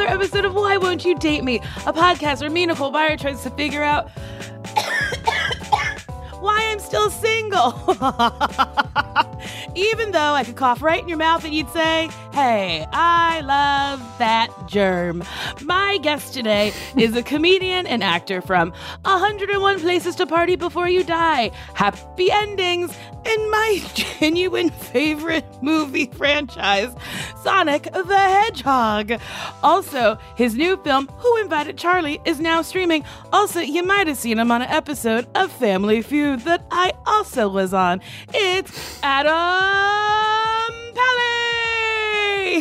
Another 0.00 0.14
episode 0.14 0.44
of 0.44 0.54
Why 0.54 0.76
Won't 0.76 1.04
You 1.04 1.18
Date 1.18 1.42
Me? 1.42 1.56
A 1.84 1.92
podcast 1.92 2.40
where 2.40 2.50
me, 2.50 2.64
Nicole 2.66 2.92
Byer, 2.92 3.18
tries 3.18 3.42
to 3.42 3.50
figure 3.50 3.82
out 3.82 4.08
why 6.40 6.68
I'm 6.70 6.78
still 6.78 7.10
single. 7.10 7.72
Even 9.74 10.12
though 10.12 10.34
I 10.34 10.44
could 10.44 10.54
cough 10.54 10.82
right 10.82 11.02
in 11.02 11.08
your 11.08 11.18
mouth 11.18 11.44
and 11.44 11.52
you'd 11.52 11.68
say, 11.70 12.10
Hey, 12.40 12.86
I 12.92 13.40
love 13.40 14.00
that 14.18 14.48
germ. 14.68 15.24
My 15.64 15.98
guest 16.02 16.34
today 16.34 16.72
is 16.96 17.16
a 17.16 17.22
comedian 17.24 17.84
and 17.84 18.00
actor 18.00 18.40
from 18.40 18.72
101 19.02 19.80
Places 19.80 20.14
to 20.14 20.24
Party 20.24 20.54
Before 20.54 20.88
You 20.88 21.02
Die, 21.02 21.50
Happy 21.74 22.30
Endings, 22.30 22.96
and 23.26 23.50
my 23.50 23.82
genuine 23.94 24.70
favorite 24.70 25.44
movie 25.62 26.12
franchise, 26.12 26.94
Sonic 27.42 27.92
the 27.92 28.16
Hedgehog. 28.16 29.20
Also, 29.64 30.16
his 30.36 30.54
new 30.54 30.76
film, 30.84 31.08
Who 31.18 31.38
Invited 31.38 31.76
Charlie, 31.76 32.20
is 32.24 32.38
now 32.38 32.62
streaming. 32.62 33.02
Also, 33.32 33.58
you 33.58 33.82
might 33.82 34.06
have 34.06 34.16
seen 34.16 34.38
him 34.38 34.52
on 34.52 34.62
an 34.62 34.70
episode 34.70 35.26
of 35.34 35.50
Family 35.50 36.02
Feud 36.02 36.42
that 36.42 36.64
I 36.70 36.92
also 37.04 37.48
was 37.48 37.74
on. 37.74 38.00
It's 38.32 39.02
Adam 39.02 40.27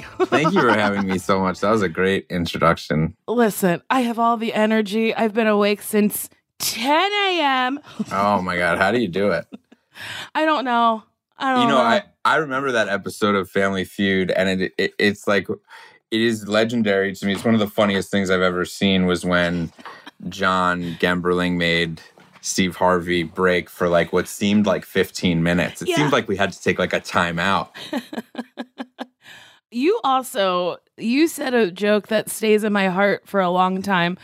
Thank 0.25 0.53
you 0.53 0.61
for 0.61 0.71
having 0.71 1.07
me 1.07 1.17
so 1.17 1.39
much. 1.39 1.59
That 1.61 1.71
was 1.71 1.81
a 1.81 1.89
great 1.89 2.25
introduction. 2.29 3.15
Listen, 3.27 3.81
I 3.89 4.01
have 4.01 4.19
all 4.19 4.37
the 4.37 4.53
energy. 4.53 5.13
I've 5.15 5.33
been 5.33 5.47
awake 5.47 5.81
since 5.81 6.29
10 6.59 7.11
a.m. 7.11 7.79
Oh 8.11 8.41
my 8.41 8.57
god, 8.57 8.77
how 8.77 8.91
do 8.91 8.99
you 8.99 9.07
do 9.07 9.31
it? 9.31 9.45
I 10.35 10.45
don't 10.45 10.65
know. 10.65 11.03
I 11.37 11.53
don't 11.53 11.55
know. 11.55 11.61
You 11.63 11.67
know, 11.69 11.77
know. 11.77 11.83
I 11.83 12.03
I 12.25 12.35
remember 12.37 12.71
that 12.71 12.89
episode 12.89 13.35
of 13.35 13.49
Family 13.49 13.83
Feud, 13.85 14.31
and 14.31 14.61
it, 14.61 14.73
it 14.77 14.93
it's 14.97 15.27
like 15.27 15.47
it 15.49 16.21
is 16.21 16.47
legendary 16.47 17.13
to 17.13 17.25
me. 17.25 17.33
It's 17.33 17.43
one 17.45 17.53
of 17.53 17.59
the 17.59 17.67
funniest 17.67 18.09
things 18.09 18.29
I've 18.29 18.41
ever 18.41 18.65
seen. 18.65 19.05
Was 19.05 19.23
when 19.25 19.71
John 20.29 20.97
Gemberling 20.99 21.57
made 21.57 22.01
Steve 22.41 22.75
Harvey 22.77 23.23
break 23.23 23.69
for 23.69 23.87
like 23.87 24.11
what 24.13 24.27
seemed 24.27 24.65
like 24.65 24.83
15 24.85 25.43
minutes. 25.43 25.81
It 25.81 25.89
Yeah. 25.89 25.97
seemed 25.97 26.11
like 26.11 26.27
we 26.27 26.37
had 26.37 26.51
to 26.53 26.61
take 26.61 26.79
like 26.79 26.93
a 26.93 27.01
timeout. 27.01 27.69
you 29.77 29.99
also 30.03 30.77
you 30.97 31.27
said 31.27 31.53
a 31.53 31.71
joke 31.71 32.07
that 32.07 32.29
stays 32.29 32.63
in 32.63 32.73
my 32.73 32.87
heart 32.87 33.27
for 33.27 33.39
a 33.39 33.49
long 33.49 33.81
time. 33.81 34.17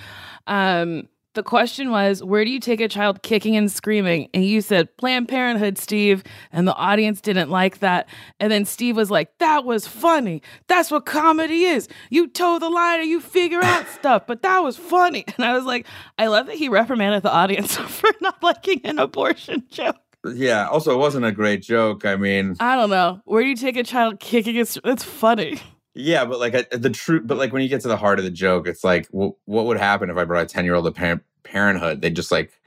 Um, 0.47 1.08
the 1.34 1.44
question 1.44 1.90
was, 1.90 2.24
where 2.24 2.46
do 2.46 2.52
you 2.52 2.59
take 2.59 2.80
a 2.80 2.88
child 2.88 3.24
kicking 3.24 3.56
and 3.56 3.72
screaming? 3.72 4.30
And 4.36 4.46
you 4.46 4.62
said 4.62 4.96
Planned 4.97 5.28
Parenthood, 5.28 5.80
Steve, 5.80 6.24
and 6.52 6.68
the 6.68 6.75
audience 6.75 7.22
didn't 7.22 7.50
like 7.50 7.80
that. 7.80 8.08
And 8.40 8.52
then 8.52 8.66
Steve 8.66 8.96
was 8.96 9.09
like, 9.09 9.36
"That 9.40 9.66
was 9.66 9.88
funny. 9.88 10.44
That's 10.68 10.92
what 10.92 11.06
comedy 11.06 11.63
is. 11.63 11.88
You 12.12 12.28
toe 12.28 12.59
the 12.59 12.69
line 12.69 13.02
and 13.02 13.09
you 13.09 13.19
figure 13.19 13.63
out 13.63 13.88
stuff." 14.00 14.28
But 14.28 14.44
that 14.44 14.63
was 14.63 14.78
funny. 14.78 15.25
And 15.36 15.46
I 15.46 15.53
was 15.53 15.66
like, 15.66 15.88
I 16.19 16.28
love 16.28 16.46
that 16.47 16.56
he 16.56 16.69
reprimanded 16.69 17.24
the 17.24 17.31
audience 17.31 17.75
for 17.78 18.09
not 18.22 18.42
liking 18.44 18.81
an 18.84 19.00
abortion 19.00 19.63
joke. 19.69 19.97
Yeah. 20.26 20.68
Also, 20.68 20.94
it 20.94 20.98
wasn't 20.98 21.26
a 21.26 21.32
great 21.32 21.62
joke. 21.62 22.06
I 22.06 22.16
mean, 22.16 22.56
I 22.60 22.76
don't 22.76 22.90
know. 22.90 23.22
Where 23.26 23.44
do 23.44 23.50
you 23.50 23.56
take 23.56 23.76
a 23.78 23.84
child 23.84 24.20
kicking? 24.20 24.56
It's 24.56 24.78
it's 24.84 25.04
funny. 25.04 25.60
Yeah, 25.96 26.26
but 26.26 26.40
like 26.40 26.56
uh, 26.56 26.64
the 26.72 26.90
truth, 26.90 27.24
but 27.26 27.38
like 27.38 27.54
when 27.54 27.62
you 27.62 27.70
get 27.70 27.82
to 27.82 27.88
the 27.88 27.98
heart 27.98 28.18
of 28.18 28.26
the 28.26 28.32
joke, 28.32 28.68
it's 28.68 28.84
like, 28.84 29.08
wh- 29.10 29.38
what 29.48 29.66
would 29.66 29.78
happen 29.78 30.10
if 30.10 30.18
I 30.18 30.24
brought 30.24 30.44
a 30.44 30.48
ten 30.48 30.66
year 30.66 30.74
old 30.76 30.86
to 30.86 30.92
par- 30.92 31.24
parenthood? 31.44 32.02
They'd 32.02 32.16
just 32.16 32.32
like 32.32 32.60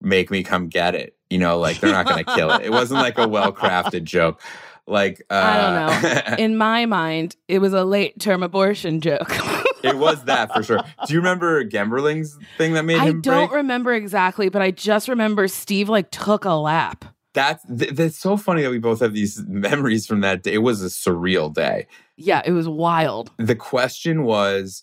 make 0.00 0.30
me 0.30 0.42
come 0.42 0.68
get 0.68 0.94
it. 0.94 1.16
You 1.30 1.38
know, 1.38 1.58
like 1.58 1.80
they're 1.80 1.92
not 1.92 2.06
going 2.06 2.22
to 2.24 2.34
kill 2.34 2.50
it. 2.52 2.62
It 2.62 2.70
wasn't 2.70 3.00
like 3.00 3.16
a 3.18 3.26
well 3.26 3.52
crafted 3.52 4.04
joke. 4.04 4.40
Like 4.86 5.22
uh, 5.30 5.34
I 5.34 5.56
don't 5.56 6.02
know. 6.02 6.36
In 6.44 6.56
my 6.58 6.84
mind, 6.84 7.36
it 7.48 7.60
was 7.60 7.72
a 7.72 7.84
late 7.84 8.20
term 8.20 8.42
abortion 8.42 9.00
joke. 9.00 9.32
it 9.84 9.96
was 9.96 10.24
that 10.24 10.52
for 10.52 10.62
sure. 10.62 10.78
Do 11.06 11.12
you 11.14 11.20
remember 11.20 11.64
Gemberling's 11.64 12.36
thing 12.58 12.72
that 12.74 12.84
made 12.84 12.98
I 12.98 13.06
him 13.06 13.18
I 13.18 13.20
don't 13.20 13.48
break? 13.48 13.52
remember 13.52 13.92
exactly, 13.92 14.48
but 14.48 14.62
I 14.62 14.70
just 14.70 15.08
remember 15.08 15.46
Steve 15.48 15.88
like 15.88 16.10
took 16.10 16.44
a 16.44 16.54
lap. 16.54 17.04
That's 17.34 17.64
th- 17.66 17.92
that's 17.92 18.16
so 18.18 18.36
funny 18.36 18.62
that 18.62 18.70
we 18.70 18.78
both 18.78 19.00
have 19.00 19.12
these 19.12 19.42
memories 19.46 20.06
from 20.06 20.20
that 20.20 20.42
day. 20.42 20.54
It 20.54 20.58
was 20.62 20.82
a 20.82 20.86
surreal 20.86 21.52
day. 21.52 21.86
Yeah, 22.16 22.42
it 22.44 22.52
was 22.52 22.68
wild. 22.68 23.30
the 23.38 23.56
question 23.56 24.22
was 24.24 24.82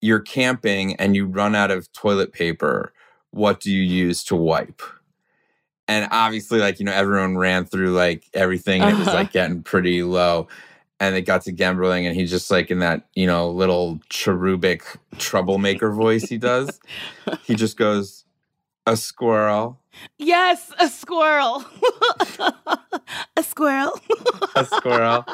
you're 0.00 0.20
camping 0.20 0.94
and 0.96 1.16
you 1.16 1.26
run 1.26 1.54
out 1.54 1.70
of 1.70 1.90
toilet 1.92 2.32
paper 2.32 2.92
what 3.30 3.60
do 3.60 3.72
you 3.72 3.82
use 3.82 4.22
to 4.24 4.36
wipe 4.36 4.80
and 5.88 6.06
obviously 6.10 6.58
like 6.60 6.78
you 6.78 6.84
know 6.84 6.92
everyone 6.92 7.36
ran 7.36 7.64
through 7.64 7.90
like 7.92 8.24
everything 8.34 8.82
and 8.82 8.92
it 8.94 8.98
was 8.98 9.08
Uh-huh. 9.08 9.16
like 9.16 9.32
getting 9.32 9.62
pretty 9.62 10.02
low 10.02 10.48
and 11.00 11.14
it 11.14 11.22
got 11.22 11.42
to 11.42 11.52
Gemberling 11.52 12.06
and 12.06 12.14
he's 12.16 12.30
just 12.30 12.50
like 12.50 12.70
in 12.70 12.78
that 12.80 13.06
you 13.14 13.26
know 13.26 13.50
little 13.50 14.00
cherubic 14.08 14.84
troublemaker 15.18 15.90
voice 15.90 16.24
he 16.24 16.38
does 16.38 16.80
he 17.44 17.54
just 17.54 17.76
goes 17.76 18.24
a 18.86 18.96
squirrel 18.96 19.80
Yes, 20.18 20.72
a 20.78 20.88
squirrel. 20.88 21.64
a 23.36 23.42
squirrel. 23.42 23.98
a 24.54 24.64
squirrel 24.64 25.24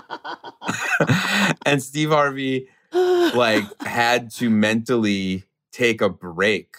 and 1.66 1.82
Steve 1.82 2.10
Harvey 2.10 2.68
like 2.92 3.64
had 3.82 4.30
to 4.32 4.50
mentally 4.50 5.44
take 5.72 6.00
a 6.00 6.08
break 6.08 6.76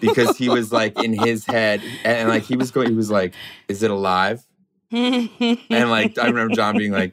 because 0.00 0.38
he 0.38 0.48
was 0.48 0.72
like 0.72 0.98
in 1.02 1.12
his 1.12 1.44
head 1.44 1.82
and 2.04 2.28
like 2.28 2.44
he 2.44 2.56
was 2.56 2.70
going 2.70 2.88
he 2.88 2.94
was 2.94 3.10
like 3.10 3.34
is 3.68 3.82
it 3.82 3.90
alive 3.90 4.46
and 4.92 5.90
like 5.90 6.16
i 6.16 6.26
remember 6.26 6.54
john 6.54 6.78
being 6.78 6.92
like 6.92 7.12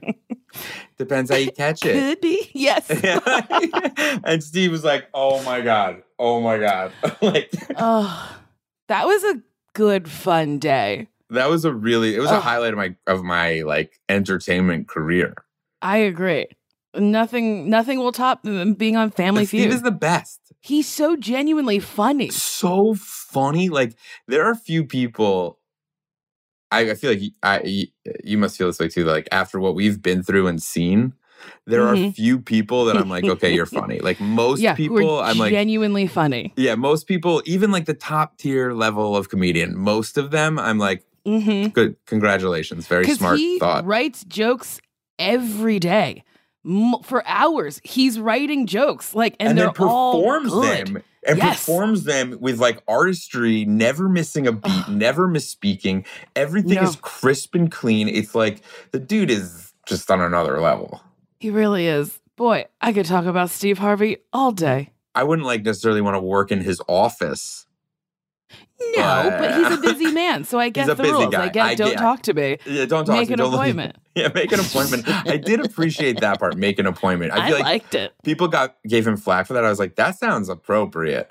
depends 0.98 1.30
how 1.30 1.38
you 1.38 1.52
catch 1.56 1.86
it 1.86 1.94
could 1.94 2.22
be. 2.22 2.50
Yes. 2.54 2.90
and 4.24 4.44
steve 4.44 4.72
was 4.72 4.84
like 4.84 5.08
oh 5.14 5.42
my 5.44 5.62
god 5.62 6.04
oh 6.20 6.42
my 6.42 6.58
god 6.58 6.92
like 7.22 7.52
oh, 7.78 8.38
that 8.88 9.06
was 9.06 9.24
a 9.24 9.42
good 9.74 10.10
fun 10.10 10.58
day. 10.58 11.08
That 11.30 11.50
was 11.50 11.66
a 11.66 11.74
really 11.74 12.16
it 12.16 12.20
was 12.20 12.32
a 12.32 12.40
highlight 12.40 12.74
of 12.74 12.78
my 12.78 12.96
of 13.06 13.24
my 13.24 13.62
like 13.62 14.00
entertainment 14.10 14.88
career. 14.88 15.36
I 15.82 15.98
agree. 15.98 16.48
Nothing, 16.96 17.70
nothing 17.70 18.00
will 18.00 18.12
top 18.12 18.40
um, 18.46 18.74
being 18.74 18.96
on 18.96 19.12
Family 19.12 19.46
Steve 19.46 19.66
Feud. 19.66 19.74
is 19.74 19.82
the 19.84 19.92
best. 19.92 20.40
He's 20.62 20.88
so 20.88 21.16
genuinely 21.16 21.80
funny. 21.80 22.30
So 22.30 22.96
funny. 22.96 23.70
Like 23.70 23.96
there 24.28 24.44
are 24.46 24.56
few 24.56 24.84
people. 24.84 25.57
I, 26.72 26.92
I 26.92 26.94
feel 26.96 27.12
like 27.12 27.22
you, 27.22 27.32
I 27.44 27.88
you- 28.24 28.38
must 28.38 28.58
feel 28.58 28.68
this 28.68 28.80
way 28.80 28.90
too. 28.90 29.06
Like 29.06 29.28
after 29.32 29.60
what 29.60 29.76
we've 29.76 30.02
been 30.02 30.24
through 30.24 30.48
and 30.48 30.62
seen, 30.62 31.14
there 31.66 31.88
are 31.88 31.96
Mhm. 31.96 32.14
few 32.16 32.40
people 32.40 32.86
that 32.86 32.98
I'm 32.98 33.10
like, 33.10 33.24
okay, 33.26 33.54
you're 33.54 33.66
funny. 33.82 34.00
Like 34.00 34.20
most 34.20 34.62
yeah, 34.62 34.74
people, 34.76 35.20
are 35.20 35.30
I'm 35.30 35.38
like, 35.38 35.52
genuinely 35.52 36.08
funny. 36.08 36.54
yeah, 36.58 36.76
most 36.76 37.08
people, 37.08 37.42
even 37.46 37.72
like 37.72 37.86
the 37.86 37.94
top 37.94 38.38
tier 38.38 38.74
level 38.74 39.16
of 39.16 39.30
comedian, 39.30 39.78
most 39.78 40.18
of 40.18 40.32
them, 40.32 40.58
I'm 40.60 40.78
like, 40.78 41.04
Mm-hmm. 41.26 41.70
good, 41.70 41.98
congratulations, 42.06 42.88
very 42.88 43.06
smart 43.10 43.38
he 43.38 43.60
thought. 43.60 43.86
writes 43.86 44.24
jokes 44.24 44.80
every 45.20 45.78
day 45.78 46.24
for 47.04 47.26
hours. 47.28 47.80
He's 47.84 48.20
writing 48.20 48.68
jokes 48.68 49.14
like, 49.16 49.36
and, 49.40 49.50
and 49.50 49.58
they're 49.58 49.66
then 49.68 49.74
performs 49.74 50.52
all 50.54 50.62
good. 50.62 50.88
them 50.88 51.04
and 51.28 51.38
Yes. 51.38 51.60
performs 51.66 52.04
them 52.04 52.38
with 52.40 52.60
like 52.60 52.82
artistry, 52.88 53.66
never 53.66 54.08
missing 54.10 54.48
a 54.48 54.52
beat, 54.54 54.72
Ugh. 54.88 54.90
never 54.90 55.28
misspeaking. 55.28 56.06
Everything 56.36 56.76
No. 56.76 56.84
is 56.84 56.96
crisp 56.98 57.54
and 57.56 57.72
clean. 57.72 58.08
It's 58.08 58.34
like 58.36 58.62
the 58.92 59.00
dude 59.00 59.30
is 59.30 59.74
just 59.86 60.10
on 60.12 60.22
another 60.22 60.60
level. 60.60 61.02
He 61.40 61.50
really 61.50 61.88
is. 61.88 62.20
Boy, 62.36 62.66
I 62.82 62.94
could 62.94 63.06
talk 63.06 63.26
about 63.26 63.50
Steve 63.50 63.78
Harvey 63.78 64.18
all 64.34 64.52
day. 64.52 64.92
I 65.16 65.24
wouldn't 65.24 65.46
like 65.46 65.64
necessarily 65.64 66.02
want 66.02 66.16
to 66.16 66.20
work 66.22 66.52
in 66.52 66.62
his 66.62 66.82
office. 66.88 67.67
No, 68.96 69.36
but 69.40 69.56
he's 69.56 69.66
a 69.68 69.74
Uh, 69.74 69.82
busy 69.82 70.12
man, 70.12 70.44
so 70.44 70.60
I 70.60 70.70
get 70.78 70.88
a 70.90 70.96
the 70.96 71.04
rules. 71.04 71.28
guy. 71.34 71.46
I 71.46 71.50
get 71.50 71.66
I 71.66 71.76
don't 71.76 71.90
get- 71.92 71.98
talk 72.00 72.22
to 72.24 72.34
me. 72.34 72.58
Yeah, 72.66 72.86
don't 72.86 73.06
talk 73.06 73.16
Make 73.18 73.28
to 73.28 73.34
an 73.34 73.40
don't 73.40 73.52
look- 73.52 73.60
appointment. 73.62 73.96
Yeah, 74.16 74.30
make 74.34 74.52
an 74.52 74.60
appointment. 74.60 75.08
I 75.08 75.38
did 75.38 75.64
appreciate 75.64 76.22
that 76.22 76.40
part. 76.40 76.58
Make 76.58 76.80
an 76.80 76.88
appointment. 76.88 77.34
I 77.34 77.48
I, 77.48 77.50
like 77.52 77.62
liked 77.64 77.94
it. 77.96 78.14
people 78.24 78.48
got 78.48 78.76
gave 78.88 79.06
him 79.06 79.16
flack 79.16 79.46
for 79.46 79.54
that. 79.54 79.64
I 79.64 79.70
was 79.70 79.78
like, 79.78 79.96
that 79.98 80.18
sounds 80.18 80.50
appropriate. 80.50 81.30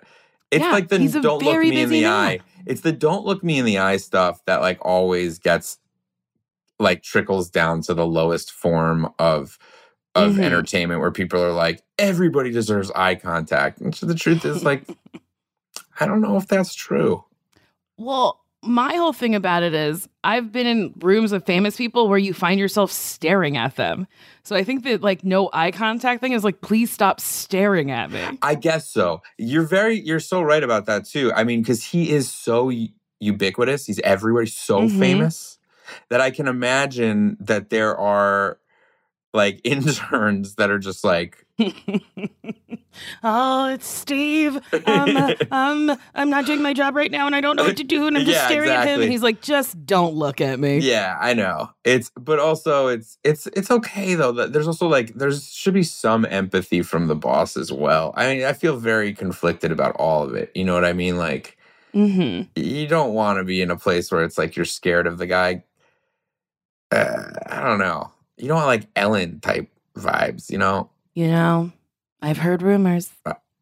It's 0.52 0.62
Yeah, 0.64 0.70
like 0.70 0.86
the 0.86 0.98
don't 0.98 1.42
look 1.42 1.58
me 1.60 1.80
in 1.82 1.88
the 1.90 2.02
man. 2.02 2.12
eye. 2.12 2.38
It's 2.64 2.82
the 2.82 2.92
don't 2.92 3.24
look 3.24 3.42
me 3.42 3.58
in 3.58 3.64
the 3.64 3.78
eye 3.78 3.96
stuff 3.96 4.40
that 4.46 4.60
like 4.60 4.78
always 4.82 5.40
gets 5.40 5.78
like 6.78 7.02
trickles 7.02 7.50
down 7.50 7.80
to 7.82 7.94
the 7.94 8.06
lowest 8.06 8.52
form 8.52 9.12
of 9.18 9.58
of 10.14 10.34
Mhm. 10.34 10.44
entertainment 10.44 11.00
where 11.00 11.10
people 11.10 11.42
are 11.42 11.52
like, 11.52 11.82
everybody 11.98 12.52
deserves 12.52 12.92
eye 12.94 13.16
contact. 13.16 13.80
And 13.80 13.96
so 13.96 14.06
the 14.06 14.14
truth 14.14 14.44
is 14.44 14.62
like, 14.62 14.84
I 15.98 16.06
don't 16.06 16.20
know 16.20 16.36
if 16.36 16.46
that's 16.46 16.74
true. 16.74 17.24
Well, 17.96 18.40
my 18.62 18.94
whole 18.94 19.12
thing 19.12 19.34
about 19.34 19.62
it 19.62 19.74
is 19.74 20.08
I've 20.24 20.50
been 20.50 20.66
in 20.66 20.92
rooms 21.00 21.32
with 21.32 21.46
famous 21.46 21.76
people 21.76 22.08
where 22.08 22.18
you 22.18 22.34
find 22.34 22.58
yourself 22.58 22.90
staring 22.90 23.56
at 23.56 23.76
them. 23.76 24.06
So 24.42 24.56
I 24.56 24.64
think 24.64 24.84
that 24.84 25.02
like 25.02 25.24
no 25.24 25.48
eye 25.52 25.70
contact 25.70 26.20
thing 26.20 26.32
is 26.32 26.44
like, 26.44 26.60
please 26.60 26.90
stop 26.90 27.20
staring 27.20 27.90
at 27.90 28.10
me. 28.10 28.20
I 28.42 28.54
guess 28.54 28.88
so. 28.88 29.22
You're 29.38 29.66
very, 29.66 30.00
you're 30.00 30.20
so 30.20 30.42
right 30.42 30.62
about 30.62 30.86
that 30.86 31.04
too. 31.04 31.32
I 31.34 31.44
mean, 31.44 31.62
because 31.62 31.84
he 31.84 32.10
is 32.10 32.30
so 32.30 32.72
ubiquitous, 33.20 33.86
he's 33.86 34.00
everywhere, 34.00 34.42
he's 34.42 34.56
so 34.56 34.82
Mhm. 34.82 34.98
famous 34.98 35.58
that 36.08 36.20
I 36.20 36.30
can 36.30 36.48
imagine 36.48 37.36
that 37.40 37.70
there 37.70 37.96
are 37.96 38.58
like 39.36 39.60
interns 39.64 40.56
that 40.56 40.70
are 40.70 40.78
just 40.80 41.04
like, 41.04 41.46
oh, 43.22 43.68
it's 43.68 43.86
Steve. 43.86 44.56
Um, 44.86 45.16
uh, 45.16 45.30
um, 45.50 45.96
I'm 46.14 46.30
not 46.30 46.44
doing 46.46 46.62
my 46.62 46.72
job 46.72 46.96
right 46.96 47.10
now 47.10 47.26
and 47.26 47.36
I 47.36 47.40
don't 47.40 47.56
know 47.56 47.64
what 47.64 47.76
to 47.76 47.84
do 47.84 48.06
and 48.06 48.16
I'm 48.16 48.24
just 48.24 48.40
Yeah, 48.40 48.46
staring 48.46 48.70
at 48.70 48.86
him 48.88 49.02
and 49.02 49.10
he's 49.10 49.22
like, 49.22 49.40
just 49.42 49.86
don't 49.86 50.14
look 50.14 50.40
at 50.40 50.58
me. 50.58 50.78
yeah, 50.78 51.16
I 51.20 51.34
know. 51.34 51.70
It's, 51.84 52.10
but 52.18 52.38
also 52.38 52.88
it's, 52.88 53.18
it's, 53.24 53.46
it's 53.48 53.70
okay 53.70 54.14
though. 54.14 54.32
That 54.32 54.52
there's 54.52 54.66
also 54.66 54.88
like, 54.88 55.14
there's 55.14 55.50
should 55.52 55.74
be 55.74 55.82
some 55.82 56.24
empathy 56.26 56.82
from 56.82 57.06
the 57.06 57.16
boss 57.16 57.56
as 57.56 57.70
well. 57.72 58.12
I 58.16 58.34
mean, 58.34 58.44
I 58.44 58.52
feel 58.52 58.76
very 58.76 59.12
conflicted 59.14 59.70
about 59.72 59.94
all 59.96 60.22
of 60.24 60.34
it. 60.34 60.50
You 60.54 60.64
know 60.64 60.74
what 60.74 60.84
I 60.84 60.92
mean? 60.92 61.16
Like, 61.18 61.56
hmm 61.94 62.42
you 62.54 62.86
don't 62.86 63.14
want 63.14 63.38
to 63.38 63.44
be 63.44 63.62
in 63.62 63.70
a 63.70 63.76
place 63.76 64.10
where 64.10 64.24
it's 64.24 64.38
like 64.38 64.56
you're 64.56 64.64
scared 64.64 65.06
of 65.06 65.18
the 65.18 65.26
guy. 65.26 65.62
Uh, 66.90 67.24
I 67.46 67.62
don't 67.62 67.78
know. 67.78 68.10
You 68.36 68.48
don't 68.48 68.56
want 68.56 68.66
like 68.66 68.88
Ellen 68.94 69.40
type 69.40 69.70
vibes, 69.96 70.50
you 70.50 70.58
know? 70.58 70.90
You 71.14 71.28
know, 71.28 71.72
I've 72.20 72.38
heard 72.38 72.62
rumors. 72.62 73.10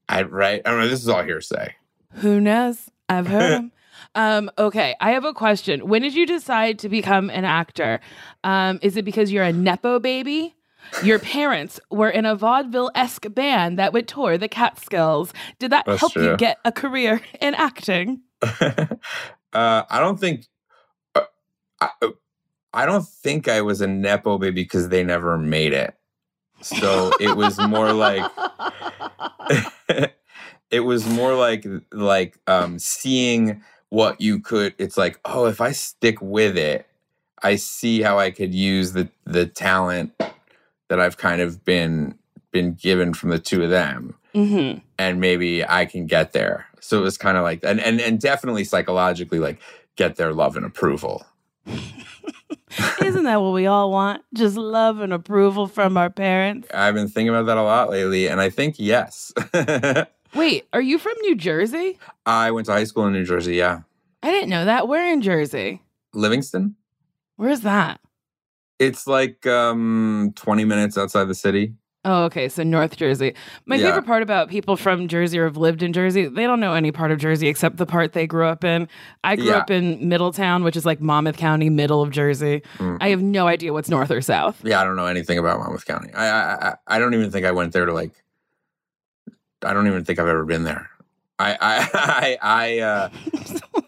I 0.09 0.23
right. 0.23 0.61
I 0.65 0.71
don't 0.71 0.81
know. 0.81 0.89
This 0.89 1.03
is 1.03 1.09
all 1.09 1.23
hearsay. 1.23 1.75
Who 2.15 2.41
knows? 2.41 2.91
I've 3.09 3.27
heard 3.27 3.51
them. 3.53 3.73
Um, 4.15 4.51
okay, 4.59 4.95
I 5.01 5.13
have 5.13 5.25
a 5.25 5.33
question. 5.33 5.89
When 5.89 6.03
did 6.03 6.15
you 6.15 6.27
decide 6.27 6.79
to 6.81 6.89
become 6.89 7.31
an 7.31 7.45
actor? 7.45 8.01
Um, 8.43 8.79
is 8.83 8.97
it 8.97 9.05
because 9.05 9.33
you're 9.33 9.45
a 9.45 9.53
Nepo 9.53 9.99
baby? 9.99 10.55
Your 11.03 11.19
parents 11.19 11.81
were 11.91 12.11
in 12.11 12.27
a 12.27 12.35
vaudeville 12.35 12.91
esque 12.95 13.33
band 13.33 13.79
that 13.79 13.93
would 13.93 14.07
tour 14.07 14.37
the 14.37 14.49
Catskills. 14.49 15.33
Did 15.59 15.73
that 15.73 15.87
That's 15.87 15.99
help 15.99 16.15
you 16.15 16.37
get 16.37 16.59
a 16.65 16.73
career 16.73 17.23
in 17.41 17.55
acting? 17.55 18.21
uh, 18.43 18.87
I 19.53 20.01
don't 20.01 20.21
think. 20.21 20.47
Uh, 21.15 21.23
I, 21.81 21.89
I 22.75 22.87
don't 22.87 23.07
think 23.07 23.49
I 23.49 23.63
was 23.63 23.81
a 23.81 23.87
nepo 23.87 24.37
baby 24.37 24.63
because 24.63 24.89
they 24.91 25.05
never 25.05 25.39
made 25.39 25.73
it. 25.73 25.95
So 26.61 27.13
it 27.21 27.37
was 27.37 27.59
more 27.59 27.93
like 27.93 28.29
it 30.71 30.81
was 30.81 31.07
more 31.07 31.35
like 31.35 31.67
like 31.93 32.39
um 32.47 32.79
seeing 32.79 33.63
what 33.91 34.21
you 34.21 34.41
could 34.41 34.75
it's 34.79 34.97
like 34.97 35.21
oh 35.25 35.47
if 35.47 35.61
i 35.61 35.71
stick 35.71 36.21
with 36.21 36.59
it 36.59 36.87
i 37.43 37.55
see 37.55 38.03
how 38.03 38.19
i 38.19 38.31
could 38.31 38.55
use 38.55 38.93
the 38.93 39.09
the 39.25 39.47
talent 39.47 40.13
that 40.89 40.99
i've 40.99 41.17
kind 41.17 41.41
of 41.41 41.65
been 41.65 42.19
been 42.51 42.75
given 42.75 43.15
from 43.15 43.31
the 43.31 43.39
two 43.39 43.63
of 43.63 43.71
them 43.71 44.17
hmm 44.33 44.73
and 44.99 45.21
maybe 45.21 45.65
i 45.65 45.85
can 45.85 46.07
get 46.07 46.33
there. 46.33 46.67
So 46.81 46.99
it 46.99 47.03
was 47.03 47.17
kind 47.17 47.37
of 47.37 47.45
like 47.45 47.61
and 47.63 47.81
and, 47.81 48.01
and 48.01 48.21
definitely 48.21 48.65
psychologically 48.65 49.39
like 49.39 49.61
get 49.97 50.17
their 50.17 50.33
love 50.33 50.57
and 50.57 50.67
approval 50.67 51.25
Isn't 53.05 53.25
that 53.25 53.41
what 53.41 53.53
we 53.53 53.67
all 53.67 53.91
want? 53.91 54.23
Just 54.35 54.57
love 54.57 55.01
and 55.01 55.13
approval 55.13 55.67
from 55.69 55.97
our 55.97 56.11
parents. 56.11 56.69
i've 56.75 56.95
been 56.95 57.09
thinking 57.09 57.29
about 57.29 57.47
that 57.47 57.57
a 57.57 57.63
lot 57.63 57.91
lately 57.91 58.29
and 58.29 58.41
i 58.41 58.51
think 58.51 58.77
yes 58.79 59.33
Wait, 60.35 60.67
are 60.73 60.81
you 60.83 60.99
from 60.99 61.15
New 61.21 61.37
Jersey? 61.37 61.99
i 62.27 62.51
went 62.51 62.67
to 62.67 62.73
high 62.73 62.85
school 62.85 63.07
in 63.07 63.13
new 63.13 63.25
jersey 63.25 63.55
yeah 63.57 63.81
I 64.23 64.31
didn't 64.31 64.49
know 64.49 64.65
that. 64.65 64.89
Where 64.89 65.13
in 65.13 65.21
Jersey? 65.21 65.83
livingston 66.15 66.77
Where's 67.37 67.61
that? 67.61 68.01
It's 68.79 69.07
like 69.07 69.47
um 69.47 70.33
20 70.37 70.65
minutes 70.65 70.97
outside 70.99 71.25
the 71.25 71.35
city. 71.35 71.75
Oh, 72.07 72.25
okay. 72.25 72.49
So 72.51 72.63
North 72.63 72.97
Jersey. 72.97 73.35
My 73.67 73.77
Yeah. 73.77 73.87
favorite 73.87 74.05
part 74.05 74.23
about 74.23 74.49
people 74.51 74.77
from 74.77 75.09
Jersey 75.09 75.39
or 75.39 75.45
have 75.45 75.57
lived 75.57 75.83
in 75.83 75.93
Jersey, 75.95 76.27
they 76.27 76.45
don't 76.45 76.61
know 76.61 76.75
any 76.75 76.93
part 76.93 77.11
of 77.11 77.19
Jersey 77.19 77.49
except 77.49 77.79
the 77.79 77.87
part 77.87 78.13
they 78.13 78.27
grew 78.27 78.47
up 78.47 78.63
in. 78.63 78.89
I 79.23 79.37
grew 79.37 79.47
Yeah. 79.47 79.57
up 79.59 79.71
in 79.71 80.07
Middletown, 80.09 80.65
which 80.65 80.77
is 80.77 80.85
like 80.85 81.01
Monmouth 81.01 81.39
County, 81.39 81.71
middle 81.71 82.03
of 82.03 82.11
Jersey. 82.11 82.63
Mm. 82.79 82.99
I 83.01 83.09
have 83.09 83.23
no 83.23 83.47
idea 83.47 83.73
what's 83.73 83.89
north 83.89 84.11
or 84.11 84.21
south. 84.21 84.61
Yeah, 84.65 84.81
I 84.81 84.85
don't 84.85 84.97
know 84.97 85.07
anything 85.07 85.39
about 85.39 85.59
Monmouth 85.61 85.87
County. 85.87 86.13
I, 86.15 86.27
I 86.27 86.69
I 86.69 86.75
I 86.89 86.99
don't 86.99 87.15
even 87.15 87.31
think 87.31 87.47
I 87.47 87.53
went 87.53 87.73
there 87.73 87.87
to 87.87 87.93
like. 87.93 88.13
I 89.65 89.73
don't 89.73 89.87
even 89.87 90.05
think 90.05 90.19
I've 90.19 90.29
ever 90.29 90.45
been 90.45 90.65
there. 90.65 90.91
I 91.39 91.53
I 91.61 91.89
I 91.95 92.39
I 92.43 92.79
uh, 92.81 93.09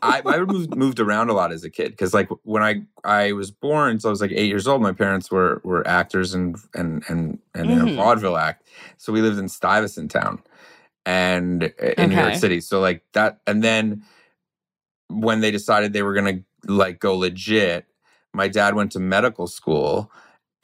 I, 0.02 0.22
I 0.26 0.38
moved 0.44 0.74
moved 0.74 1.00
around 1.00 1.30
a 1.30 1.32
lot 1.34 1.52
as 1.52 1.64
a 1.64 1.70
kid 1.70 1.90
because 1.92 2.12
like 2.14 2.28
when 2.42 2.62
I 2.62 2.82
I 3.04 3.32
was 3.32 3.50
born, 3.50 4.00
so 4.00 4.08
I 4.08 4.10
was 4.10 4.20
like 4.20 4.32
eight 4.32 4.48
years 4.48 4.66
old. 4.66 4.82
My 4.82 4.92
parents 4.92 5.30
were 5.30 5.60
were 5.64 5.86
actors 5.86 6.34
and 6.34 6.56
and 6.74 7.02
and 7.08 7.38
and 7.54 7.70
in 7.70 7.78
a 7.80 7.86
Mhm. 7.86 7.96
vaudeville 7.96 8.36
act, 8.36 8.68
so 8.98 9.12
we 9.12 9.22
lived 9.22 9.38
in 9.38 9.48
Stuyvesant 9.48 10.10
Town, 10.10 10.42
and 11.04 11.62
in 11.98 12.10
New 12.10 12.16
York 12.16 12.34
City. 12.40 12.60
So 12.60 12.80
like 12.80 13.04
that, 13.12 13.40
and 13.46 13.62
then 13.62 14.02
when 15.08 15.40
they 15.40 15.50
decided 15.50 15.92
they 15.92 16.02
were 16.02 16.14
gonna 16.14 16.40
like 16.64 16.98
go 16.98 17.16
legit, 17.16 17.86
my 18.34 18.48
dad 18.48 18.74
went 18.74 18.92
to 18.92 19.00
medical 19.00 19.46
school, 19.46 20.10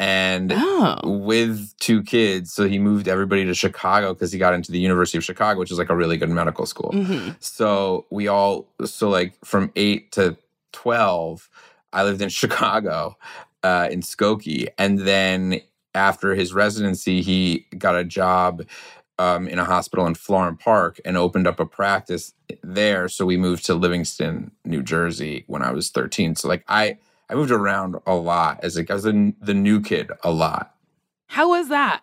and 0.03 0.53
oh. 0.53 0.99
with 1.05 1.79
two 1.79 2.03
kids, 2.03 2.53
so 2.53 2.67
he 2.67 2.81
moved 2.81 3.07
everybody 3.07 3.45
to 3.45 3.55
Chicago 3.55 4.13
because 4.13 4.33
he 4.33 4.39
got 4.39 4.53
into 4.53 4.73
the 4.73 4.81
University 4.81 5.17
of 5.17 5.23
Chicago, 5.23 5.61
which 5.61 5.71
is 5.71 5.79
like 5.79 5.91
a 5.91 5.95
really 5.95 6.17
good 6.17 6.29
medical 6.29 6.67
school. 6.67 6.91
hmm 6.93 7.31
So 7.39 8.07
we 8.11 8.27
all, 8.27 8.67
so 8.85 9.09
like 9.09 9.35
from 9.45 9.71
eight 9.77 10.11
to 10.13 10.37
12, 10.73 11.49
I 11.93 12.03
lived 12.03 12.21
in 12.21 12.29
Chicago, 12.43 13.17
uh, 13.63 13.87
in 13.93 14.01
Skokie. 14.01 14.67
And 14.77 14.99
then 14.99 15.61
after 15.95 16.35
his 16.35 16.53
residency, 16.53 17.23
he 17.23 17.67
got 17.79 17.95
a 17.95 18.03
job 18.03 18.67
um, 19.21 19.47
in 19.47 19.61
a 19.61 19.65
hospital 19.65 20.05
in 20.07 20.15
Florham 20.15 20.59
Park 20.59 21.01
and 21.05 21.17
opened 21.17 21.47
up 21.47 21.61
a 21.61 21.67
practice 21.67 22.35
there. 22.65 23.09
So 23.09 23.25
we 23.25 23.37
moved 23.37 23.67
to 23.67 23.75
Livingston, 23.75 24.51
New 24.65 24.83
Jersey 24.83 25.45
when 25.47 25.63
I 25.63 25.71
was 25.71 25.91
13. 25.91 26.35
So 26.35 26.49
like 26.49 26.65
I, 26.67 26.99
I 27.33 27.35
moved 27.35 27.51
around 27.51 27.97
a 28.07 28.15
lot 28.15 28.61
as 28.63 28.77
like 28.77 28.91
I 28.91 28.95
was 28.95 29.05
the, 29.05 29.33
the 29.41 29.55
new 29.55 29.81
kid 29.81 30.11
a 30.23 30.31
lot. 30.31 30.75
How 31.29 31.49
was 31.49 31.71
that? 31.71 32.03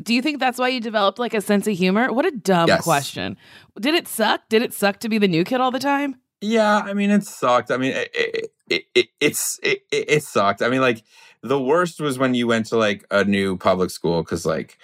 Do 0.00 0.14
you 0.14 0.22
think 0.22 0.38
that's 0.38 0.56
why 0.56 0.68
you 0.68 0.80
developed 0.80 1.18
like 1.18 1.34
a 1.34 1.40
sense 1.40 1.66
of 1.66 1.76
humor? 1.76 2.12
What 2.12 2.24
a 2.24 2.30
dumb 2.30 2.68
Yes. 2.68 2.84
question. 2.84 3.36
Did 3.80 3.96
it 3.96 4.06
suck? 4.06 4.48
Did 4.48 4.62
it 4.62 4.72
suck 4.72 5.00
to 5.00 5.08
be 5.08 5.18
the 5.18 5.26
new 5.26 5.42
kid 5.42 5.60
all 5.60 5.72
the 5.72 5.80
time? 5.80 6.14
Yeah, 6.40 6.76
I 6.78 6.94
mean, 6.94 7.10
it 7.10 7.24
sucked. 7.24 7.72
I 7.72 7.76
mean, 7.76 7.90
it, 7.90 8.10
it, 8.14 8.52
it, 8.70 8.84
it 8.94 9.08
it's 9.18 9.58
it, 9.64 9.82
it, 9.90 10.22
sucked. 10.22 10.62
I 10.62 10.68
mean, 10.68 10.80
like 10.80 11.02
the 11.42 11.60
worst 11.60 12.00
was 12.00 12.16
when 12.16 12.34
you 12.34 12.46
went 12.46 12.66
to 12.66 12.76
like 12.76 13.04
a 13.10 13.24
new 13.24 13.56
public 13.56 13.90
school 13.90 14.22
because, 14.22 14.46
like, 14.46 14.78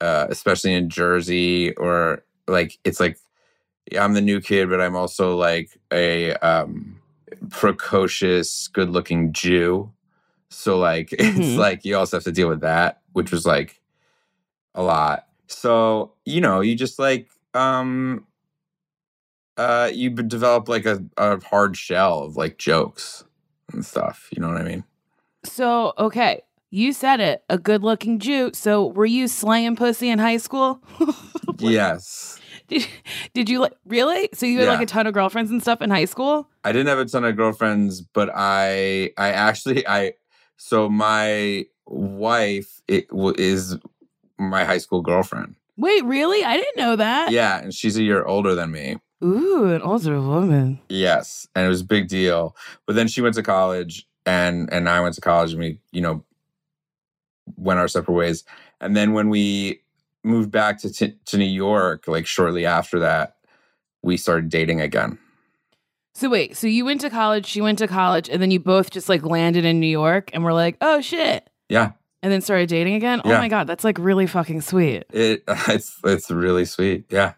uh, 0.00 0.28
especially 0.30 0.74
in 0.74 0.88
Jersey, 0.88 1.74
or 1.74 2.22
like 2.46 2.78
it's 2.84 3.00
like 3.00 3.18
yeah, 3.90 4.04
I'm 4.04 4.14
the 4.14 4.20
new 4.20 4.40
kid, 4.40 4.70
but 4.70 4.80
I'm 4.80 4.94
also 4.94 5.36
like 5.36 5.76
a 5.92 6.34
um, 6.34 7.01
precocious, 7.50 8.68
good-looking 8.68 9.32
Jew. 9.32 9.92
So 10.50 10.78
like, 10.78 11.10
Mhm. 11.10 11.36
it's 11.38 11.56
like 11.56 11.84
you 11.84 11.96
also 11.96 12.16
have 12.16 12.24
to 12.24 12.32
deal 12.32 12.48
with 12.48 12.60
that, 12.60 13.00
which 13.12 13.30
was 13.32 13.46
like 13.46 13.80
a 14.74 14.82
lot. 14.82 15.26
So 15.46 16.12
you 16.24 16.40
know, 16.40 16.60
you 16.60 16.74
just 16.76 16.98
like 16.98 17.28
um 17.54 18.26
uh 19.58 19.90
you 19.92 20.10
develop 20.10 20.68
like 20.68 20.86
a, 20.86 21.04
a 21.18 21.42
hard 21.44 21.76
shell 21.76 22.20
of 22.20 22.36
like 22.36 22.56
jokes 22.58 23.24
and 23.72 23.84
stuff 23.84 24.28
you 24.32 24.40
know 24.40 24.48
what 24.48 24.56
i 24.56 24.62
mean 24.64 24.82
So, 25.44 25.92
okay, 25.98 26.42
you 26.70 26.92
said 26.92 27.20
it, 27.20 27.42
a 27.50 27.58
good 27.58 27.82
looking 27.82 28.18
Jew. 28.18 28.50
So, 28.54 28.86
were 28.86 29.04
you 29.06 29.28
slaying 29.28 29.76
pussy 29.76 30.08
in 30.08 30.18
high 30.18 30.38
school? 30.38 30.80
yes 31.58 32.40
Did, 32.72 32.86
did 33.34 33.48
you 33.48 33.60
like, 33.60 33.74
really? 33.86 34.28
So, 34.34 34.46
you 34.46 34.58
had 34.60 34.68
like 34.68 34.80
a 34.80 34.86
ton 34.86 35.06
of 35.06 35.14
girlfriends 35.14 35.50
and 35.50 35.60
stuff 35.60 35.82
in 35.82 35.90
high 35.90 36.06
school? 36.06 36.48
i 36.64 36.70
didn't 36.72 36.86
have 36.88 36.98
a 36.98 37.04
ton 37.04 37.24
of 37.24 37.36
girlfriends 37.36 38.00
but 38.00 38.30
i 38.34 39.10
i 39.18 39.28
actually 39.30 39.86
i 39.88 40.12
so 40.56 40.88
my 40.88 41.64
wife 41.86 42.80
it 42.86 43.06
is 43.36 43.76
my 44.38 44.64
high 44.64 44.78
school 44.78 45.00
girlfriend 45.02 45.56
Wait, 45.78 46.04
really? 46.04 46.44
I 46.44 46.56
didn't 46.56 46.76
know 46.76 46.96
that. 46.96 47.32
yeah 47.32 47.58
and 47.60 47.74
she's 47.74 47.96
a 47.96 48.02
year 48.02 48.24
older 48.24 48.54
than 48.54 48.70
me 48.70 48.98
Ooh, 49.24 49.66
an 49.72 49.82
older 49.82 50.20
woman. 50.20 50.80
Yes, 50.88 51.46
and 51.54 51.64
it 51.64 51.68
was 51.68 51.82
a 51.82 51.84
big 51.84 52.08
deal. 52.08 52.56
But 52.86 52.96
then 52.96 53.06
she 53.06 53.20
went 53.20 53.36
to 53.36 53.42
college, 53.44 54.08
and 54.26 54.68
and 54.72 54.88
I 54.88 54.98
went 55.00 55.14
to 55.14 55.20
college, 55.20 55.52
and 55.52 55.60
we, 55.60 55.78
you 55.92 56.00
know, 56.00 56.24
went 57.56 57.78
our 57.78 57.86
separate 57.86 58.14
ways. 58.14 58.42
And 58.80 58.96
then 58.96 59.12
when 59.12 59.28
we 59.28 59.81
moved 60.24 60.50
back 60.50 60.78
to 60.80 60.92
t- 60.92 61.16
to 61.26 61.36
New 61.38 61.44
York, 61.44 62.06
like 62.08 62.26
shortly 62.26 62.64
after 62.66 62.98
that, 63.00 63.36
we 64.02 64.16
started 64.16 64.48
dating 64.48 64.80
again. 64.80 65.18
So, 66.14 66.28
wait, 66.28 66.56
so 66.56 66.66
you 66.66 66.84
went 66.84 67.00
to 67.00 67.10
college, 67.10 67.46
she 67.46 67.60
went 67.62 67.78
to 67.78 67.88
college, 67.88 68.28
and 68.28 68.40
then 68.42 68.50
you 68.50 68.60
both 68.60 68.90
just 68.90 69.08
like 69.08 69.24
landed 69.24 69.64
in 69.64 69.80
New 69.80 69.86
York 69.86 70.30
and 70.34 70.44
were 70.44 70.52
like, 70.52 70.76
oh 70.80 71.00
shit. 71.00 71.48
Yeah, 71.70 71.92
And 72.22 72.30
then 72.30 72.42
started 72.42 72.68
dating 72.68 72.94
again? 72.96 73.22
Oh 73.24 73.30
my 73.30 73.48
God, 73.48 73.66
that's 73.66 73.82
like 73.84 73.96
really 73.98 74.26
fucking 74.26 74.60
sweet. 74.60 75.04
it 75.10 75.42
it's 75.68 75.98
it's 76.04 76.30
really 76.30 76.66
sweet. 76.66 77.04
Yeah, 77.10 77.32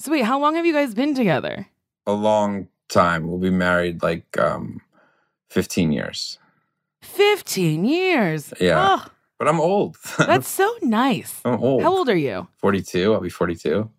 So, 0.00 0.10
wait, 0.10 0.24
how 0.24 0.40
long 0.40 0.56
have 0.56 0.66
you 0.66 0.72
guys 0.72 0.94
been 0.94 1.14
together? 1.14 1.66
a 2.06 2.12
long 2.12 2.68
time. 2.88 3.28
We'll 3.28 3.38
be 3.38 3.50
married 3.50 4.02
like 4.02 4.36
um, 4.38 4.80
fifteen 5.50 5.92
years. 5.92 6.38
15 7.02 7.84
years. 7.84 8.52
Yeah. 8.60 8.98
Oh, 9.00 9.06
But 9.38 9.48
I'm 9.48 9.60
old. 9.60 9.96
that's 10.18 10.48
so 10.48 10.68
nice. 10.82 11.40
I'm 11.44 11.62
old. 11.62 11.82
How 11.82 11.90
old 11.96 12.08
are 12.08 12.16
you? 12.16 12.48
Forty 12.56 12.82
two. 12.82 13.14
I'll 13.14 13.20
be 13.20 13.28
forty 13.28 13.54
two. 13.54 13.90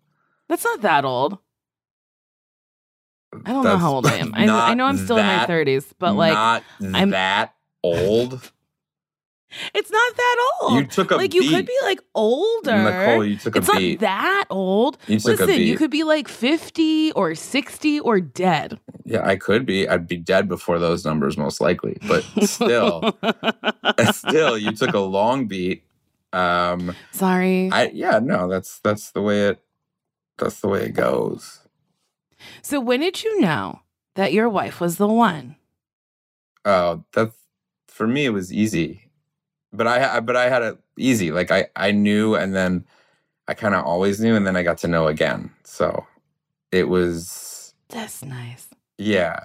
That's 0.48 0.64
not 0.64 0.82
that 0.82 1.04
old. 1.04 1.38
I 3.46 3.52
don't 3.52 3.64
know 3.64 3.78
how 3.78 3.92
old 3.92 4.06
I 4.06 4.16
am. 4.16 4.34
I, 4.34 4.44
I 4.46 4.74
know 4.74 4.86
I'm 4.86 4.96
still 4.98 5.16
in 5.16 5.24
my 5.24 5.46
30s, 5.46 5.92
but 5.98 6.16
like, 6.16 6.32
not 6.32 6.64
I'm- 6.94 7.10
that 7.10 7.54
old. 7.82 8.50
It's 9.74 9.90
not 9.90 10.16
that 10.16 10.50
old. 10.62 10.72
You 10.74 10.86
took 10.86 11.10
a 11.10 11.16
like, 11.16 11.32
beat. 11.32 11.42
you 11.42 11.50
could 11.50 11.66
be 11.66 11.78
like 11.82 12.00
older. 12.14 12.82
Nicole, 12.82 13.24
you 13.24 13.36
took 13.36 13.56
a 13.56 13.58
it's 13.58 13.68
not 13.68 13.98
that 14.00 14.44
old. 14.50 14.98
You 15.06 15.18
Listen, 15.18 15.60
you 15.60 15.76
could 15.76 15.90
be 15.90 16.04
like 16.04 16.28
50 16.28 17.12
or 17.12 17.34
60 17.34 18.00
or 18.00 18.20
dead. 18.20 18.78
Yeah, 19.04 19.26
I 19.26 19.36
could 19.36 19.66
be. 19.66 19.88
I'd 19.88 20.06
be 20.06 20.16
dead 20.16 20.48
before 20.48 20.78
those 20.78 21.04
numbers, 21.04 21.36
most 21.36 21.60
likely. 21.60 21.98
But 22.06 22.22
still, 22.44 23.16
still, 24.12 24.56
you 24.56 24.72
took 24.72 24.94
a 24.94 25.00
long 25.00 25.46
beat. 25.46 25.84
Um, 26.32 26.94
Sorry. 27.10 27.70
I 27.72 27.90
yeah, 27.92 28.20
no, 28.22 28.48
that's 28.48 28.78
that's 28.80 29.10
the 29.10 29.22
way 29.22 29.48
it. 29.48 29.60
That's 30.38 30.60
the 30.60 30.68
way 30.68 30.84
it 30.84 30.94
goes. 30.94 31.60
so, 32.62 32.80
when 32.80 33.00
did 33.00 33.22
you 33.22 33.40
know 33.40 33.80
that 34.14 34.32
your 34.32 34.48
wife 34.48 34.80
was 34.80 34.96
the 34.96 35.08
one? 35.08 35.56
Oh, 36.64 37.04
that's 37.12 37.34
for 37.88 38.06
me. 38.06 38.26
It 38.26 38.30
was 38.30 38.52
easy, 38.52 39.09
but 39.72 39.86
I 39.86 40.20
but 40.20 40.36
I 40.36 40.48
had 40.48 40.62
it 40.62 40.78
easy. 40.98 41.30
Like 41.32 41.50
I 41.50 41.66
I 41.76 41.92
knew, 41.92 42.34
and 42.34 42.54
then 42.54 42.84
I 43.48 43.54
kind 43.54 43.74
of 43.74 43.84
always 43.84 44.20
knew, 44.20 44.36
and 44.36 44.46
then 44.46 44.56
I 44.56 44.62
got 44.62 44.78
to 44.78 44.88
know 44.88 45.06
again. 45.08 45.50
So 45.64 46.06
it 46.72 46.88
was 46.88 47.74
That's 47.88 48.24
nice. 48.24 48.68
Yeah, 48.98 49.40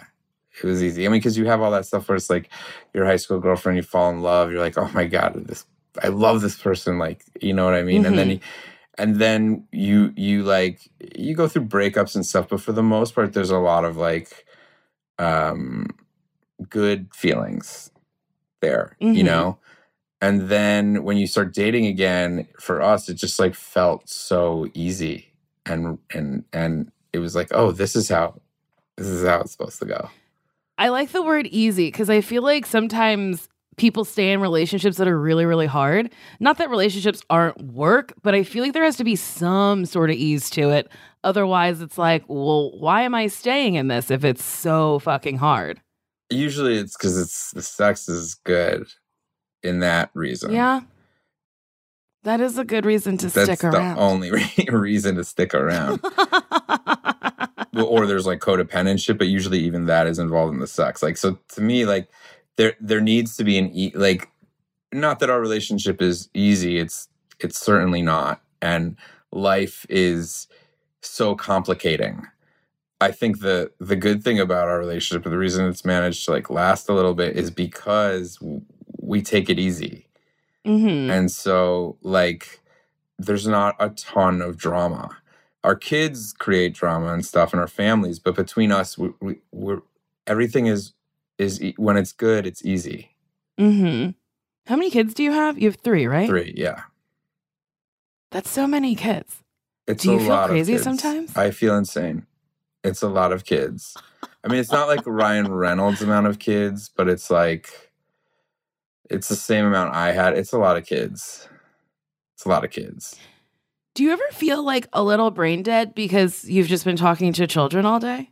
it 0.61 0.67
was 0.67 0.83
easy. 0.83 1.05
I 1.05 1.09
mean, 1.09 1.19
because 1.19 1.37
you 1.37 1.45
have 1.45 1.61
all 1.61 1.71
that 1.71 1.85
stuff 1.85 2.07
where 2.09 2.15
it's 2.15 2.29
like 2.29 2.49
your 2.93 3.05
high 3.05 3.15
school 3.17 3.39
girlfriend, 3.39 3.77
you 3.77 3.83
fall 3.83 4.09
in 4.11 4.21
love, 4.21 4.51
you're 4.51 4.59
like, 4.59 4.77
oh 4.77 4.89
my 4.93 5.05
god, 5.05 5.47
this 5.47 5.65
I 6.03 6.09
love 6.09 6.41
this 6.41 6.57
person, 6.57 6.97
like 6.99 7.23
you 7.41 7.53
know 7.53 7.65
what 7.65 7.73
I 7.73 7.83
mean. 7.83 8.05
And 8.05 8.17
then, 8.17 8.29
you, 8.31 8.39
and 8.97 9.15
then 9.17 9.67
you 9.71 10.13
you 10.17 10.43
like 10.43 10.81
you 11.17 11.35
go 11.35 11.47
through 11.47 11.65
breakups 11.67 12.15
and 12.15 12.25
stuff, 12.25 12.49
but 12.49 12.61
for 12.61 12.73
the 12.73 12.83
most 12.83 13.15
part, 13.15 13.33
there's 13.33 13.51
a 13.51 13.57
lot 13.59 13.85
of 13.85 13.97
like, 13.97 14.45
um, 15.19 15.87
good 16.69 17.09
feelings 17.13 17.91
there, 18.61 18.95
you 18.99 19.23
Mhm. 19.23 19.25
know. 19.25 19.59
And 20.21 20.49
then 20.49 21.03
when 21.03 21.17
you 21.17 21.27
start 21.27 21.53
dating 21.53 21.85
again, 21.87 22.47
for 22.59 22.81
us, 22.81 23.09
it 23.09 23.15
just 23.15 23.39
like 23.39 23.53
felt 23.53 24.09
so 24.09 24.67
easy, 24.73 25.33
and 25.65 25.97
and 26.13 26.45
and 26.53 26.91
it 27.13 27.19
was 27.19 27.35
like, 27.35 27.49
oh, 27.51 27.71
this 27.71 27.95
is 27.95 28.09
how 28.09 28.39
this 28.97 29.07
is 29.07 29.27
how 29.27 29.41
it's 29.41 29.51
supposed 29.51 29.79
to 29.79 29.85
go. 29.85 30.09
I 30.77 30.89
like 30.89 31.11
the 31.11 31.23
word 31.23 31.47
easy 31.47 31.87
because 31.87 32.09
I 32.09 32.21
feel 32.21 32.43
like 32.43 32.65
sometimes 32.65 33.49
people 33.77 34.05
stay 34.05 34.31
in 34.31 34.41
relationships 34.41 34.97
that 34.97 35.07
are 35.07 35.19
really, 35.19 35.45
really 35.45 35.65
hard. 35.65 36.11
Not 36.39 36.57
that 36.57 36.69
relationships 36.69 37.21
aren't 37.29 37.61
work, 37.61 38.13
but 38.23 38.33
I 38.33 38.43
feel 38.43 38.63
like 38.63 38.73
there 38.73 38.83
has 38.83 38.97
to 38.97 39.03
be 39.03 39.15
some 39.15 39.85
sort 39.85 40.09
of 40.09 40.15
ease 40.15 40.49
to 40.51 40.69
it. 40.69 40.89
Otherwise, 41.23 41.81
it's 41.81 41.97
like, 41.97 42.23
well, 42.27 42.77
why 42.77 43.01
am 43.01 43.15
I 43.15 43.27
staying 43.27 43.75
in 43.75 43.87
this 43.87 44.11
if 44.11 44.23
it's 44.23 44.43
so 44.43 44.99
fucking 44.99 45.37
hard? 45.37 45.81
Usually, 46.29 46.77
it's 46.77 46.95
because 46.97 47.17
it's 47.17 47.51
the 47.51 47.61
sex 47.61 48.07
is 48.07 48.35
good 48.35 48.87
in 49.65 49.79
that 49.79 50.09
reason. 50.13 50.51
Yeah. 50.51 50.81
That 52.23 52.41
is 52.41 52.57
a 52.57 52.63
good 52.63 52.85
reason 52.85 53.17
to 53.19 53.27
that's 53.27 53.45
stick 53.45 53.59
the 53.59 53.77
around. 53.77 53.99
only 53.99 54.31
re- 54.31 54.67
reason 54.69 55.15
to 55.15 55.23
stick 55.23 55.53
around. 55.53 55.99
Well, 57.73 57.85
or 57.87 58.07
there's 58.07 58.25
like 58.25 58.39
codependent 58.39 59.03
shit, 59.03 59.17
but 59.17 59.27
usually 59.27 59.59
even 59.59 59.85
that 59.87 60.07
is 60.07 60.17
involved 60.17 60.53
in 60.53 60.59
the 60.59 60.67
sex. 60.67 61.03
Like, 61.03 61.17
so 61.17 61.37
to 61.49 61.61
me, 61.61 61.85
like 61.85 62.07
there 62.55 62.73
there 62.79 63.01
needs 63.01 63.35
to 63.37 63.43
be 63.43 63.57
an 63.57 63.69
e- 63.73 63.91
like, 63.93 64.29
not 64.93 65.19
that 65.19 65.29
our 65.29 65.41
relationship 65.41 66.01
is 66.01 66.29
easy. 66.33 66.77
It's 66.79 67.09
it's 67.39 67.59
certainly 67.59 68.01
not, 68.01 68.41
and 68.61 68.95
life 69.33 69.85
is 69.89 70.47
so 71.01 71.35
complicating. 71.35 72.25
I 73.01 73.11
think 73.11 73.41
the 73.41 73.71
the 73.79 73.97
good 73.97 74.23
thing 74.23 74.39
about 74.39 74.69
our 74.69 74.79
relationship, 74.79 75.25
the 75.29 75.37
reason 75.37 75.67
it's 75.67 75.83
managed 75.83 76.23
to 76.25 76.31
like 76.31 76.49
last 76.49 76.87
a 76.87 76.93
little 76.93 77.13
bit, 77.13 77.35
is 77.35 77.51
because 77.51 78.39
we 79.05 79.21
take 79.21 79.49
it 79.49 79.59
easy. 79.59 80.07
hmm 80.65 81.09
And 81.09 81.31
so, 81.31 81.97
like, 82.01 82.59
there's 83.19 83.47
not 83.47 83.75
a 83.79 83.89
ton 83.89 84.41
of 84.41 84.57
drama. 84.57 85.17
Our 85.63 85.75
kids 85.75 86.33
create 86.33 86.73
drama 86.73 87.13
and 87.13 87.25
stuff 87.25 87.53
in 87.53 87.59
our 87.59 87.67
families, 87.67 88.19
but 88.19 88.35
between 88.35 88.71
us, 88.71 88.97
we, 88.97 89.09
we, 89.21 89.39
we're 89.51 89.81
everything 90.27 90.67
is 90.67 90.93
is 91.37 91.61
e- 91.61 91.75
when 91.77 91.97
it's 91.97 92.11
good, 92.11 92.45
it's 92.45 92.63
easy. 92.65 93.15
Mm-hmm. 93.59 94.11
How 94.67 94.75
many 94.75 94.89
kids 94.89 95.13
do 95.13 95.23
you 95.23 95.31
have? 95.31 95.57
You 95.57 95.67
have 95.69 95.77
three, 95.77 96.07
right? 96.07 96.27
Three, 96.27 96.53
yeah. 96.55 96.83
That's 98.31 98.49
so 98.49 98.67
many 98.67 98.95
kids. 98.95 99.43
It's 99.87 100.03
Do 100.03 100.11
you 100.11 100.17
a 100.17 100.19
feel 100.19 100.29
lot 100.29 100.49
crazy 100.49 100.77
sometimes? 100.77 101.35
I 101.37 101.51
feel 101.51 101.75
insane. 101.77 102.25
It's 102.83 103.01
a 103.01 103.09
lot 103.09 103.31
of 103.31 103.45
kids. 103.45 103.95
I 104.43 104.47
mean, 104.47 104.59
it's 104.59 104.71
not 104.71 104.87
like 104.87 105.01
Ryan 105.05 105.51
Reynolds 105.51 106.01
amount 106.01 106.27
of 106.27 106.37
kids, 106.39 106.89
but 106.89 107.07
it's 107.07 107.29
like 107.31 107.84
it's 109.09 109.27
the 109.27 109.35
same 109.35 109.65
amount 109.65 109.95
I 109.95 110.11
had. 110.11 110.37
It's 110.37 110.53
a 110.53 110.57
lot 110.57 110.77
of 110.77 110.85
kids. 110.85 111.47
It's 112.35 112.45
a 112.45 112.49
lot 112.49 112.63
of 112.63 112.71
kids. 112.71 113.15
Do 113.93 114.03
you 114.03 114.11
ever 114.11 114.23
feel 114.31 114.63
like 114.63 114.87
a 114.91 115.03
little 115.03 115.31
brain 115.31 115.63
dead 115.63 115.95
because 115.95 116.43
you've 116.43 116.67
just 116.67 116.83
been 116.83 116.97
talking 116.97 117.31
to 117.33 117.47
children 117.47 117.85
all 117.85 117.99
day? 117.99 118.31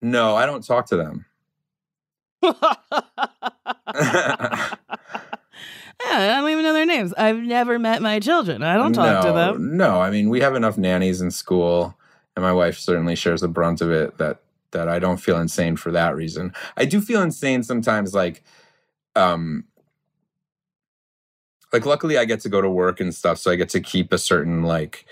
No, 0.00 0.36
I 0.36 0.46
don't 0.46 0.64
talk 0.64 0.86
to 0.86 0.96
them. 0.96 1.26
Yeah, 6.04 6.38
I 6.38 6.40
don't 6.40 6.50
even 6.50 6.64
know 6.64 6.72
their 6.72 6.86
names. 6.86 7.14
I've 7.14 7.38
never 7.38 7.78
met 7.78 8.02
my 8.02 8.20
children. 8.20 8.62
I 8.62 8.76
don't 8.76 8.92
talk 8.92 9.24
to 9.24 9.32
them. 9.32 9.76
No, 9.76 10.00
I 10.00 10.10
mean 10.10 10.28
we 10.28 10.40
have 10.40 10.54
enough 10.54 10.76
nannies 10.76 11.20
in 11.20 11.30
school, 11.30 11.96
and 12.36 12.42
my 12.42 12.52
wife 12.52 12.78
certainly 12.78 13.16
shares 13.16 13.40
the 13.40 13.48
brunt 13.48 13.80
of 13.80 13.90
it. 13.90 14.18
That 14.18 14.40
that 14.72 14.88
I 14.88 14.98
don't 14.98 15.16
feel 15.16 15.38
insane 15.38 15.76
for 15.76 15.90
that 15.92 16.14
reason. 16.14 16.52
I 16.76 16.84
do 16.84 17.00
feel 17.00 17.22
insane 17.22 17.62
sometimes, 17.62 18.14
like, 18.14 18.44
um, 19.14 19.64
like 21.72 21.86
luckily 21.86 22.18
I 22.18 22.24
get 22.24 22.40
to 22.40 22.48
go 22.48 22.60
to 22.60 22.70
work 22.70 23.00
and 23.00 23.14
stuff, 23.14 23.38
so 23.38 23.50
I 23.50 23.56
get 23.56 23.68
to 23.70 23.80
keep 23.80 24.12
a 24.12 24.18
certain 24.18 24.62
like 24.62 25.06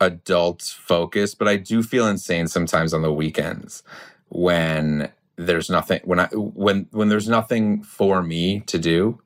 adult 0.00 0.62
focus. 0.62 1.34
But 1.34 1.48
I 1.48 1.56
do 1.56 1.82
feel 1.82 2.06
insane 2.08 2.48
sometimes 2.48 2.94
on 2.94 3.02
the 3.02 3.12
weekends 3.12 3.82
when 4.28 5.10
there's 5.36 5.70
nothing 5.70 6.00
when 6.04 6.20
I 6.20 6.26
when 6.34 6.86
when 6.92 7.08
there's 7.08 7.28
nothing 7.28 7.82
for 7.82 8.22
me 8.22 8.60
to 8.60 8.78
do 8.78 9.20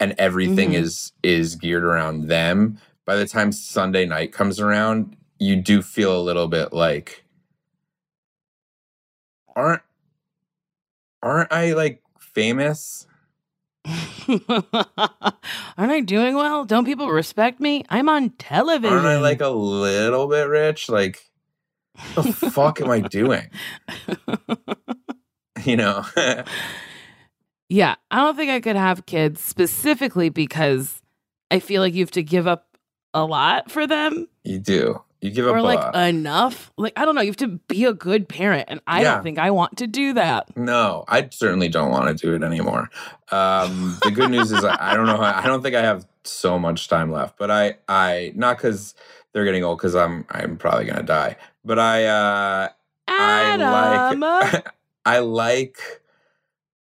and 0.00 0.14
everything 0.18 0.70
Mhm. 0.72 0.74
is 0.74 1.12
is 1.22 1.56
geared 1.56 1.84
around 1.84 2.28
them. 2.28 2.78
By 3.04 3.16
the 3.16 3.26
time 3.26 3.52
Sunday 3.52 4.06
night 4.06 4.32
comes 4.32 4.60
around, 4.60 5.16
you 5.38 5.56
do 5.56 5.82
feel 5.82 6.18
a 6.18 6.22
little 6.22 6.48
bit 6.48 6.72
like 6.72 7.24
aren't 9.56 9.82
aren't 11.22 11.52
I 11.52 11.72
like 11.74 12.02
famous? 12.18 13.06
Aren't 15.78 15.92
I 15.92 16.00
doing 16.00 16.34
well? 16.34 16.64
Don't 16.64 16.84
people 16.84 17.08
respect 17.08 17.60
me? 17.60 17.84
I'm 17.88 18.08
on 18.08 18.30
television. 18.30 18.96
Aren't 18.96 19.06
I 19.06 19.18
like 19.18 19.40
a 19.40 19.48
little 19.48 20.28
bit 20.28 20.48
rich? 20.48 20.88
Like 20.88 21.30
what 22.14 22.26
the 22.26 22.50
fuck 22.50 22.80
am 22.80 22.90
I 22.90 23.00
doing? 23.10 23.48
You 25.64 25.76
know? 25.76 26.06
yeah, 27.68 27.96
I 28.10 28.16
don't 28.16 28.34
think 28.34 28.50
I 28.50 28.60
could 28.60 28.76
have 28.76 29.04
kids 29.04 29.42
specifically 29.42 30.30
because 30.30 31.02
I 31.50 31.58
feel 31.60 31.82
like 31.82 31.92
you 31.92 32.00
have 32.00 32.10
to 32.12 32.22
give 32.22 32.46
up 32.46 32.78
a 33.12 33.26
lot 33.26 33.70
for 33.70 33.86
them 33.86 34.26
you 34.42 34.58
do. 34.58 35.02
You 35.20 35.30
give 35.30 35.46
up 35.46 35.54
or 35.54 35.58
a 35.58 35.62
like 35.62 35.78
lot. 35.78 35.94
enough. 36.08 36.72
Like, 36.78 36.94
I 36.96 37.04
don't 37.04 37.14
know. 37.14 37.20
You 37.20 37.28
have 37.28 37.36
to 37.38 37.48
be 37.68 37.84
a 37.84 37.92
good 37.92 38.28
parent. 38.28 38.64
And 38.68 38.80
I 38.86 39.02
Yeah. 39.02 39.14
don't 39.14 39.22
think 39.22 39.38
I 39.38 39.50
want 39.50 39.76
to 39.78 39.86
do 39.86 40.14
that. 40.14 40.56
No, 40.56 41.04
I 41.08 41.28
certainly 41.30 41.68
don't 41.68 41.90
want 41.90 42.08
to 42.16 42.26
do 42.26 42.34
it 42.34 42.42
anymore. 42.42 42.88
Um, 43.30 43.98
the 44.02 44.10
good 44.10 44.30
news 44.30 44.50
is 44.50 44.64
I, 44.64 44.76
I 44.78 44.94
don't 44.94 45.06
know. 45.06 45.16
How, 45.18 45.38
I 45.38 45.46
don't 45.46 45.62
think 45.62 45.74
I 45.74 45.82
have 45.82 46.06
so 46.24 46.58
much 46.58 46.88
time 46.88 47.12
left, 47.12 47.36
but 47.38 47.50
I, 47.50 47.76
I 47.88 48.32
not 48.34 48.56
because 48.56 48.94
they're 49.32 49.44
getting 49.44 49.62
old, 49.62 49.78
because 49.78 49.94
I'm, 49.94 50.24
I'm 50.30 50.56
probably 50.56 50.86
gonna 50.86 51.02
die. 51.02 51.36
But 51.64 51.78
I, 51.78 52.04
uh, 52.06 52.68
Adam. 53.08 53.62
I 53.62 54.10
like, 54.12 54.64
I 55.04 55.18
like, 55.18 55.78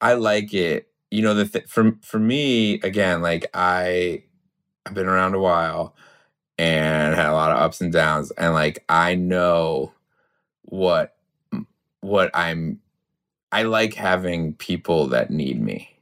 I 0.00 0.12
like 0.14 0.54
it. 0.54 0.88
You 1.10 1.22
know, 1.22 1.34
the 1.34 1.46
th- 1.46 1.66
for 1.66 1.96
for 2.02 2.18
me 2.20 2.74
again, 2.82 3.22
like 3.22 3.46
I, 3.54 4.22
I've 4.86 4.94
been 4.94 5.06
around 5.08 5.34
a 5.34 5.40
while 5.40 5.94
and 6.60 7.14
had 7.14 7.26
a 7.26 7.32
lot 7.32 7.50
of 7.52 7.56
ups 7.56 7.80
and 7.80 7.90
downs, 7.92 8.30
and 8.32 8.52
like 8.52 8.84
I 8.88 9.14
know 9.14 9.92
what 10.62 11.16
what 12.00 12.30
I'm. 12.34 12.80
I 13.52 13.62
like 13.64 13.94
having 13.94 14.54
people 14.54 15.08
that 15.08 15.30
need 15.30 15.60
me. 15.60 15.96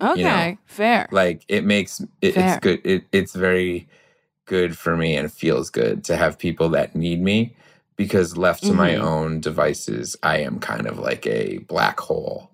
okay, 0.00 0.56
fair. 0.66 1.08
Like 1.10 1.44
it 1.48 1.64
makes 1.64 2.00
it, 2.00 2.08
it's 2.22 2.58
good. 2.60 2.80
It, 2.84 3.04
it's 3.12 3.34
very 3.34 3.88
good 4.46 4.78
for 4.78 4.96
me 4.96 5.16
and 5.16 5.30
feels 5.30 5.68
good 5.68 6.04
to 6.04 6.16
have 6.16 6.38
people 6.38 6.70
that 6.70 6.96
need 6.96 7.20
me 7.20 7.54
because 7.96 8.38
left 8.38 8.62
to 8.64 8.72
my 8.72 8.94
Mhm. 8.94 9.02
own 9.02 9.40
devices, 9.40 10.16
I 10.22 10.38
am 10.38 10.60
kind 10.60 10.86
of 10.86 10.98
like 10.98 11.26
a 11.26 11.58
black 11.58 12.00
hole. 12.00 12.50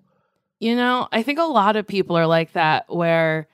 You 0.59 0.75
know, 0.75 1.07
I 1.11 1.21
think 1.23 1.39
a 1.39 1.43
lot 1.43 1.75
of 1.75 1.87
people 1.87 2.17
are 2.17 2.27
like 2.27 2.53
that 2.53 2.89
where 2.93 3.47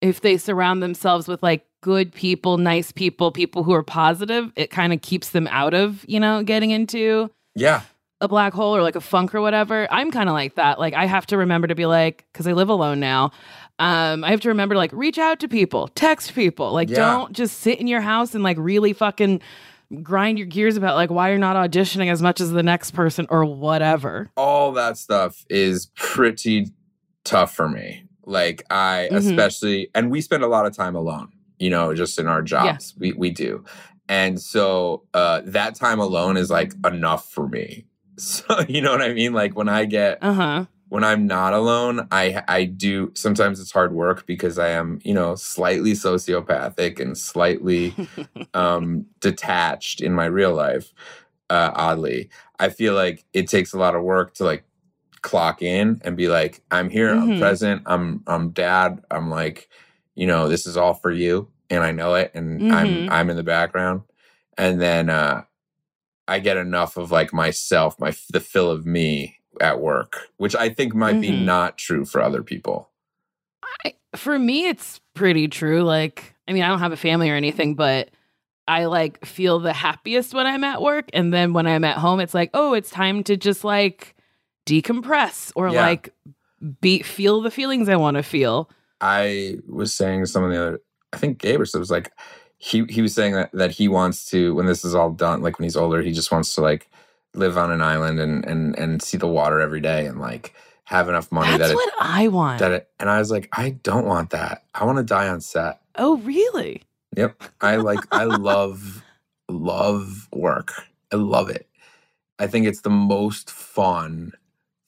if 0.00 0.20
they 0.20 0.36
surround 0.38 0.82
themselves 0.82 1.26
with 1.28 1.42
like 1.42 1.66
good 1.86 2.12
people, 2.12 2.58
nice 2.58 2.90
people, 2.90 3.30
people 3.30 3.62
who 3.62 3.72
are 3.72 3.84
positive, 3.84 4.50
it 4.56 4.70
kind 4.72 4.92
of 4.92 5.00
keeps 5.02 5.30
them 5.30 5.46
out 5.52 5.72
of, 5.72 6.04
you 6.08 6.18
know, 6.18 6.42
getting 6.42 6.72
into 6.72 7.30
Yeah. 7.54 7.82
a 8.20 8.26
black 8.26 8.52
hole 8.52 8.74
or 8.74 8.82
like 8.82 8.96
a 8.96 9.00
funk 9.00 9.32
or 9.36 9.40
whatever. 9.40 9.86
I'm 9.92 10.10
kind 10.10 10.28
of 10.28 10.32
like 10.32 10.56
that. 10.56 10.80
Like 10.80 10.94
I 10.94 11.04
have 11.06 11.26
to 11.26 11.36
remember 11.36 11.68
to 11.68 11.76
be 11.76 11.86
like 11.86 12.24
cuz 12.34 12.44
I 12.48 12.54
live 12.54 12.68
alone 12.68 12.98
now. 12.98 13.30
Um 13.78 14.24
I 14.24 14.30
have 14.30 14.40
to 14.40 14.48
remember 14.48 14.74
to 14.74 14.78
like 14.80 14.92
reach 14.92 15.16
out 15.16 15.38
to 15.40 15.48
people, 15.48 15.86
text 15.94 16.34
people. 16.34 16.72
Like 16.72 16.90
Yeah. 16.90 16.96
don't 16.96 17.32
just 17.32 17.60
sit 17.60 17.78
in 17.78 17.86
your 17.86 18.00
house 18.00 18.34
and 18.34 18.42
like 18.42 18.56
really 18.58 18.92
fucking 18.92 19.40
grind 20.02 20.38
your 20.38 20.48
gears 20.48 20.76
about 20.76 20.96
like 20.96 21.10
why 21.10 21.28
you're 21.28 21.38
not 21.38 21.54
auditioning 21.54 22.10
as 22.10 22.20
much 22.20 22.40
as 22.40 22.50
the 22.50 22.64
next 22.64 22.90
person 22.90 23.28
or 23.30 23.44
whatever. 23.44 24.28
all 24.36 24.72
that 24.72 24.98
stuff 24.98 25.44
is 25.48 25.86
pretty 25.94 26.66
tough 27.22 27.54
for 27.54 27.68
me. 27.68 28.02
Like 28.24 28.64
I 28.70 29.08
Mhm. 29.12 29.18
especially 29.18 29.88
and 29.94 30.10
we 30.10 30.20
spend 30.20 30.42
a 30.42 30.48
lot 30.48 30.66
of 30.66 30.74
time 30.74 30.96
alone, 30.96 31.28
you 31.58 31.70
know, 31.70 31.94
just 31.94 32.18
in 32.18 32.26
our 32.26 32.42
jobs. 32.42 32.94
We 32.98 33.12
we 33.12 33.30
do. 33.30 33.64
And 34.08 34.40
so 34.40 35.02
uh 35.14 35.42
that 35.46 35.74
time 35.74 35.98
alone 35.98 36.36
is 36.36 36.50
like 36.50 36.74
enough 36.84 37.30
for 37.32 37.48
me. 37.48 37.86
So 38.18 38.60
you 38.66 38.80
know 38.80 38.92
what 38.92 39.02
I 39.02 39.12
mean? 39.12 39.34
Like 39.34 39.54
when 39.56 39.68
I 39.68 39.84
get 39.84 40.18
Uh-huh. 40.22 40.64
when 40.88 41.04
I'm 41.04 41.26
not 41.26 41.52
alone, 41.52 42.08
I 42.10 42.42
I 42.48 42.64
do 42.64 43.10
sometimes 43.14 43.60
it's 43.60 43.72
hard 43.72 43.92
work 43.92 44.24
because 44.26 44.58
I 44.58 44.68
am, 44.70 45.00
you 45.04 45.12
know, 45.12 45.34
slightly 45.34 45.92
sociopathic 45.92 46.98
and 46.98 47.18
slightly 47.18 47.94
um 48.54 49.04
detached 49.20 50.00
in 50.00 50.12
my 50.14 50.24
real 50.26 50.54
life. 50.54 50.92
Uh 51.50 51.72
oddly. 51.74 52.30
I 52.58 52.70
feel 52.70 52.94
like 52.94 53.24
it 53.34 53.48
takes 53.48 53.74
a 53.74 53.78
lot 53.78 53.94
of 53.94 54.02
work 54.02 54.32
to 54.34 54.44
like 54.44 54.64
clock 55.20 55.60
in 55.60 56.00
and 56.04 56.16
be 56.16 56.28
like, 56.28 56.62
I'm 56.70 56.88
here, 56.88 57.10
I'm 57.14 57.32
Mhm. 57.32 57.38
present, 57.38 57.82
I'm 57.86 58.22
I'm 58.26 58.50
dad, 58.50 59.04
I'm 59.10 59.28
like, 59.30 59.68
you 60.16 60.26
know, 60.26 60.48
this 60.48 60.66
is 60.66 60.76
all 60.76 60.94
for 60.94 61.12
you 61.12 61.48
and 61.70 61.84
I 61.84 61.92
know 61.92 62.14
it 62.16 62.32
and 62.34 62.60
Mhm. 62.62 62.72
I'm 62.72 63.08
I'm 63.08 63.30
in 63.30 63.36
the 63.36 63.44
background. 63.44 64.02
And 64.58 64.80
then 64.80 65.08
uh 65.10 65.44
I 66.26 66.40
get 66.40 66.56
enough 66.56 66.96
of 66.96 67.12
like 67.12 67.32
myself, 67.32 68.00
my 68.00 68.12
the 68.30 68.40
fill 68.40 68.70
of 68.70 68.84
me 68.84 69.36
at 69.60 69.80
work, 69.80 70.28
which 70.38 70.56
I 70.56 70.68
think 70.70 70.94
might 70.94 71.20
be 71.20 71.30
Mhm. 71.30 71.44
not 71.44 71.78
true 71.78 72.04
for 72.04 72.20
other 72.20 72.42
people. 72.42 72.90
I, 73.84 73.94
for 74.16 74.38
me, 74.38 74.66
it's 74.68 75.00
pretty 75.14 75.48
true. 75.48 75.82
Like, 75.82 76.34
I 76.48 76.52
mean, 76.52 76.62
I 76.62 76.68
don't 76.68 76.80
have 76.80 76.92
a 76.92 76.96
family 76.96 77.30
or 77.30 77.34
anything, 77.36 77.74
but 77.74 78.10
I 78.68 78.86
like 78.86 79.24
feel 79.24 79.60
the 79.60 79.72
happiest 79.72 80.34
when 80.34 80.46
I'm 80.46 80.64
at 80.64 80.82
work. 80.82 81.08
And 81.12 81.32
then 81.32 81.52
when 81.52 81.66
I'm 81.66 81.84
at 81.84 81.98
home, 81.98 82.18
it's 82.20 82.34
like, 82.34 82.50
oh, 82.54 82.74
it's 82.74 82.90
time 82.90 83.22
to 83.24 83.36
just 83.36 83.62
like 83.64 84.14
decompress 84.66 85.52
or 85.54 85.70
Yeah. 85.70 85.80
like 85.82 86.12
be 86.80 87.02
feel 87.02 87.40
the 87.40 87.50
feelings 87.50 87.88
I 87.88 87.96
want 87.96 88.16
to 88.16 88.22
feel. 88.22 88.68
I 89.00 89.58
was 89.66 89.94
saying 89.94 90.20
to 90.20 90.26
someone 90.26 90.52
the 90.52 90.60
other, 90.60 90.80
I 91.12 91.18
think 91.18 91.42
so 91.42 91.78
was 91.78 91.90
like, 91.90 92.12
he 92.58 92.84
he 92.88 93.02
was 93.02 93.14
saying 93.14 93.34
that 93.34 93.52
that 93.52 93.70
he 93.72 93.88
wants 93.88 94.28
to 94.30 94.54
when 94.54 94.66
this 94.66 94.84
is 94.84 94.94
all 94.94 95.10
done, 95.10 95.42
like 95.42 95.58
when 95.58 95.64
he's 95.64 95.76
older, 95.76 96.02
he 96.02 96.12
just 96.12 96.32
wants 96.32 96.54
to 96.54 96.62
like 96.62 96.88
live 97.34 97.58
on 97.58 97.70
an 97.70 97.82
island 97.82 98.18
and 98.18 98.44
and 98.46 98.78
and 98.78 99.02
see 99.02 99.18
the 99.18 99.26
water 99.26 99.60
every 99.60 99.80
day 99.80 100.06
and 100.06 100.20
like 100.20 100.54
have 100.84 101.08
enough 101.08 101.30
money 101.32 101.50
That's 101.50 101.68
that 101.68 101.70
it, 101.72 101.74
what 101.74 101.92
I 102.00 102.28
want. 102.28 102.60
that 102.60 102.70
it. 102.70 102.88
And 103.00 103.10
I 103.10 103.18
was 103.18 103.30
like, 103.30 103.48
I 103.52 103.70
don't 103.70 104.06
want 104.06 104.30
that. 104.30 104.64
I 104.74 104.84
want 104.84 104.98
to 104.98 105.04
die 105.04 105.28
on 105.28 105.40
set. 105.40 105.80
oh, 105.96 106.18
really? 106.18 106.82
Yep. 107.16 107.42
I 107.60 107.76
like 107.76 108.00
I 108.12 108.24
love 108.24 109.04
love 109.48 110.28
work. 110.32 110.72
I 111.12 111.16
love 111.16 111.50
it. 111.50 111.68
I 112.38 112.46
think 112.46 112.66
it's 112.66 112.82
the 112.82 112.90
most 112.90 113.50
fun 113.50 114.32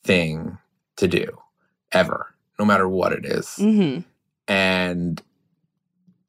thing 0.04 0.58
to 0.96 1.08
do 1.08 1.38
ever, 1.92 2.34
no 2.58 2.64
matter 2.64 2.88
what 2.88 3.12
it 3.12 3.24
is. 3.24 3.46
Mm-hmm. 3.58 4.00
And 4.48 5.22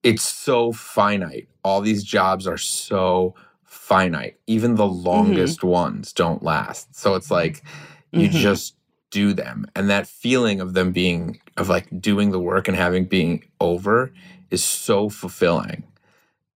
it's 0.03 0.23
so 0.23 0.71
finite. 0.71 1.47
All 1.63 1.81
these 1.81 2.03
jobs 2.03 2.47
are 2.47 2.57
so 2.57 3.35
finite. 3.63 4.37
Even 4.47 4.75
the 4.75 4.87
longest 4.87 5.63
ones 5.63 6.13
don't 6.13 6.43
last. 6.43 6.95
So 6.95 7.15
it's 7.15 7.31
like 7.31 7.63
you 8.11 8.29
Mhm. 8.29 8.31
just 8.33 8.75
do 9.11 9.33
them. 9.33 9.65
And 9.75 9.89
that 9.89 10.07
feeling 10.07 10.61
of 10.61 10.73
them 10.73 10.91
being 10.91 11.39
of 11.57 11.67
like 11.69 11.87
doing 11.99 12.31
the 12.31 12.39
work 12.39 12.67
and 12.67 12.77
having 12.77 13.05
being 13.05 13.43
over 13.59 14.11
is 14.51 14.63
so 14.63 15.09
fulfilling 15.09 15.83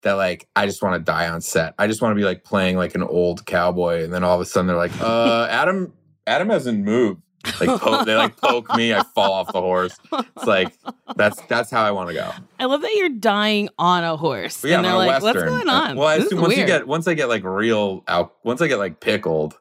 that 0.03 0.13
like 0.15 0.49
I 0.55 0.67
just 0.67 0.83
want 0.83 0.95
to 0.95 1.01
die 1.13 1.29
on 1.29 1.41
set. 1.41 1.75
I 1.79 1.87
just 1.87 2.03
want 2.03 2.13
to 2.13 2.17
be 2.17 2.25
like 2.25 2.45
playing 2.45 2.77
like 2.77 2.95
an 2.95 3.03
old 3.03 3.47
cowboy 3.47 4.05
and 4.05 4.13
then 4.13 4.23
all 4.25 4.35
of 4.35 4.41
a 4.41 4.45
sudden 4.45 4.67
they're 4.67 4.77
like, 4.77 4.93
uh 5.01 5.47
Adam 5.51 5.93
Adam 6.27 6.51
hasn't 6.51 6.85
moved. 6.85 7.22
Like 7.61 7.81
poke, 7.81 8.07
they 8.07 8.15
like 8.15 8.37
poke 8.37 8.75
me, 8.75 8.95
I 8.95 9.03
fall 9.03 9.33
off 9.33 9.53
the 9.53 9.61
horse. 9.61 9.99
It's 10.13 10.47
like 10.47 10.73
that's 11.17 11.41
that's 11.43 11.71
how 11.71 11.83
I 11.83 11.91
want 11.91 12.09
to 12.09 12.15
go. 12.15 12.31
I 12.61 12.65
love 12.67 12.83
that 12.83 12.95
you're 12.95 13.09
dying 13.09 13.69
on 13.79 14.05
a 14.05 14.17
horse. 14.17 14.63
Yeah, 14.65 14.77
and 14.77 14.85
they're 14.85 14.95
like, 14.97 15.23
Western. 15.23 15.51
what's 15.53 15.65
going 15.65 15.69
on? 15.69 15.97
Well, 15.97 16.07
I 16.09 16.15
assume 16.17 16.41
once 16.41 16.57
you 16.57 16.65
get 16.67 16.87
once 16.87 17.09
I 17.09 17.15
get 17.15 17.29
like 17.29 17.45
real 17.45 18.05
out, 18.09 18.35
once 18.45 18.61
I 18.63 18.69
get 18.69 18.79
like 18.79 19.01
pickled, 19.01 19.55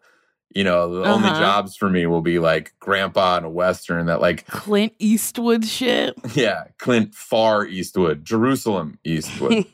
you 0.53 0.63
know, 0.63 0.93
the 0.93 1.05
only 1.09 1.29
Uh-huh. 1.29 1.39
jobs 1.39 1.75
for 1.75 1.89
me 1.89 2.05
will 2.05 2.21
be 2.21 2.37
like 2.39 2.73
grandpa 2.79 3.37
in 3.37 3.43
a 3.45 3.49
western 3.49 4.05
that 4.07 4.21
like 4.21 4.45
Clint 4.47 4.93
Eastwood 4.99 5.65
shit. 5.65 6.13
yeah, 6.35 6.65
Clint 6.77 7.15
Far 7.15 7.65
Eastwood, 7.65 8.23
Jerusalem 8.25 8.99
Eastwood. 9.03 9.65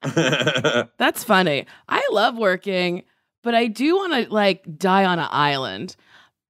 That's 0.98 1.24
funny. 1.24 1.66
I 1.88 2.06
love 2.12 2.36
working, 2.38 3.02
but 3.42 3.54
I 3.54 3.66
do 3.66 3.96
want 3.96 4.12
to 4.26 4.32
like 4.32 4.64
die 4.78 5.04
on 5.04 5.18
an 5.18 5.28
island. 5.30 5.96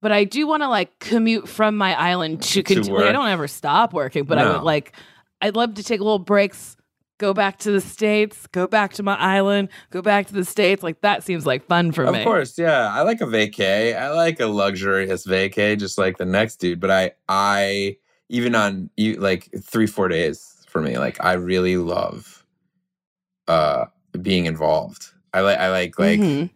But 0.01 0.13
I 0.13 0.23
do 0.23 0.47
want 0.47 0.63
to 0.63 0.69
like 0.69 0.97
commute 0.99 1.49
from 1.49 1.75
my 1.75 1.93
island 1.93 2.41
to 2.43 2.63
continue. 2.63 2.97
I 3.03 3.11
don't 3.11 3.27
ever 3.27 3.49
stop 3.49 3.91
working, 3.93 4.23
but 4.23 4.37
I 4.37 4.43
No. 4.43 4.53
would 4.53 4.63
like, 4.63 4.93
I'd 5.41 5.55
love 5.57 5.73
to 5.73 5.83
take 5.83 5.99
little 5.99 6.19
breaks, 6.19 6.77
go 7.17 7.33
back 7.33 7.59
to 7.59 7.71
the 7.71 7.81
States, 7.81 8.47
go 8.47 8.65
back 8.65 8.93
to 8.93 9.03
my 9.03 9.15
island, 9.15 9.67
go 9.89 10.01
back 10.01 10.27
to 10.27 10.33
the 10.33 10.45
States. 10.45 10.83
Like 10.83 11.01
that 11.01 11.23
seems 11.25 11.45
like 11.45 11.65
fun 11.67 11.91
for 11.91 12.05
of 12.05 12.13
me. 12.13 12.19
Of 12.19 12.23
course, 12.25 12.57
yeah. 12.57 12.87
I 12.93 13.01
like 13.01 13.19
a 13.19 13.25
vacay. 13.25 13.93
I 13.93 14.09
like 14.11 14.39
a 14.39 14.45
luxurious 14.47 15.27
vacay, 15.27 15.77
just 15.77 15.97
like 15.97 16.17
the 16.17 16.23
next 16.25 16.61
dude. 16.61 16.79
But 16.79 16.91
I, 16.91 17.11
I 17.27 17.97
even 18.29 18.55
on 18.55 18.89
you 18.95 19.15
like 19.15 19.49
three, 19.61 19.85
four 19.87 20.07
days 20.07 20.63
for 20.69 20.81
me, 20.81 20.97
like 20.97 21.21
I 21.21 21.33
really 21.33 21.75
love 21.75 22.45
uh 23.49 23.85
being 24.21 24.45
involved. 24.45 25.07
I 25.33 25.41
like, 25.41 25.57
I 25.57 25.69
like 25.71 25.99
like. 25.99 26.19
Mhm. 26.21 26.49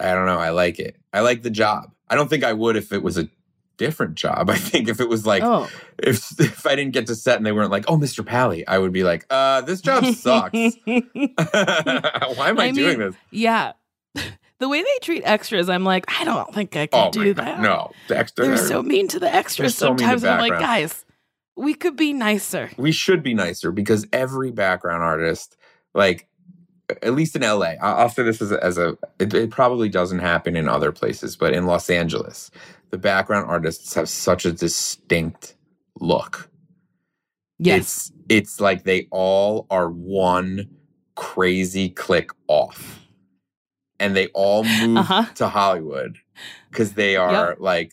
I 0.00 0.12
don't 0.14 0.26
know. 0.26 0.38
I 0.38 0.50
like 0.50 0.78
it. 0.78 0.96
I 1.12 1.20
like 1.20 1.42
the 1.42 1.50
job. 1.50 1.92
I 2.08 2.14
don't 2.14 2.28
think 2.28 2.44
I 2.44 2.52
would 2.52 2.76
if 2.76 2.92
it 2.92 3.02
was 3.02 3.18
a 3.18 3.28
different 3.78 4.14
job. 4.14 4.48
I 4.50 4.56
think 4.56 4.88
if 4.88 5.00
it 5.00 5.08
was 5.08 5.26
like 5.26 5.42
oh, 5.42 5.68
if 5.98 6.38
if 6.40 6.66
I 6.66 6.74
didn't 6.76 6.92
get 6.92 7.06
to 7.08 7.14
set 7.14 7.36
and 7.36 7.46
they 7.46 7.52
weren't 7.52 7.70
like, 7.70 7.84
"Oh, 7.88 7.96
Mr. 7.98 8.24
Pally," 8.24 8.66
I 8.66 8.78
would 8.78 8.92
be 8.92 9.02
like, 9.04 9.26
"Uh, 9.30 9.60
this 9.62 9.80
job 9.80 10.04
sucks. 10.06 10.52
Why 10.84 12.48
am 12.48 12.58
I, 12.60 12.64
I 12.66 12.70
doing 12.70 12.98
mean, 12.98 13.10
this?" 13.10 13.16
yeah. 13.30 13.72
The 14.58 14.68
way 14.68 14.80
they 14.80 14.98
treat 15.02 15.22
extras, 15.24 15.68
I'm 15.68 15.82
like, 15.82 16.04
I 16.20 16.24
don't 16.24 16.54
think 16.54 16.76
I 16.76 16.86
can 16.86 17.08
Oh 17.08 17.10
do 17.10 17.34
that. 17.34 17.56
God. 17.56 17.62
No, 17.62 17.90
Dexter. 18.06 18.44
They're 18.46 18.56
so 18.56 18.80
mean 18.80 19.08
to 19.08 19.18
the 19.18 19.32
extras. 19.32 19.74
so 19.74 19.86
Sometimes 19.86 20.22
I'm 20.22 20.38
like, 20.38 20.56
guys, 20.60 21.04
we 21.56 21.74
could 21.74 21.96
be 21.96 22.12
nicer. 22.12 22.70
we 22.76 22.92
should 22.92 23.24
be 23.24 23.34
nicer 23.34 23.72
because 23.72 24.06
every 24.12 24.52
background 24.52 25.02
artist, 25.02 25.56
like 25.94 26.28
at 27.02 27.14
least 27.14 27.36
in 27.36 27.42
LA, 27.42 27.74
I'll 27.80 28.08
say 28.08 28.22
this 28.22 28.42
as 28.42 28.52
a, 28.52 28.62
as 28.64 28.78
a 28.78 28.96
it, 29.18 29.32
it 29.34 29.50
probably 29.50 29.88
doesn't 29.88 30.18
happen 30.18 30.56
in 30.56 30.68
other 30.68 30.92
places, 30.92 31.36
but 31.36 31.54
in 31.54 31.66
Los 31.66 31.88
Angeles, 31.90 32.50
the 32.90 32.98
background 32.98 33.48
artists 33.48 33.94
have 33.94 34.08
such 34.08 34.44
a 34.44 34.52
distinct 34.52 35.56
look. 36.00 36.50
Yes. 37.58 37.78
It's 37.78 38.12
it's 38.28 38.60
like 38.60 38.84
they 38.84 39.06
all 39.10 39.66
are 39.70 39.88
one 39.90 40.68
crazy 41.14 41.88
click 41.90 42.30
off. 42.48 43.00
And 44.00 44.16
they 44.16 44.26
all 44.28 44.64
move 44.64 44.98
Uh-huh. 44.98 45.26
to 45.36 45.48
Hollywood 45.48 46.18
because 46.70 46.94
they 46.94 47.14
are 47.16 47.56
like 47.60 47.92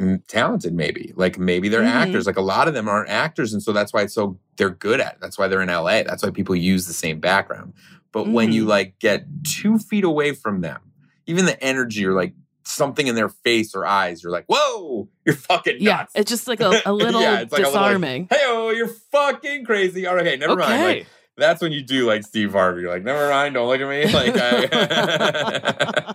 mm, 0.00 0.20
talented 0.28 0.72
maybe. 0.72 1.12
Like 1.16 1.38
maybe 1.38 1.68
they're 1.68 1.82
Mhm. 1.82 1.86
actors. 1.92 2.26
Like 2.26 2.36
a 2.38 2.42
lot 2.42 2.68
of 2.68 2.74
them 2.74 2.88
aren't 2.88 3.10
actors 3.10 3.52
and 3.52 3.62
so 3.62 3.72
that's 3.72 3.92
why 3.92 4.02
it's 4.02 4.14
so 4.14 4.38
they're 4.56 4.70
good 4.70 5.00
at 5.00 5.14
it. 5.14 5.18
That's 5.20 5.36
why 5.38 5.46
they're 5.48 5.62
in 5.62 5.68
LA. 5.68 6.02
That's 6.02 6.22
why 6.22 6.30
people 6.30 6.56
use 6.56 6.86
the 6.86 6.92
same 6.94 7.20
background. 7.20 7.74
But 8.16 8.28
when 8.28 8.50
you 8.50 8.64
Mhm. 8.64 8.68
like 8.68 8.98
get 8.98 9.26
2 9.44 9.78
feet 9.78 10.02
away 10.04 10.32
from 10.32 10.62
them, 10.62 10.80
even 11.26 11.44
the 11.44 11.62
energy 11.62 12.06
or 12.06 12.14
like 12.14 12.32
something 12.64 13.06
in 13.08 13.14
their 13.14 13.28
face 13.28 13.74
or 13.74 13.84
eyes, 13.84 14.22
you're 14.22 14.32
like, 14.32 14.46
"Whoa, 14.48 15.06
you're 15.26 15.34
fucking 15.34 15.76
yeah. 15.80 15.96
nuts." 15.98 16.12
It's 16.14 16.30
just 16.30 16.48
like 16.48 16.60
a, 16.60 16.80
a 16.86 16.92
little 16.94 17.20
Yeah, 17.20 17.40
it's 17.40 17.52
like 17.52 17.58
little, 17.64 17.74
like, 17.74 17.82
disarming. 17.90 18.28
hey, 18.30 18.38
oh, 18.44 18.70
you're 18.70 18.88
fucking 19.12 19.66
crazy. 19.66 20.06
All 20.06 20.14
right, 20.14 20.26
okay, 20.26 20.38
never 20.38 20.56
mind. 20.56 20.82
Like, 20.82 21.06
that's 21.36 21.60
when 21.60 21.72
you 21.72 21.82
do 21.82 22.06
like 22.06 22.22
Steve 22.24 22.52
Harvey. 22.52 22.80
You're 22.80 22.90
like, 22.90 23.04
never 23.04 23.28
mind, 23.28 23.52
don't 23.52 23.68
look 23.68 23.82
at 23.82 23.86
me. 23.86 24.10
Like, 24.10 24.32
I, 24.34 26.14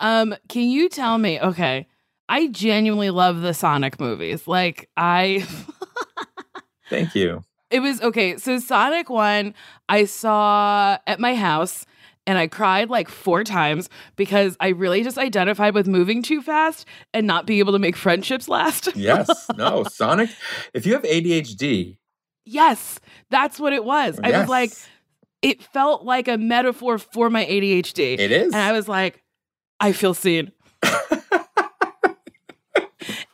um, 0.00 0.34
can 0.48 0.62
you 0.68 0.88
tell 0.88 1.16
me? 1.16 1.38
Okay, 1.40 1.86
I 2.28 2.48
genuinely 2.48 3.10
love 3.10 3.40
the 3.40 3.54
Sonic 3.54 4.00
movies. 4.00 4.48
Like 4.48 4.90
I, 4.96 5.46
thank 6.90 7.14
you. 7.14 7.44
It 7.70 7.80
was 7.80 8.00
okay. 8.02 8.36
So 8.36 8.58
Sonic 8.58 9.10
One, 9.10 9.54
I 9.88 10.04
saw 10.04 10.98
at 11.06 11.20
my 11.20 11.34
house. 11.34 11.86
And 12.28 12.36
I 12.38 12.48
cried 12.48 12.90
like 12.90 13.08
four 13.08 13.44
times 13.44 13.88
because 14.16 14.56
I 14.58 14.70
really 14.70 15.04
just 15.04 15.16
identified 15.16 15.74
with 15.74 15.86
moving 15.86 16.24
too 16.24 16.42
fast 16.42 16.84
and 17.14 17.24
not 17.24 17.46
being 17.46 17.60
able 17.60 17.72
to 17.72 17.78
make 17.78 17.94
friendships 17.94 18.48
last. 18.48 18.88
Yes, 18.96 19.46
no, 19.56 19.84
Sonic. 19.84 20.30
If 20.74 20.86
you 20.86 20.94
have 20.94 21.02
ADHD, 21.02 21.98
yes, 22.44 22.98
that's 23.30 23.60
what 23.60 23.72
it 23.72 23.84
was. 23.84 24.18
I 24.24 24.40
was 24.40 24.48
like, 24.48 24.72
it 25.40 25.62
felt 25.62 26.04
like 26.04 26.26
a 26.26 26.36
metaphor 26.36 26.98
for 26.98 27.30
my 27.30 27.44
ADHD. 27.44 28.18
it 28.18 28.32
is. 28.32 28.52
And 28.52 28.56
I 28.56 28.72
was 28.72 28.88
like, 28.88 29.22
I 29.78 29.92
feel 29.92 30.12
seen. 30.12 30.50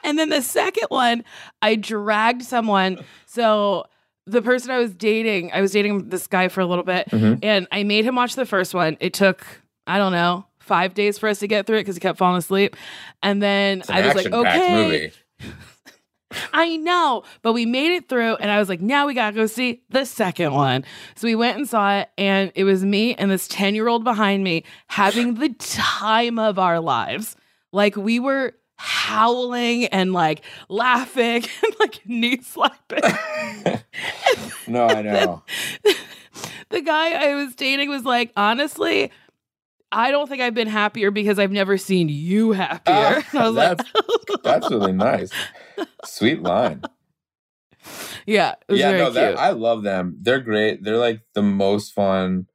and 0.04 0.18
then 0.18 0.28
the 0.28 0.42
second 0.42 0.88
one, 0.90 1.24
I 1.62 1.76
dragged 1.76 2.42
someone. 2.42 3.02
So 3.24 3.86
the 4.26 4.42
person 4.42 4.70
I 4.70 4.78
was 4.78 4.92
dating, 4.94 5.52
I 5.52 5.60
was 5.60 5.72
dating 5.72 6.08
this 6.08 6.26
guy 6.26 6.48
for 6.48 6.60
a 6.60 6.66
little 6.66 6.84
bit, 6.84 7.08
Mhm. 7.10 7.40
and 7.42 7.66
I 7.72 7.82
made 7.82 8.04
him 8.04 8.14
watch 8.16 8.34
the 8.34 8.46
first 8.46 8.74
one. 8.74 8.96
It 9.00 9.12
took, 9.14 9.44
I 9.86 9.98
don't 9.98 10.12
know, 10.12 10.46
five 10.60 10.94
days 10.94 11.18
for 11.18 11.28
us 11.28 11.40
to 11.40 11.48
get 11.48 11.66
through 11.66 11.78
it 11.78 11.80
because 11.80 11.96
he 11.96 12.00
kept 12.00 12.18
falling 12.18 12.38
asleep. 12.38 12.76
And 13.22 13.42
then 13.42 13.82
an 13.88 13.94
I 13.94 14.06
was 14.06 14.14
like, 14.14 14.32
okay. 14.32 15.12
I 16.54 16.76
know, 16.78 17.24
but 17.42 17.52
we 17.52 17.66
made 17.66 17.92
it 17.92 18.08
through, 18.08 18.36
and 18.36 18.50
I 18.50 18.58
was 18.58 18.68
like, 18.70 18.80
now 18.80 19.06
we 19.06 19.12
gotta 19.12 19.36
go 19.36 19.44
see 19.44 19.82
the 19.90 20.06
second 20.06 20.54
one. 20.54 20.82
So 21.14 21.26
we 21.26 21.34
went 21.34 21.58
and 21.58 21.68
saw 21.68 21.98
it, 21.98 22.08
and 22.16 22.50
it 22.54 22.64
was 22.64 22.82
me 22.84 23.14
and 23.16 23.30
this 23.30 23.46
10 23.48 23.74
year 23.74 23.86
old 23.86 24.02
behind 24.02 24.42
me 24.42 24.64
having 24.86 25.34
the 25.34 25.50
time 25.50 26.38
of 26.38 26.58
our 26.58 26.80
lives. 26.80 27.36
Like, 27.70 27.96
we 27.96 28.18
were 28.18 28.54
howling 28.82 29.86
and 29.86 30.12
like 30.12 30.42
laughing 30.68 31.44
and 31.62 31.74
like 31.78 32.00
knee 32.04 32.40
slapping. 32.42 32.98
no, 34.66 34.86
I 34.88 35.02
know. 35.02 35.42
the 36.70 36.80
guy 36.80 37.12
I 37.12 37.34
was 37.36 37.54
dating 37.54 37.90
was 37.90 38.04
like, 38.04 38.32
honestly, 38.36 39.12
I 39.92 40.10
don't 40.10 40.28
think 40.28 40.42
I've 40.42 40.54
been 40.54 40.66
happier 40.66 41.12
because 41.12 41.38
I've 41.38 41.52
never 41.52 41.78
seen 41.78 42.08
you 42.08 42.52
happier. 42.52 43.22
I 43.32 43.48
was 43.48 43.54
like, 43.54 43.78
That's 44.42 44.68
really 44.68 44.92
nice. 44.92 45.30
Sweet 46.04 46.42
line. 46.42 46.82
yeah, 48.26 48.54
it 48.68 48.72
was 48.72 48.80
yeah, 48.80 48.92
no, 48.92 49.10
that. 49.10 49.38
I 49.38 49.50
love 49.50 49.84
them. 49.84 50.18
They're 50.20 50.40
great. 50.40 50.82
They're 50.82 50.96
like 50.96 51.20
the 51.34 51.42
most 51.42 51.92
fun 51.94 52.46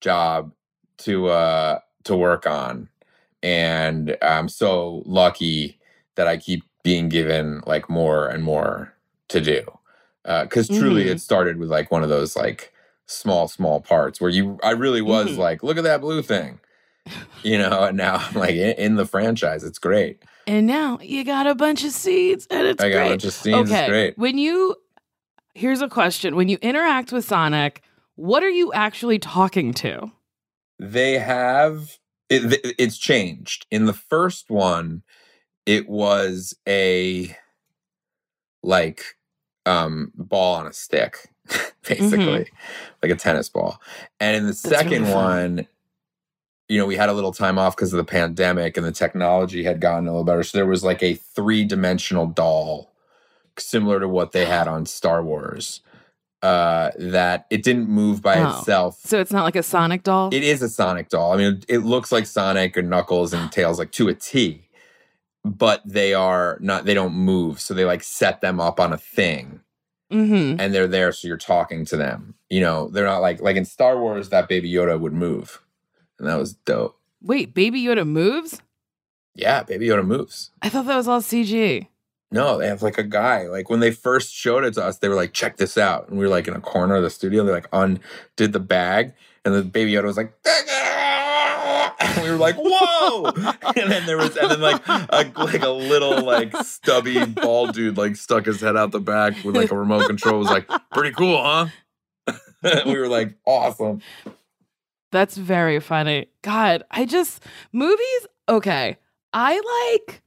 job 0.00 0.52
to 0.98 1.28
uh 1.28 1.78
to 2.04 2.16
work 2.16 2.46
on, 2.46 2.88
and 3.42 4.16
I'm 4.22 4.48
so 4.48 5.02
lucky 5.06 5.78
that 6.16 6.26
I 6.26 6.36
keep 6.36 6.64
being 6.82 7.08
given 7.08 7.62
like 7.66 7.88
more 7.90 8.26
and 8.28 8.42
more 8.42 8.94
to 9.28 9.40
do. 9.40 9.62
Because 10.24 10.68
truly, 10.68 11.04
Mhm. 11.04 11.10
it 11.12 11.20
started 11.20 11.58
with 11.58 11.70
like 11.70 11.90
one 11.90 12.02
of 12.02 12.08
those 12.08 12.36
like 12.36 12.72
small, 13.06 13.48
small 13.48 13.80
parts 13.80 14.20
where 14.20 14.30
you, 14.30 14.58
I 14.62 14.70
really 14.72 15.02
was 15.02 15.30
Mhm. 15.30 15.38
like, 15.38 15.62
look 15.62 15.76
at 15.78 15.84
that 15.84 16.00
blue 16.00 16.22
thing, 16.22 16.60
you 17.42 17.58
know. 17.58 17.84
And 17.84 17.96
now 17.96 18.16
I'm 18.16 18.34
like 18.34 18.50
in, 18.54 18.72
in 18.76 18.94
the 18.96 19.06
franchise. 19.06 19.64
It's 19.64 19.78
great. 19.78 20.22
And 20.46 20.66
now 20.66 20.98
you 21.02 21.24
got 21.24 21.46
a 21.46 21.54
bunch 21.54 21.84
of 21.84 21.92
seeds, 21.92 22.46
and 22.50 22.66
it's 22.66 22.82
I 22.82 22.88
got 22.90 22.96
a 22.96 22.98
great. 23.00 23.08
bunch 23.10 23.24
of 23.24 23.32
scenes. 23.32 23.70
okay, 23.70 23.80
It's 23.80 23.88
great. 23.88 24.18
when 24.18 24.36
you 24.38 24.76
here's 25.54 25.80
a 25.82 25.88
question: 25.88 26.36
When 26.36 26.48
you 26.48 26.58
interact 26.62 27.12
with 27.12 27.24
Sonic, 27.24 27.82
what 28.16 28.42
are 28.42 28.48
you 28.50 28.72
actually 28.72 29.18
talking 29.18 29.72
to? 29.74 30.10
they 30.78 31.18
have 31.18 31.98
it, 32.30 32.74
it's 32.78 32.96
changed. 32.96 33.66
In 33.70 33.86
the 33.86 33.92
first 33.92 34.50
one 34.50 35.02
it 35.66 35.88
was 35.88 36.54
a 36.66 37.36
like 38.62 39.16
um 39.66 40.12
ball 40.14 40.56
on 40.56 40.66
a 40.66 40.72
stick 40.72 41.28
basically 41.88 42.46
like 43.02 43.12
a 43.12 43.16
tennis 43.16 43.48
ball. 43.48 43.80
And 44.18 44.36
in 44.36 44.46
the 44.46 44.52
Mm-hmm. 44.52 44.68
That's 44.68 44.82
second 44.82 45.02
really 45.02 45.14
one 45.14 45.66
you 46.68 46.78
know 46.78 46.86
we 46.86 46.96
had 46.96 47.08
a 47.08 47.12
little 47.12 47.32
time 47.32 47.58
off 47.58 47.76
because 47.76 47.92
of 47.92 47.98
the 47.98 48.04
pandemic 48.04 48.76
and 48.76 48.86
the 48.86 48.92
technology 48.92 49.64
had 49.64 49.80
gotten 49.80 50.06
a 50.06 50.10
little 50.10 50.24
better. 50.24 50.42
So 50.42 50.58
there 50.58 50.66
was 50.66 50.84
like 50.84 51.02
a 51.02 51.14
three-dimensional 51.14 52.26
doll 52.26 52.92
similar 53.58 54.00
to 54.00 54.08
what 54.08 54.32
they 54.32 54.46
had 54.46 54.68
on 54.68 54.86
star 54.86 55.22
wars 55.22 55.80
uh 56.42 56.90
that 56.98 57.46
it 57.50 57.62
didn't 57.62 57.88
move 57.88 58.22
by 58.22 58.38
Oh. 58.40 58.58
itself 58.58 58.98
So 59.04 59.20
it's 59.20 59.32
not 59.32 59.44
like 59.44 59.56
a 59.56 59.62
Sonic 59.62 60.02
doll. 60.02 60.30
it 60.32 60.42
is 60.42 60.62
a 60.62 60.68
Sonic 60.68 61.08
doll. 61.10 61.32
I 61.32 61.36
mean, 61.36 61.62
it 61.68 61.78
looks 61.78 62.10
like 62.10 62.26
Sonic 62.26 62.76
and 62.76 62.88
Knuckles 62.88 63.32
and 63.34 63.52
Tails 63.56 63.78
like 63.78 63.92
to 63.92 64.08
a 64.08 64.14
T, 64.14 64.62
but 65.44 65.82
they 65.84 66.14
are 66.14 66.56
not. 66.60 66.84
They 66.86 66.94
don't 66.94 67.14
move, 67.14 67.60
so 67.60 67.74
they 67.74 67.84
like 67.84 68.02
set 68.02 68.40
them 68.40 68.58
up 68.60 68.80
on 68.80 68.92
a 68.92 68.96
thing, 68.98 69.60
mm-hmm. 70.10 70.58
and 70.60 70.72
they're 70.74 70.88
there, 70.88 71.12
so 71.12 71.28
you're 71.28 71.36
talking 71.36 71.84
to 71.86 71.96
them. 71.96 72.34
You 72.48 72.60
know, 72.60 72.88
they're 72.88 73.04
not 73.06 73.20
like 73.20 73.40
like 73.42 73.56
in 73.56 73.64
Star 73.64 74.00
Wars 74.00 74.30
that 74.30 74.48
Baby 74.48 74.72
Yoda 74.72 74.98
would 74.98 75.12
move, 75.12 75.60
and 76.18 76.26
that 76.28 76.36
was 76.38 76.54
dope. 76.54 76.98
Wait, 77.22 77.52
Baby 77.54 77.82
Yoda 77.82 78.06
moves? 78.06 78.62
Yeah, 79.34 79.62
Baby 79.62 79.88
Yoda 79.88 80.06
moves. 80.06 80.50
I 80.62 80.68
thought 80.70 80.86
that 80.86 80.96
was 80.96 81.06
all 81.08 81.20
CG. 81.20 81.86
No, 82.32 82.58
they 82.58 82.68
have 82.68 82.82
like 82.82 82.98
a 82.98 83.02
guy. 83.02 83.48
Like 83.48 83.68
when 83.68 83.80
they 83.80 83.90
first 83.90 84.32
showed 84.32 84.64
it 84.64 84.74
to 84.74 84.84
us, 84.84 84.98
they 84.98 85.08
were 85.08 85.16
like, 85.16 85.32
"Check 85.32 85.56
this 85.56 85.76
out," 85.76 86.08
and 86.08 86.18
we 86.18 86.24
were 86.24 86.30
like 86.30 86.46
in 86.46 86.54
a 86.54 86.60
corner 86.60 86.94
of 86.96 87.02
the 87.02 87.10
studio. 87.10 87.44
They 87.44 87.52
like 87.52 87.68
undid 87.72 88.52
the 88.52 88.60
bag, 88.60 89.14
and 89.44 89.54
the 89.54 89.62
Baby 89.62 89.92
Yoda 89.92 90.04
was 90.04 90.16
like, 90.16 90.32
and 92.00 92.22
we 92.22 92.30
were 92.30 92.36
like, 92.36 92.54
"Whoa!" 92.56 93.24
and 93.76 93.90
then 93.90 94.06
there 94.06 94.16
was, 94.16 94.36
and 94.36 94.50
then 94.50 94.60
like 94.60 94.80
a 94.86 95.32
like 95.36 95.62
a 95.62 95.70
little 95.70 96.24
like 96.24 96.56
stubby 96.58 97.24
bald 97.24 97.74
dude 97.74 97.96
like 97.96 98.14
stuck 98.14 98.46
his 98.46 98.60
head 98.60 98.76
out 98.76 98.92
the 98.92 99.00
back 99.00 99.42
with 99.44 99.56
like 99.56 99.72
a 99.72 99.76
remote 99.76 100.06
control. 100.06 100.36
It 100.36 100.38
was 100.38 100.50
like 100.50 100.68
pretty 100.92 101.12
cool, 101.12 101.42
huh? 101.42 101.66
we 102.86 102.96
were 102.96 103.08
like, 103.08 103.34
"Awesome." 103.44 104.02
That's 105.12 105.36
very 105.36 105.80
funny. 105.80 106.28
God, 106.42 106.84
I 106.92 107.04
just 107.04 107.42
movies. 107.72 108.26
Okay, 108.48 108.98
I 109.32 109.96
like. 110.06 110.22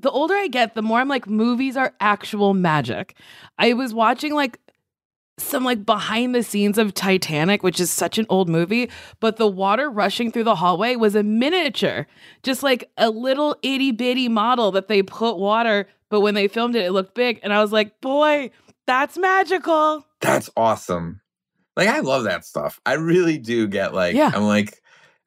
The 0.00 0.10
older 0.10 0.34
I 0.34 0.48
get, 0.48 0.74
the 0.74 0.82
more 0.82 1.00
I'm 1.00 1.08
like, 1.08 1.26
movies 1.28 1.76
are 1.76 1.94
actual 2.00 2.52
magic. 2.54 3.16
I 3.58 3.72
was 3.74 3.94
watching 3.94 4.34
like 4.34 4.58
some 5.38 5.64
like 5.64 5.84
behind 5.84 6.34
the 6.34 6.42
scenes 6.42 6.78
of 6.78 6.94
Titanic, 6.94 7.62
which 7.62 7.80
is 7.80 7.90
such 7.90 8.18
an 8.18 8.26
old 8.28 8.48
movie, 8.48 8.90
but 9.20 9.36
the 9.36 9.46
water 9.46 9.90
rushing 9.90 10.30
through 10.30 10.44
the 10.44 10.54
hallway 10.54 10.96
was 10.96 11.14
a 11.14 11.22
miniature, 11.22 12.06
just 12.42 12.62
like 12.62 12.90
a 12.96 13.10
little 13.10 13.56
itty 13.62 13.90
bitty 13.90 14.28
model 14.28 14.70
that 14.72 14.88
they 14.88 15.02
put 15.02 15.36
water, 15.38 15.88
but 16.08 16.20
when 16.20 16.34
they 16.34 16.48
filmed 16.48 16.76
it, 16.76 16.84
it 16.84 16.92
looked 16.92 17.14
big. 17.14 17.40
And 17.42 17.52
I 17.52 17.60
was 17.60 17.72
like, 17.72 18.00
boy, 18.00 18.50
that's 18.86 19.18
magical. 19.18 20.06
That's 20.20 20.50
awesome. 20.56 21.20
Like 21.76 21.88
I 21.88 22.00
love 22.00 22.24
that 22.24 22.44
stuff. 22.44 22.80
I 22.86 22.94
really 22.94 23.38
do 23.38 23.66
get 23.66 23.94
like 23.94 24.14
Yeah. 24.14 24.30
I'm 24.32 24.44
like 24.44 24.80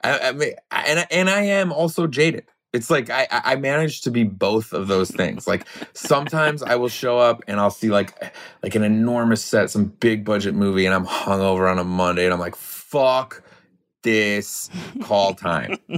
I, 0.03 0.29
I 0.29 0.31
mean, 0.31 0.53
and 0.71 1.05
and 1.11 1.29
I 1.29 1.41
am 1.41 1.73
also 1.73 2.07
jaded. 2.07 2.45
It's 2.73 2.89
like 2.89 3.09
I 3.09 3.27
I 3.31 3.41
I 3.53 3.55
managed 3.55 4.03
to 4.05 4.11
be 4.11 4.23
both 4.23 4.73
of 4.73 4.87
those 4.87 5.09
things. 5.09 5.47
Like 5.47 5.65
sometimes 5.93 6.61
I 6.61 6.75
will 6.75 6.89
show 6.89 7.17
up 7.17 7.43
and 7.47 7.59
I'll 7.59 7.71
see 7.71 7.89
like 7.89 8.33
like 8.61 8.75
an 8.75 8.83
enormous 8.83 9.43
set, 9.43 9.69
some 9.69 9.85
big 9.85 10.25
budget 10.25 10.53
movie, 10.53 10.85
and 10.85 10.93
I'm 10.93 11.05
hungover 11.05 11.71
on 11.71 11.79
a 11.79 11.83
Monday, 11.83 12.25
and 12.25 12.33
I'm 12.33 12.39
like, 12.39 12.55
fuck 12.55 13.41
this 14.03 14.69
call 15.03 15.33
time. 15.33 15.77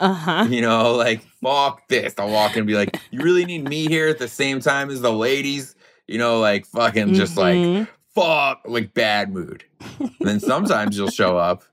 Uh 0.00 0.12
huh. 0.12 0.46
You 0.50 0.60
know, 0.60 0.94
like 0.94 1.22
fuck 1.42 1.88
this. 1.88 2.14
I'll 2.18 2.30
walk 2.30 2.52
in 2.52 2.58
and 2.58 2.66
be 2.66 2.74
like, 2.74 3.00
you 3.10 3.20
really 3.22 3.46
need 3.46 3.66
me 3.66 3.86
here 3.86 4.08
at 4.08 4.18
the 4.18 4.28
same 4.28 4.60
time 4.60 4.90
as 4.90 5.00
the 5.00 5.12
ladies. 5.12 5.74
You 6.06 6.18
know, 6.18 6.40
like 6.40 6.66
fucking 6.66 7.14
just 7.14 7.36
like 7.38 7.56
Mhm. 7.56 7.88
fuck, 8.14 8.60
like 8.66 8.92
bad 8.92 9.32
mood. 9.32 9.64
And 10.00 10.10
then 10.20 10.40
sometimes 10.40 10.98
you'll 10.98 11.10
show 11.10 11.38
up 11.38 11.64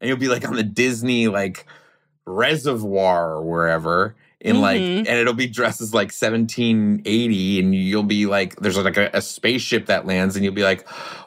and 0.00 0.08
you'll 0.08 0.18
be 0.18 0.28
like 0.28 0.46
on 0.46 0.54
the 0.54 0.62
Disney 0.62 1.26
like 1.26 1.66
reservoir 2.26 3.32
or 3.36 3.42
wherever 3.42 4.14
in 4.40 4.60
like 4.60 4.80
Mhm. 4.80 4.98
and 4.98 5.08
it'll 5.08 5.32
be 5.34 5.46
dressed 5.46 5.80
as 5.80 5.94
like 5.94 6.10
1780 6.12 7.60
and 7.60 7.74
you'll 7.74 8.02
be 8.02 8.26
like 8.26 8.56
there's 8.56 8.76
like 8.76 8.96
a, 8.96 9.10
a 9.14 9.22
spaceship 9.22 9.86
that 9.86 10.06
lands 10.06 10.36
and 10.36 10.44
you'll 10.44 10.54
be 10.54 10.62
like 10.62 10.86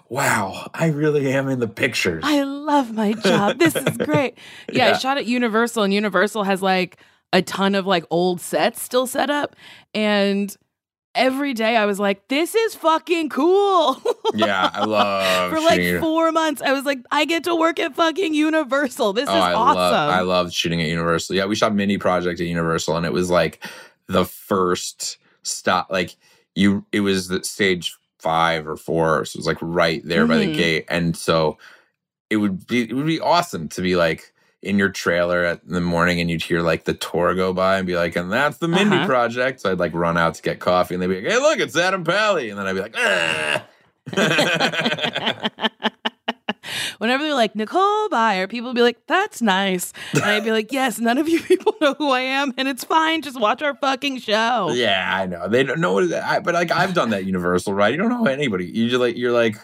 wow 0.10 0.70
i 0.74 0.88
really 0.88 1.32
am 1.32 1.48
in 1.50 1.60
the 1.60 1.68
pictures 1.68 2.24
I 2.26 2.44
love 2.44 2.92
my 2.94 3.14
job. 3.14 3.58
This 3.60 3.76
is 3.76 3.98
great. 3.98 4.38
Yeah, 4.72 4.90
I 4.90 4.98
shot 4.98 5.18
at 5.18 5.26
Universal, 5.26 5.84
and 5.84 5.94
Universal 5.94 6.44
has 6.44 6.62
like 6.62 6.98
a 7.32 7.42
ton 7.42 7.76
of 7.76 7.88
like 7.88 8.04
old 8.10 8.42
sets 8.42 8.82
still 8.82 9.08
set 9.08 9.30
up. 9.30 9.56
And 9.94 10.54
every 11.18 11.54
day 11.54 11.76
I 11.76 11.86
was 11.86 12.00
like, 12.00 12.28
this 12.30 12.56
is 12.56 12.76
fucking 12.76 13.30
cool. 13.30 14.02
yeah 14.36 14.70
i 14.74 14.86
love 14.86 15.52
For 15.52 15.60
like 15.60 15.82
shooting 15.82 16.02
four 16.02 16.32
months, 16.32 16.62
I 16.62 16.72
was 16.74 16.86
like, 16.86 17.00
I 17.12 17.26
get 17.26 17.44
to 17.46 17.56
work 17.56 17.80
at 17.80 17.96
fucking 17.96 18.34
Universal. 18.34 19.14
This 19.14 19.28
oh 19.28 19.36
is 19.38 19.44
i 19.44 19.54
awesome. 19.54 19.76
love 19.76 20.10
i 20.14 20.22
love 20.22 20.54
shooting 20.54 20.82
at 20.82 20.88
universal 20.88 21.36
yeah 21.36 21.46
we 21.46 21.56
shot 21.56 21.74
Mindy 21.76 21.98
Project 21.98 22.40
at 22.40 22.48
universal 22.48 22.96
and 22.98 23.06
it 23.06 23.14
was 23.14 23.30
like 23.30 23.66
the 24.08 24.26
first 24.26 25.18
stop 25.44 25.88
like 25.90 26.16
you 26.56 26.86
it 26.92 27.02
was 27.02 27.28
the 27.28 27.44
stage 27.44 27.96
five 28.20 28.68
or 28.68 28.76
four 28.78 29.26
so 29.26 29.38
it 29.38 29.40
was 29.40 29.48
like 29.48 29.58
right 29.62 30.02
there 30.06 30.26
by 30.28 30.38
the 30.38 30.48
Mhm. 30.48 30.56
gate 30.58 30.86
and 30.90 31.16
so 31.16 31.58
it 32.30 32.38
would 32.38 32.68
be 32.68 32.82
it 32.84 32.94
would 32.94 33.06
be 33.06 33.20
awesome 33.20 33.68
to 33.70 33.82
be 33.82 33.96
like 33.96 34.34
in 34.68 34.78
your 34.78 34.90
trailer 34.90 35.44
at 35.44 35.62
in 35.68 35.74
the 35.74 35.82
morning 35.82 36.20
and 36.22 36.30
you'd 36.30 36.44
hear 36.44 36.62
like 36.62 36.84
the 36.84 36.94
tour 36.94 37.34
go 37.34 37.54
by 37.54 37.78
and 37.78 37.88
be 37.88 37.96
like 37.96 38.16
and 38.16 38.32
that's 38.32 38.58
the 38.58 38.68
mindy 38.68 38.96
Uh-huh. 38.98 39.06
project 39.08 39.62
so 39.62 39.72
i'd 39.72 39.80
like 39.80 39.94
run 39.94 40.18
out 40.18 40.36
to 40.36 40.42
get 40.42 40.60
coffee 40.60 40.94
and 40.94 41.02
they'd 41.02 41.08
be 41.08 41.22
like 41.22 41.32
hey 41.32 41.40
look 41.40 41.60
it's 41.60 41.76
adam 41.78 42.04
pally 42.04 42.50
and 42.50 42.60
then 42.60 42.68
i'd 42.68 42.74
be 42.74 42.82
like 42.82 42.96
ah. 42.98 43.64
Whenever 46.98 47.24
they're 47.24 47.34
like 47.36 47.56
Nicole 47.56 48.10
Byer, 48.10 48.50
people 48.50 48.74
be 48.74 48.82
like, 48.82 48.98
"That's 49.08 49.42
nice," 49.42 49.94
and 50.14 50.24
I'd 50.24 50.44
be 50.44 50.52
like, 50.52 50.72
"Yes, 50.74 51.00
none 51.00 51.18
of 51.20 51.30
you 51.30 51.40
people 51.52 51.76
know 51.80 51.94
who 51.94 52.10
I 52.10 52.22
am, 52.22 52.54
and 52.58 52.68
it's 52.68 52.84
fine. 52.84 53.22
Just 53.22 53.40
watch 53.40 53.62
our 53.62 53.76
fucking 53.76 54.20
show." 54.20 54.72
Yeah, 54.74 55.10
I 55.16 55.28
know. 55.28 55.48
They 55.48 55.64
don't 55.64 55.80
know 55.80 55.94
what 55.94 56.06
it 56.06 56.08
is. 56.08 56.14
I, 56.14 56.40
but 56.40 56.56
like 56.56 56.72
I've 56.72 56.94
done 56.96 57.12
that 57.12 57.26
Universal, 57.26 57.74
right? 57.76 57.94
You 57.94 57.98
don't 58.00 58.10
know 58.10 58.26
anybody. 58.26 58.66
You 58.66 58.90
just 58.90 59.00
like 59.00 59.16
you're 59.16 59.32
like 59.32 59.56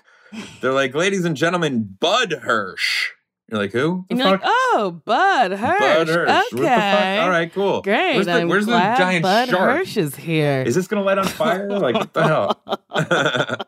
they're 0.61 0.73
like, 0.73 0.93
ladies 0.93 1.25
and 1.25 1.35
gentlemen, 1.35 1.97
Judd 2.01 2.33
Hirsch. 2.43 3.09
You're 3.49 3.59
like, 3.59 3.71
who? 3.71 4.05
And 4.09 4.17
you're 4.19 4.29
like, 4.29 4.41
"Oh, 4.43 5.01
Judd 5.05 5.51
Hirsch. 5.51 5.79
Judd 5.79 6.07
Hirsch. 6.07 6.29
Okay, 6.29 6.33
What 6.33 6.49
the 6.51 6.57
fuck? 6.67 7.23
All 7.23 7.29
right, 7.29 7.53
cool. 7.53 7.81
great. 7.81 8.13
Where's 8.15 8.25
the, 8.25 8.47
where's 8.47 8.65
the 8.65 8.71
giant 8.71 9.21
Bud 9.23 9.49
shark? 9.49 9.77
Hirsch 9.79 9.97
is 9.97 10.15
here. 10.15 10.63
Is 10.65 10.75
this 10.75 10.87
gonna 10.87 11.03
light 11.03 11.17
on 11.17 11.27
fire? 11.27 11.69
like 11.79 11.95
what 11.95 12.13
the 12.13 12.23
hell? 12.23 13.57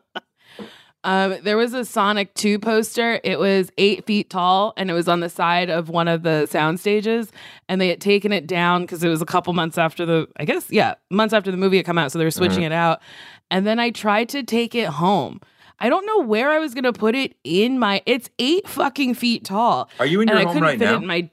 Um, 1.04 1.36
there 1.42 1.56
was 1.56 1.72
a 1.72 1.84
Sonic 1.84 2.34
2 2.34 2.58
poster. 2.58 3.20
It 3.22 3.38
was 3.38 3.70
eight 3.78 4.04
feet 4.06 4.28
tall 4.28 4.72
and 4.76 4.90
it 4.90 4.92
was 4.92 5.06
on 5.06 5.20
the 5.20 5.28
side 5.28 5.70
of 5.70 5.88
one 5.88 6.08
of 6.08 6.24
the 6.24 6.46
sound 6.46 6.80
stages. 6.80 7.30
And 7.68 7.80
they 7.80 7.86
had 7.86 8.00
taken 8.00 8.32
it 8.32 8.48
down 8.48 8.82
because 8.82 9.04
it 9.04 9.08
was 9.08 9.22
a 9.22 9.26
couple 9.26 9.52
months 9.52 9.78
after 9.78 10.04
the, 10.04 10.26
I 10.36 10.44
guess, 10.44 10.68
yeah, 10.68 10.94
months 11.08 11.32
after 11.32 11.52
the 11.52 11.56
movie 11.56 11.76
had 11.76 11.86
come 11.86 11.96
out. 11.96 12.10
So 12.10 12.18
they 12.18 12.24
were 12.24 12.32
switching 12.32 12.56
Mm-hmm. 12.64 12.72
it 12.72 12.76
out. 12.76 13.02
And 13.52 13.64
then 13.64 13.78
I 13.78 13.90
tried 13.90 14.28
to 14.30 14.42
take 14.42 14.74
it 14.74 14.88
home. 14.88 15.40
I 15.78 15.88
don't 15.88 16.06
know 16.06 16.20
where 16.20 16.50
I 16.50 16.58
was 16.58 16.74
going 16.74 16.84
to 16.84 16.92
put 16.92 17.14
it 17.14 17.36
in 17.44 17.78
my, 17.78 18.02
it's 18.06 18.30
eight 18.38 18.66
fucking 18.68 19.14
feet 19.14 19.44
tall. 19.44 19.90
Are 20.00 20.06
you 20.06 20.20
in 20.20 20.28
and 20.28 20.38
your 20.38 20.40
I 20.40 20.44
home 20.44 20.52
couldn't 20.54 20.68
right 20.68 20.78
fit 20.78 20.84
now? 20.84 20.94
it 20.94 20.96
in 20.98 21.06
my, 21.06 21.30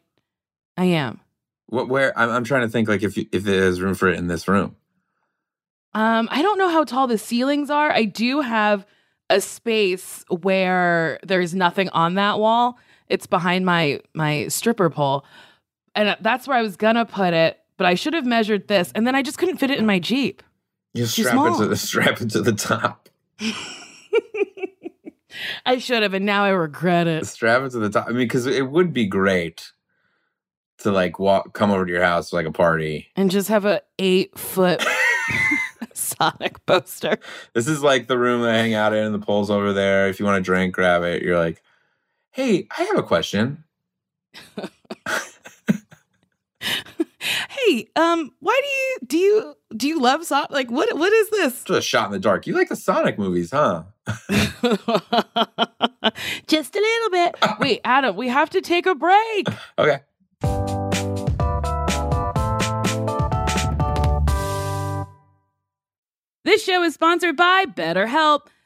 I 0.77 0.85
am. 0.85 1.19
what? 1.67 1.87
Where? 1.87 2.17
I'm, 2.17 2.29
I'm 2.29 2.43
trying 2.43 2.61
to 2.63 2.69
think 2.69 2.87
like 2.89 3.03
if 3.03 3.15
you, 3.15 3.25
if 3.31 3.43
there's 3.43 3.79
room 3.79 3.95
for 3.95 4.09
it 4.09 4.17
in 4.17 4.27
this 4.27 4.47
room. 4.47 4.75
Um, 5.93 6.27
I 6.31 6.41
don't 6.41 6.57
know 6.57 6.69
how 6.69 6.83
tall 6.83 7.07
the 7.07 7.17
ceilings 7.17 7.69
are. 7.69 7.91
I 7.91 8.05
do 8.05 8.41
have 8.41 8.85
a 9.29 9.39
space 9.39 10.25
where 10.29 11.19
there's 11.23 11.53
nothing 11.53 11.89
on 11.89 12.15
that 12.15 12.39
wall. 12.39 12.77
It's 13.07 13.27
behind 13.27 13.65
my 13.65 14.01
my 14.13 14.47
stripper 14.47 14.89
pole. 14.89 15.25
And 15.95 16.17
that's 16.21 16.47
where 16.47 16.57
I 16.57 16.63
was 16.63 16.75
gonna 16.75 17.05
put 17.05 17.33
it, 17.33 17.59
but 17.77 17.85
I 17.85 17.93
should 17.93 18.13
have 18.13 18.25
measured 18.25 18.67
this 18.67 18.91
and 18.95 19.05
then 19.05 19.13
I 19.13 19.21
just 19.21 19.37
couldn't 19.37 19.57
fit 19.57 19.69
it 19.69 19.77
in 19.77 19.85
my 19.85 19.99
Jeep. 19.99 20.41
You 20.93 21.05
strap 21.05 21.35
it 21.35 21.57
to 21.59 21.67
the 21.67 21.75
strap 21.77 22.21
it 22.21 22.31
to 22.31 22.41
the 22.41 22.53
top. 22.53 23.09
I 25.65 25.77
should 25.79 26.03
have, 26.03 26.13
and 26.13 26.25
now 26.25 26.43
I 26.43 26.49
regret 26.49 27.07
it. 27.07 27.25
Strap 27.25 27.63
it 27.63 27.71
to 27.71 27.79
the 27.79 27.89
top. 27.89 28.05
I 28.07 28.09
mean, 28.09 28.19
because 28.19 28.45
it 28.45 28.69
would 28.69 28.93
be 28.93 29.07
great 29.07 29.71
to 30.79 30.91
like 30.91 31.17
walk, 31.19 31.53
come 31.53 31.71
over 31.71 31.85
to 31.85 31.91
your 31.91 32.03
house 32.03 32.29
for 32.29 32.35
like 32.35 32.45
a 32.45 32.51
party. 32.51 33.07
And 33.15 33.31
just 33.31 33.49
have 33.49 33.65
a 33.65 33.81
eight 33.97 34.37
foot 34.37 34.83
Sonic 35.93 36.65
poster. 36.65 37.19
This 37.53 37.67
is 37.67 37.83
like 37.83 38.07
the 38.07 38.17
room 38.17 38.43
I 38.43 38.53
hang 38.53 38.73
out 38.73 38.93
in, 38.93 39.11
the 39.11 39.19
pool's 39.19 39.51
over 39.51 39.73
there. 39.73 40.07
If 40.09 40.19
you 40.19 40.25
want 40.25 40.37
a 40.37 40.41
drink, 40.41 40.73
grab 40.73 41.03
it. 41.03 41.21
You're 41.21 41.37
like, 41.37 41.61
hey, 42.31 42.67
I 42.77 42.83
have 42.83 42.97
a 42.97 43.03
question. 43.03 43.63
Hey, 47.49 47.87
um, 47.95 48.31
why 48.39 48.59
do 48.61 48.67
you 48.67 48.97
do 49.07 49.17
you 49.17 49.55
do 49.75 49.87
you 49.87 49.99
love 49.99 50.25
Sonic? 50.25 50.51
Like 50.51 50.69
what 50.69 50.95
what 50.97 51.13
is 51.13 51.29
this? 51.29 51.63
Just 51.63 51.69
a 51.69 51.81
shot 51.81 52.07
in 52.07 52.11
the 52.11 52.19
dark. 52.19 52.45
You 52.47 52.53
like 52.53 52.69
the 52.69 52.75
Sonic 52.75 53.17
movies, 53.17 53.51
huh? 53.51 53.83
Just 56.47 56.75
a 56.75 56.79
little 56.79 57.09
bit. 57.11 57.35
Wait, 57.59 57.81
Adam, 57.85 58.15
we 58.15 58.27
have 58.27 58.49
to 58.51 58.61
take 58.61 58.85
a 58.85 58.95
break. 58.95 59.47
Okay. 59.79 59.99
This 66.45 66.63
show 66.63 66.83
is 66.83 66.93
sponsored 66.93 67.37
by 67.37 67.65
BetterHelp. 67.65 68.47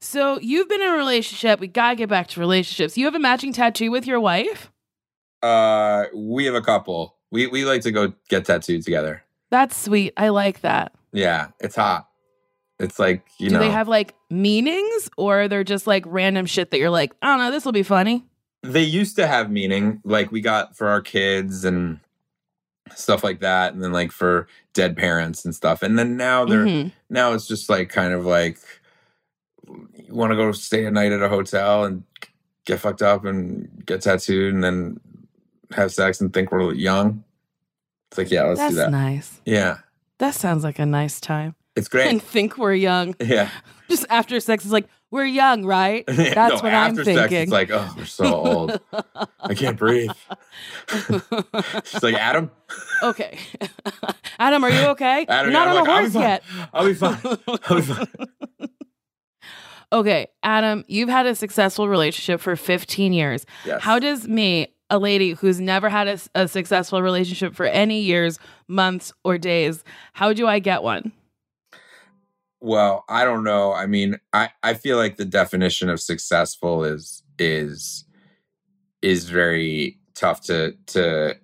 So 0.00 0.38
you've 0.40 0.68
been 0.68 0.80
in 0.80 0.88
a 0.88 0.96
relationship. 0.96 1.60
We 1.60 1.66
gotta 1.68 1.96
get 1.96 2.08
back 2.08 2.28
to 2.28 2.40
relationships. 2.40 2.96
You 2.96 3.04
have 3.04 3.14
a 3.14 3.18
matching 3.18 3.52
tattoo 3.52 3.90
with 3.90 4.06
your 4.06 4.20
wife? 4.20 4.70
uh, 5.42 6.04
we 6.14 6.44
have 6.44 6.54
a 6.54 6.60
couple. 6.60 7.16
We 7.30 7.46
we 7.46 7.64
like 7.64 7.80
to 7.82 7.90
go 7.92 8.12
get 8.28 8.44
tattooed 8.44 8.82
together. 8.82 9.22
That's 9.50 9.76
sweet. 9.76 10.12
I 10.16 10.28
like 10.28 10.60
that. 10.60 10.92
Yeah, 11.12 11.48
it's 11.60 11.76
hot. 11.76 12.08
It's 12.78 12.98
like 12.98 13.24
you 13.38 13.48
Do 13.48 13.54
know 13.54 13.60
Do 13.60 13.66
they 13.66 13.70
have 13.72 13.88
like 13.88 14.14
meanings 14.30 15.10
or 15.16 15.48
they're 15.48 15.64
just 15.64 15.86
like 15.86 16.04
random 16.06 16.44
shit 16.46 16.70
that 16.70 16.78
you're 16.78 16.90
like, 16.90 17.12
I 17.22 17.28
don't 17.28 17.38
know, 17.38 17.50
this 17.50 17.64
will 17.64 17.72
be 17.72 17.82
funny? 17.82 18.24
they 18.62 18.82
used 18.82 19.16
to 19.16 19.26
have 19.26 19.50
meaning 19.50 20.02
like 20.04 20.30
we 20.30 20.42
got 20.42 20.76
for 20.76 20.88
our 20.88 21.00
kids 21.00 21.64
and 21.64 21.98
stuff 22.94 23.24
like 23.24 23.40
that 23.40 23.72
and 23.72 23.82
then 23.82 23.90
like 23.90 24.12
for 24.12 24.46
dead 24.74 24.94
parents 24.98 25.46
and 25.46 25.54
stuff 25.54 25.82
and 25.82 25.98
then 25.98 26.14
now 26.18 26.44
they're 26.44 26.66
Mhm. 26.66 26.92
now 27.08 27.32
it's 27.32 27.46
just 27.48 27.70
like 27.70 27.88
kind 27.88 28.12
of 28.12 28.26
like 28.26 28.58
want 30.10 30.30
to 30.32 30.36
go 30.36 30.52
stay 30.52 30.84
a 30.84 30.90
night 30.90 31.12
at 31.12 31.22
a 31.22 31.28
hotel 31.28 31.84
and 31.84 32.04
get 32.66 32.78
fucked 32.80 33.02
up 33.02 33.24
and 33.24 33.68
get 33.86 34.02
tattooed 34.02 34.52
and 34.54 34.62
then 34.62 35.00
have 35.72 35.92
sex 35.92 36.20
and 36.20 36.32
think 36.32 36.50
we're 36.52 36.72
young 36.74 37.22
it's 38.10 38.18
like 38.18 38.30
yeah 38.30 38.42
let's 38.44 38.58
That's 38.58 38.72
do 38.74 38.76
that 38.80 38.90
nice. 38.90 39.40
yeah 39.44 39.78
That 40.18 40.34
sounds 40.34 40.64
like 40.64 40.78
a 40.78 40.86
nice 40.86 41.20
time. 41.20 41.54
it's 41.76 41.88
great 41.88 42.08
And 42.08 42.22
think 42.22 42.58
we're 42.58 42.74
young. 42.74 43.14
yeah 43.20 43.50
Just 43.88 44.06
after 44.08 44.38
sex 44.38 44.64
is 44.64 44.70
like, 44.70 44.86
we're 45.10 45.24
young, 45.24 45.64
right? 45.66 46.04
That's 46.06 46.36
No, 46.36 46.54
what 46.62 46.66
I'm 46.66 46.90
after 46.92 47.02
sex, 47.02 47.18
thinking. 47.18 47.42
it's 47.42 47.50
like 47.52 47.70
oh 47.72 47.92
we're 47.96 48.04
so 48.04 48.24
old 48.32 48.80
i 49.40 49.54
can't 49.54 49.76
breathe 49.76 50.10
she's 51.84 52.02
like 52.02 52.14
adam 52.14 52.50
okay. 53.02 53.38
Adam, 54.38 54.64
are 54.64 54.70
you 54.70 54.86
okay? 54.88 55.26
Adam, 55.28 55.50
You're 55.50 55.52
not 55.52 55.68
I'm 55.68 55.76
on 55.76 55.84
like, 55.84 55.88
a 55.88 55.90
I'll 55.92 56.00
horse 56.00 56.14
yet. 56.14 56.42
I'll 56.72 56.86
be 56.86 56.94
fine. 56.94 57.18
I'll 57.68 57.76
be 57.76 57.82
fine. 57.82 58.06
Okay, 59.92 60.28
Adam, 60.42 60.84
you've 60.86 61.08
had 61.08 61.26
a 61.26 61.34
successful 61.34 61.88
relationship 61.88 62.40
for 62.40 62.54
15 62.54 63.12
years. 63.12 63.44
Yes. 63.64 63.82
How 63.82 63.98
does 63.98 64.28
me, 64.28 64.72
a 64.88 64.98
lady 64.98 65.32
who's 65.32 65.60
never 65.60 65.88
had 65.88 66.06
a, 66.08 66.18
a 66.34 66.48
successful 66.48 67.02
relationship 67.02 67.54
for 67.54 67.66
any 67.66 68.00
years, 68.00 68.38
months, 68.68 69.12
or 69.24 69.36
days, 69.38 69.82
how 70.12 70.32
do 70.32 70.46
I 70.46 70.60
get 70.60 70.82
one? 70.82 71.12
Well, 72.60 73.04
I 73.08 73.24
don't 73.24 73.42
know. 73.42 73.72
I 73.72 73.86
mean, 73.86 74.18
I 74.32 74.50
I 74.62 74.74
feel 74.74 74.98
like 74.98 75.16
the 75.16 75.24
definition 75.24 75.88
of 75.88 75.98
successful 75.98 76.84
is 76.84 77.22
is 77.38 78.04
is 79.00 79.30
very 79.30 79.98
tough 80.14 80.42
to 80.42 80.76
to 80.88 81.36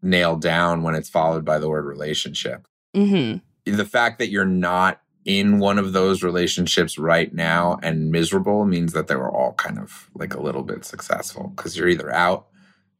nail 0.00 0.36
down 0.36 0.82
when 0.82 0.94
it's 0.94 1.10
followed 1.10 1.44
by 1.44 1.58
the 1.58 1.68
word 1.68 1.84
relationship. 1.84 2.66
Mm-hmm. 2.94 3.74
The 3.76 3.84
fact 3.84 4.18
that 4.18 4.30
you're 4.30 4.46
not 4.46 5.00
in 5.24 5.58
one 5.58 5.78
of 5.78 5.92
those 5.92 6.22
relationships 6.22 6.98
right 6.98 7.32
now 7.32 7.78
and 7.82 8.10
miserable 8.10 8.64
means 8.64 8.92
that 8.92 9.08
they 9.08 9.16
were 9.16 9.30
all 9.30 9.54
kind 9.54 9.78
of 9.78 10.10
like 10.14 10.34
a 10.34 10.42
little 10.42 10.62
bit 10.62 10.84
successful 10.84 11.52
because 11.56 11.76
you're 11.76 11.88
either 11.88 12.12
out 12.12 12.46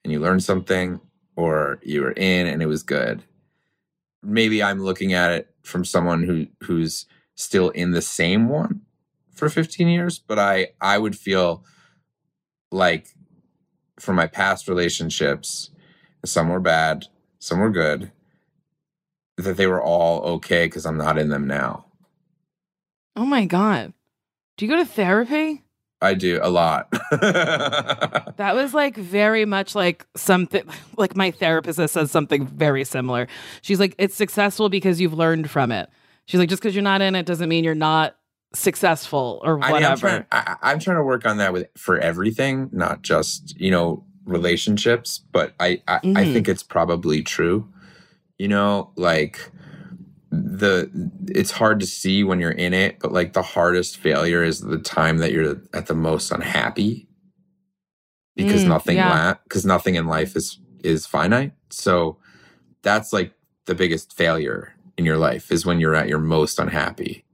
and 0.03 0.13
you 0.13 0.19
learned 0.19 0.43
something 0.43 1.01
or 1.37 1.79
you 1.83 2.03
were 2.03 2.13
in 2.13 2.47
and 2.47 2.63
it 2.63 2.67
was 2.67 2.83
good. 2.83 3.23
Maybe 4.23 4.63
I'm 4.63 4.81
looking 4.81 5.13
at 5.13 5.33
it 5.33 5.55
from 5.63 5.85
someone 5.85 6.23
who 6.23 6.47
who's 6.63 7.07
still 7.35 7.71
in 7.71 7.91
the 7.91 8.03
same 8.03 8.49
one 8.49 8.83
for 9.35 9.49
15 9.49 9.89
years, 9.89 10.19
but 10.19 10.39
I 10.39 10.69
I 10.81 10.99
would 10.99 11.17
feel 11.17 11.65
like 12.71 13.09
for 13.99 14.13
my 14.15 14.27
past 14.27 14.67
relationships, 14.67 15.71
some 16.25 16.49
were 16.49 16.61
bad, 16.61 17.07
some 17.39 17.61
were 17.61 17.71
good, 17.71 18.13
that 19.37 19.57
they 19.57 19.67
were 19.67 19.83
all 19.83 20.23
okay 20.23 20.67
because 20.67 20.87
I'm 20.87 20.97
not 20.97 21.19
in 21.19 21.29
them 21.29 21.47
now. 21.47 21.84
Oh 23.17 23.25
my 23.25 23.45
God. 23.45 23.93
Do 24.57 24.65
you 24.67 24.71
go 24.71 24.77
to 24.77 24.85
therapy? 24.85 25.63
I 26.01 26.15
do 26.15 26.39
a 26.43 26.51
lot. 26.51 26.93
That 28.37 28.57
was 28.57 28.75
like 28.75 28.97
very 28.97 29.45
much 29.45 29.77
like 29.77 30.05
something, 30.17 30.65
like 30.97 31.17
my 31.17 31.31
therapist 31.31 31.79
has 31.79 31.93
said 31.93 32.11
something 32.11 32.47
very 32.49 32.83
similar. 32.85 33.29
She's 33.63 33.79
like, 33.79 33.95
it's 33.97 34.17
successful 34.17 34.69
because 34.69 35.01
you've 35.01 35.15
learned 35.15 35.49
from 35.51 35.71
it. 35.71 35.89
She's 36.27 36.41
like, 36.41 36.49
just 36.49 36.61
because 36.61 36.75
you're 36.75 36.83
not 36.83 37.01
in 37.01 37.15
it 37.15 37.27
doesn't 37.27 37.49
mean 37.49 37.63
you're 37.63 37.77
not 37.77 38.17
successful 38.55 39.41
or 39.45 39.55
I 39.61 39.67
mean, 39.69 39.69
I'm 39.69 39.73
whatever. 39.73 39.99
trying, 40.01 40.25
I, 40.33 40.57
I'm 40.63 40.79
trying 40.81 40.97
to 40.97 41.05
work 41.05 41.25
on 41.27 41.37
that 41.37 41.53
with 41.53 41.69
for 41.77 41.97
everything, 41.99 42.71
not 42.73 43.03
just 43.03 43.59
you 43.61 43.71
know 43.71 44.05
relationships. 44.25 45.19
But 45.33 45.55
I 45.61 45.81
I, 45.87 45.97
I 45.97 46.01
Mhm. 46.01 46.33
think 46.33 46.49
it's 46.49 46.63
probably 46.65 47.23
true. 47.23 47.69
You 48.39 48.49
know, 48.49 48.91
like 48.97 49.49
the 50.35 50.91
it's 51.29 51.53
hard 51.53 51.81
to 51.81 51.87
see 51.87 52.25
when 52.25 52.41
you're 52.41 52.51
in 52.51 52.75
it, 52.75 52.99
but 53.01 53.13
like 53.13 53.33
the 53.35 53.43
hardest 53.43 53.97
failure 53.99 54.43
is 54.45 54.61
the 54.61 54.79
time 54.79 55.19
that 55.19 55.33
you're 55.33 55.61
at 55.75 55.87
the 55.87 55.95
most 55.95 56.33
unhappy 56.33 57.09
because 58.37 58.65
Mm, 58.65 58.69
nothing 58.69 58.97
yeah. 58.97 59.35
because 59.45 59.65
nothing 59.67 59.95
in 59.97 60.07
life 60.07 60.37
is 60.37 60.59
is 60.83 61.07
finite. 61.07 61.53
So 61.71 62.19
that's 62.83 63.13
like 63.13 63.33
the 63.67 63.75
biggest 63.75 64.13
failure 64.17 64.75
in 64.99 65.05
your 65.05 65.19
life 65.19 65.51
is 65.53 65.67
when 65.67 65.81
you're 65.81 65.95
at 65.95 66.09
your 66.09 66.19
most 66.21 66.59
unhappy. 66.59 67.25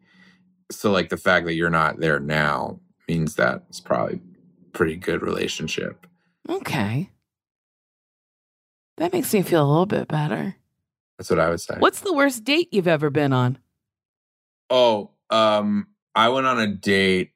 So 0.70 0.90
like 0.92 1.08
the 1.10 1.16
fact 1.16 1.46
that 1.46 1.54
you're 1.54 1.70
not 1.70 2.00
there 2.00 2.20
now 2.20 2.80
means 3.08 3.36
that 3.36 3.64
it's 3.68 3.80
probably 3.80 4.16
a 4.16 4.70
pretty 4.72 4.96
good 4.96 5.22
relationship. 5.22 6.06
okay. 6.48 7.10
That 8.98 9.12
makes 9.12 9.32
me 9.34 9.42
feel 9.42 9.64
a 9.64 9.68
little 9.70 9.86
bit 9.86 10.08
better. 10.08 10.56
That's 11.20 11.28
what 11.28 11.38
I 11.38 11.50
would 11.50 11.60
say. 11.60 11.74
What's 11.78 12.00
the 12.00 12.14
worst 12.14 12.44
date 12.44 12.72
you've 12.72 12.88
ever 12.88 13.10
been 13.10 13.34
on? 13.34 13.58
Oh, 14.70 15.10
um, 15.28 15.88
I 16.14 16.30
went 16.30 16.46
on 16.46 16.58
a 16.58 16.66
date 16.66 17.32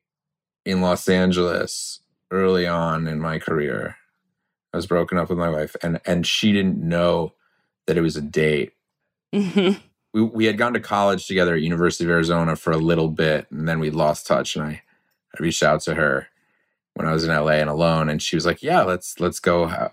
in 0.65 0.81
Los 0.81 1.07
Angeles 1.07 2.01
early 2.31 2.67
on 2.67 3.07
in 3.07 3.21
my 3.21 3.39
career. 3.39 3.97
I 4.73 4.79
was 4.79 4.87
broken 4.87 5.19
up 5.19 5.29
with 5.29 5.37
my 5.37 5.51
wife, 5.51 5.77
and 5.83 6.01
and 6.07 6.27
she 6.27 6.51
didn't 6.51 6.79
know 6.79 7.35
that 7.87 7.99
it 7.99 8.01
was 8.01 8.17
a 8.17 8.23
date. 8.23 8.73
Mhm. 9.35 9.83
We 10.15 10.23
we 10.23 10.45
had 10.47 10.57
gone 10.57 10.73
to 10.73 10.81
college 10.81 11.27
together 11.27 11.55
at 11.55 11.61
University 11.61 12.05
of 12.05 12.11
Arizona 12.11 12.57
for 12.57 12.73
a 12.73 12.79
little 12.79 13.11
bit, 13.11 13.51
and 13.51 13.69
then 13.69 13.81
we 13.81 13.91
lost 13.91 14.27
touch. 14.27 14.57
And 14.57 14.65
I, 14.65 14.83
I 15.39 15.43
reached 15.43 15.63
out 15.63 15.83
to 15.83 15.95
her 15.95 16.29
when 16.95 17.07
I 17.07 17.13
was 17.13 17.25
in 17.25 17.31
LA 17.31 17.61
and 17.61 17.69
alone, 17.69 18.09
and 18.09 18.23
she 18.23 18.35
was 18.35 18.47
like, 18.47 18.63
"Yeah, 18.63 18.81
let's 18.81 19.21
let's 19.21 19.41
go 19.41 19.93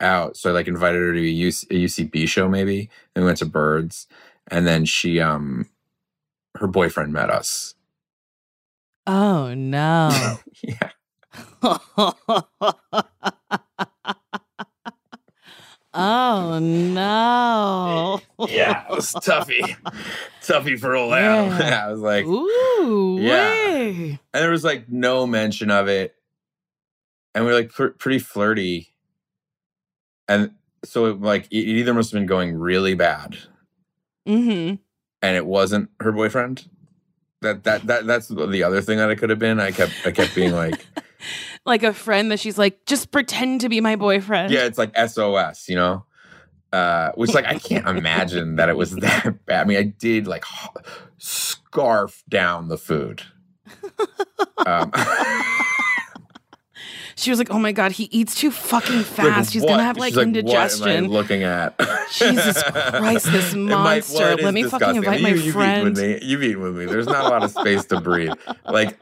out." 0.00 0.36
So 0.36 0.50
I 0.50 0.52
like 0.52 0.68
invited 0.68 1.00
her 1.00 1.12
to 1.12 1.20
a, 1.20 1.22
UC, 1.48 1.66
a 1.70 1.74
UCB 1.74 2.28
show, 2.28 2.48
maybe, 2.48 2.88
and 3.14 3.24
we 3.24 3.26
went 3.26 3.38
to 3.38 3.46
Birds, 3.46 4.06
and 4.48 4.66
then 4.66 4.84
she 4.84 5.20
um 5.20 5.68
her 6.56 6.66
boyfriend 6.66 7.12
met 7.12 7.30
us. 7.30 7.74
Oh 9.06 9.54
no. 9.54 10.10
yeah. 10.62 10.90
oh 15.92 16.58
no. 16.60 18.20
Yeah, 18.48 18.84
it 18.84 18.90
was 18.94 19.12
toughy. 19.12 19.76
toughy 20.42 20.76
for 20.78 20.94
a 20.94 21.06
while. 21.06 21.46
Yeah. 21.46 21.84
I 21.88 21.92
was 21.92 22.00
like, 22.00 22.24
Ooh, 22.26 23.18
Yeah. 23.20 23.50
way. 23.50 24.18
and 24.32 24.42
there 24.42 24.50
was 24.50 24.64
like 24.64 24.88
no 24.88 25.26
mention 25.26 25.70
of 25.70 25.88
it. 25.88 26.14
And 27.34 27.44
we 27.44 27.50
were 27.52 27.56
like 27.58 27.70
pr- 27.70 27.88
pretty 27.88 28.18
flirty. 28.18 28.89
And 30.30 30.52
so 30.84 31.04
it, 31.06 31.20
like 31.20 31.44
it 31.50 31.58
it 31.58 31.76
either 31.78 31.92
must 31.92 32.10
have 32.12 32.18
been 32.20 32.26
going 32.26 32.56
really 32.56 32.94
bad 32.94 33.36
Mm-hmm. 34.26 34.76
and 35.22 35.36
it 35.36 35.44
wasn't 35.44 35.90
her 36.00 36.12
boyfriend, 36.12 36.68
that 37.42 37.64
that 37.64 37.86
that 37.86 38.06
that's 38.06 38.28
the 38.28 38.62
other 38.62 38.80
thing 38.80 38.98
that 38.98 39.10
I 39.10 39.14
could 39.16 39.28
have 39.30 39.38
been. 39.38 39.58
I 39.60 39.72
kept 39.72 39.92
I 40.06 40.10
kept 40.12 40.34
being 40.34 40.52
like, 40.52 40.86
Like 41.66 41.82
a 41.82 41.92
friend 41.92 42.30
that 42.30 42.40
she's 42.40 42.56
like, 42.56 42.86
just 42.86 43.10
pretend 43.10 43.60
to 43.62 43.68
be 43.68 43.80
my 43.82 43.96
boyfriend. 43.96 44.52
yeah, 44.52 44.64
it's 44.64 44.78
like 44.78 44.96
SOS, 44.96 45.68
you 45.68 45.76
know. 45.76 46.04
Uh, 46.72 47.10
which 47.16 47.34
like 47.34 47.44
I 47.46 47.58
can't 47.58 47.88
imagine 47.88 48.56
that 48.56 48.68
it 48.68 48.76
was 48.76 48.92
that 48.96 49.44
bad. 49.46 49.62
I 49.62 49.64
mean, 49.64 49.76
I 49.78 49.82
did 49.82 50.26
like 50.28 50.44
scarf 51.18 52.22
down 52.28 52.68
the 52.68 52.78
food. 52.78 53.22
Um, 54.66 54.92
She 57.20 57.30
was 57.30 57.38
like, 57.38 57.50
oh 57.50 57.58
my 57.58 57.72
God, 57.72 57.92
he 57.92 58.04
eats 58.04 58.34
too 58.34 58.50
fucking 58.50 58.96
like, 58.96 59.06
fast. 59.06 59.52
He's 59.52 59.62
what? 59.62 59.68
gonna 59.68 59.82
have 59.82 59.98
like 59.98 60.14
am 60.14 60.20
indigestion. 60.20 61.04
I 61.04 61.08
looking 61.08 61.42
at? 61.42 61.78
Jesus 62.12 62.62
Christ, 62.72 63.26
this 63.26 63.54
monster. 63.54 64.36
Let 64.36 64.54
me 64.54 64.62
fucking 64.62 64.96
invite 64.96 65.20
you, 65.20 65.22
my 65.22 65.34
you've 65.34 65.52
friend. 65.52 65.96
Eaten 65.98 66.10
with 66.10 66.22
me. 66.22 66.26
You've 66.26 66.42
eaten 66.42 66.62
with 66.62 66.76
me. 66.76 66.86
There's 66.86 67.06
not 67.06 67.26
a 67.26 67.28
lot 67.28 67.42
of 67.42 67.50
space 67.50 67.84
to 67.86 68.00
breathe. 68.00 68.32
Like 68.64 68.98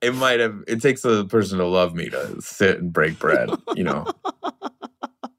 it 0.00 0.14
might 0.14 0.40
have. 0.40 0.64
It 0.66 0.80
takes 0.80 1.04
a 1.04 1.24
person 1.24 1.58
to 1.58 1.66
love 1.66 1.94
me 1.94 2.08
to 2.10 2.40
sit 2.40 2.78
and 2.78 2.92
break 2.92 3.18
bread. 3.18 3.50
You 3.76 3.84
know. 3.84 4.06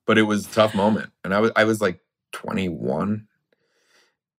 But 0.06 0.18
it 0.18 0.24
was 0.24 0.46
a 0.46 0.50
tough 0.50 0.76
moment, 0.76 1.12
and 1.24 1.34
I 1.34 1.40
was 1.40 1.52
I 1.56 1.64
was 1.64 1.82
like 1.82 2.02
21, 2.34 3.28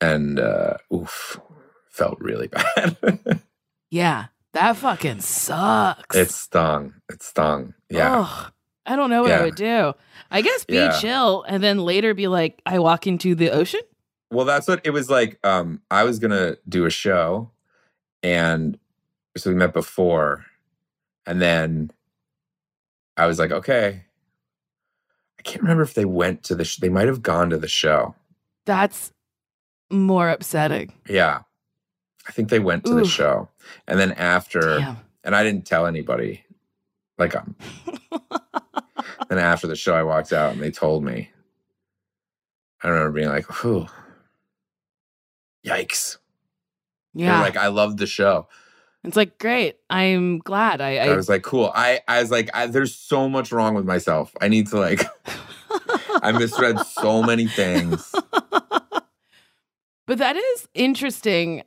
and 0.00 0.38
uh, 0.38 0.74
oof, 0.94 1.40
felt 1.90 2.18
really 2.20 2.48
bad. 2.48 2.96
Yeah, 3.90 4.26
that 4.52 4.76
fucking 4.76 5.20
sucks. 5.20 6.16
it 6.16 6.30
stung. 6.30 6.94
It 7.10 7.22
stung. 7.22 7.74
Yeah. 7.88 8.20
Ugh, 8.20 8.52
I 8.86 8.96
don't 8.96 9.10
know 9.10 9.22
what 9.22 9.30
I 9.32 9.42
would 9.42 9.54
do. 9.54 9.92
I 10.30 10.42
guess 10.42 10.64
be 10.64 10.74
Yeah. 10.74 10.98
chill 11.00 11.44
and 11.48 11.62
then 11.62 11.78
later 11.78 12.14
be 12.14 12.28
like, 12.28 12.60
I 12.66 12.78
walk 12.78 13.06
into 13.06 13.34
the 13.34 13.50
ocean. 13.50 13.80
Well, 14.30 14.44
that's 14.46 14.66
what 14.68 14.80
it 14.84 14.90
was 14.90 15.10
like. 15.10 15.38
Um, 15.44 15.82
I 15.90 16.04
was 16.04 16.18
gonna 16.18 16.56
do 16.68 16.86
a 16.86 16.90
show, 16.90 17.50
and 18.22 18.78
so 19.36 19.50
we 19.50 19.56
met 19.56 19.74
before, 19.74 20.46
and 21.26 21.40
then 21.40 21.90
I 23.16 23.26
was 23.26 23.38
like, 23.38 23.50
okay. 23.52 24.04
I 25.38 25.42
can't 25.42 25.60
remember 25.62 25.82
if 25.82 25.92
they 25.94 26.04
went 26.06 26.44
to 26.44 26.54
the. 26.54 26.64
Sh- 26.64 26.76
they 26.78 26.88
might 26.88 27.08
have 27.08 27.20
gone 27.20 27.50
to 27.50 27.58
the 27.58 27.68
show. 27.68 28.14
That's 28.64 29.12
more 29.90 30.30
upsetting. 30.30 30.92
Yeah, 31.08 31.40
I 32.26 32.32
think 32.32 32.48
they 32.48 32.60
went 32.60 32.84
to 32.84 32.94
the 32.94 33.04
show, 33.04 33.48
and 33.86 33.98
then 33.98 34.12
after, 34.12 34.78
Damn. 34.78 34.96
and 35.24 35.34
I 35.34 35.42
didn't 35.42 35.66
tell 35.66 35.86
anybody. 35.86 36.44
Like, 37.18 37.34
um, 37.34 37.56
then 39.28 39.38
after 39.38 39.66
the 39.66 39.76
show, 39.76 39.94
I 39.94 40.02
walked 40.02 40.32
out, 40.32 40.52
and 40.52 40.62
they 40.62 40.70
told 40.70 41.04
me. 41.04 41.30
I 42.82 42.88
remember 42.88 43.12
being 43.12 43.28
like, 43.28 43.46
"Whew, 43.62 43.86
yikes!" 45.66 46.18
Yeah. 47.14 47.40
like, 47.40 47.56
"I 47.56 47.68
loved 47.68 47.98
the 47.98 48.06
show." 48.06 48.48
it's 49.04 49.16
like, 49.16 49.38
great. 49.38 49.76
I'm 49.90 50.38
glad. 50.38 50.80
I, 50.80 50.96
I, 50.96 51.08
I, 51.08 51.16
was 51.16 51.28
like, 51.28 51.42
cool. 51.42 51.72
I, 51.74 52.00
I 52.06 52.20
was 52.20 52.30
like, 52.30 52.50
I, 52.54 52.66
there's 52.66 52.94
so 52.94 53.28
much 53.28 53.50
wrong 53.50 53.74
with 53.74 53.84
myself. 53.84 54.32
I 54.40 54.48
need 54.48 54.68
to 54.68 54.78
like, 54.78 55.04
I 56.22 56.32
misread 56.32 56.78
so 56.80 57.22
many 57.22 57.46
things. 57.46 58.14
But 60.04 60.18
that 60.18 60.36
is 60.36 60.68
interesting. 60.74 61.62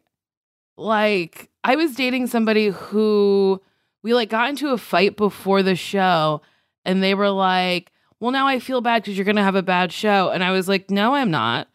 Like, 0.78 1.50
I 1.64 1.76
was 1.76 1.96
dating 1.96 2.28
somebody 2.28 2.68
who 2.70 3.62
we 4.04 4.14
like 4.14 4.30
got 4.30 4.50
into 4.50 4.70
a 4.70 4.78
fight 4.78 5.18
before 5.18 5.64
the 5.64 5.76
show, 5.76 6.42
and 6.84 7.02
they 7.02 7.16
were 7.16 7.30
like, 7.32 7.92
Well, 8.20 8.32
now 8.32 8.48
I 8.48 8.60
feel 8.60 8.82
bad 8.82 9.02
because 9.04 9.18
you're 9.18 9.26
gonna 9.26 9.44
have 9.44 9.56
a 9.56 9.64
bad 9.64 9.92
show. 9.92 10.30
And 10.30 10.44
I 10.44 10.52
was 10.52 10.68
like, 10.68 10.90
No, 10.92 11.16
I'm 11.16 11.32
not. 11.32 11.68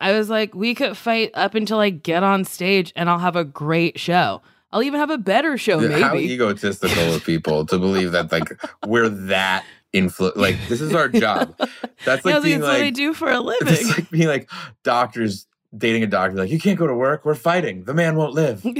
I 0.00 0.12
was 0.12 0.28
like, 0.28 0.54
we 0.54 0.74
could 0.74 0.96
fight 0.96 1.30
up 1.34 1.54
until 1.54 1.78
I 1.78 1.88
get 1.90 2.22
on 2.22 2.44
stage 2.44 2.92
and 2.96 3.08
I'll 3.08 3.20
have 3.20 3.36
a 3.36 3.44
great 3.44 3.98
show. 3.98 4.42
I'll 4.72 4.82
even 4.82 4.98
have 5.00 5.08
a 5.10 5.18
better 5.18 5.56
show, 5.56 5.78
How 6.00 6.14
maybe. 6.14 6.32
egotistical 6.32 7.14
of 7.14 7.24
people 7.24 7.64
to 7.66 7.78
believe 7.78 8.10
that 8.12 8.30
like 8.32 8.50
we're 8.86 9.08
that 9.08 9.64
influ 9.94 10.34
like 10.36 10.56
this 10.68 10.80
is 10.80 10.94
our 10.94 11.08
job. 11.08 11.54
That's 12.04 12.24
like 12.24 12.34
Yeah, 12.34 12.40
being 12.40 12.60
that's 12.60 12.72
what 12.72 12.82
I 12.82 12.90
do 12.90 13.14
for 13.14 13.30
a 13.30 13.38
living. 13.40 13.68
it's 13.74 13.96
like 13.96 14.10
being 14.10 14.26
like 14.28 14.50
doctors 14.82 15.46
dating 15.76 16.02
a 16.02 16.06
doctor. 16.06 16.36
Like 16.36 16.50
you 16.50 16.58
can't 16.58 16.78
go 16.78 16.86
to 16.86 16.94
work. 16.94 17.24
We're 17.24 17.34
fighting. 17.34 17.84
The 17.84 17.94
man 17.94 18.16
won't 18.16 18.34
live. 18.34 18.64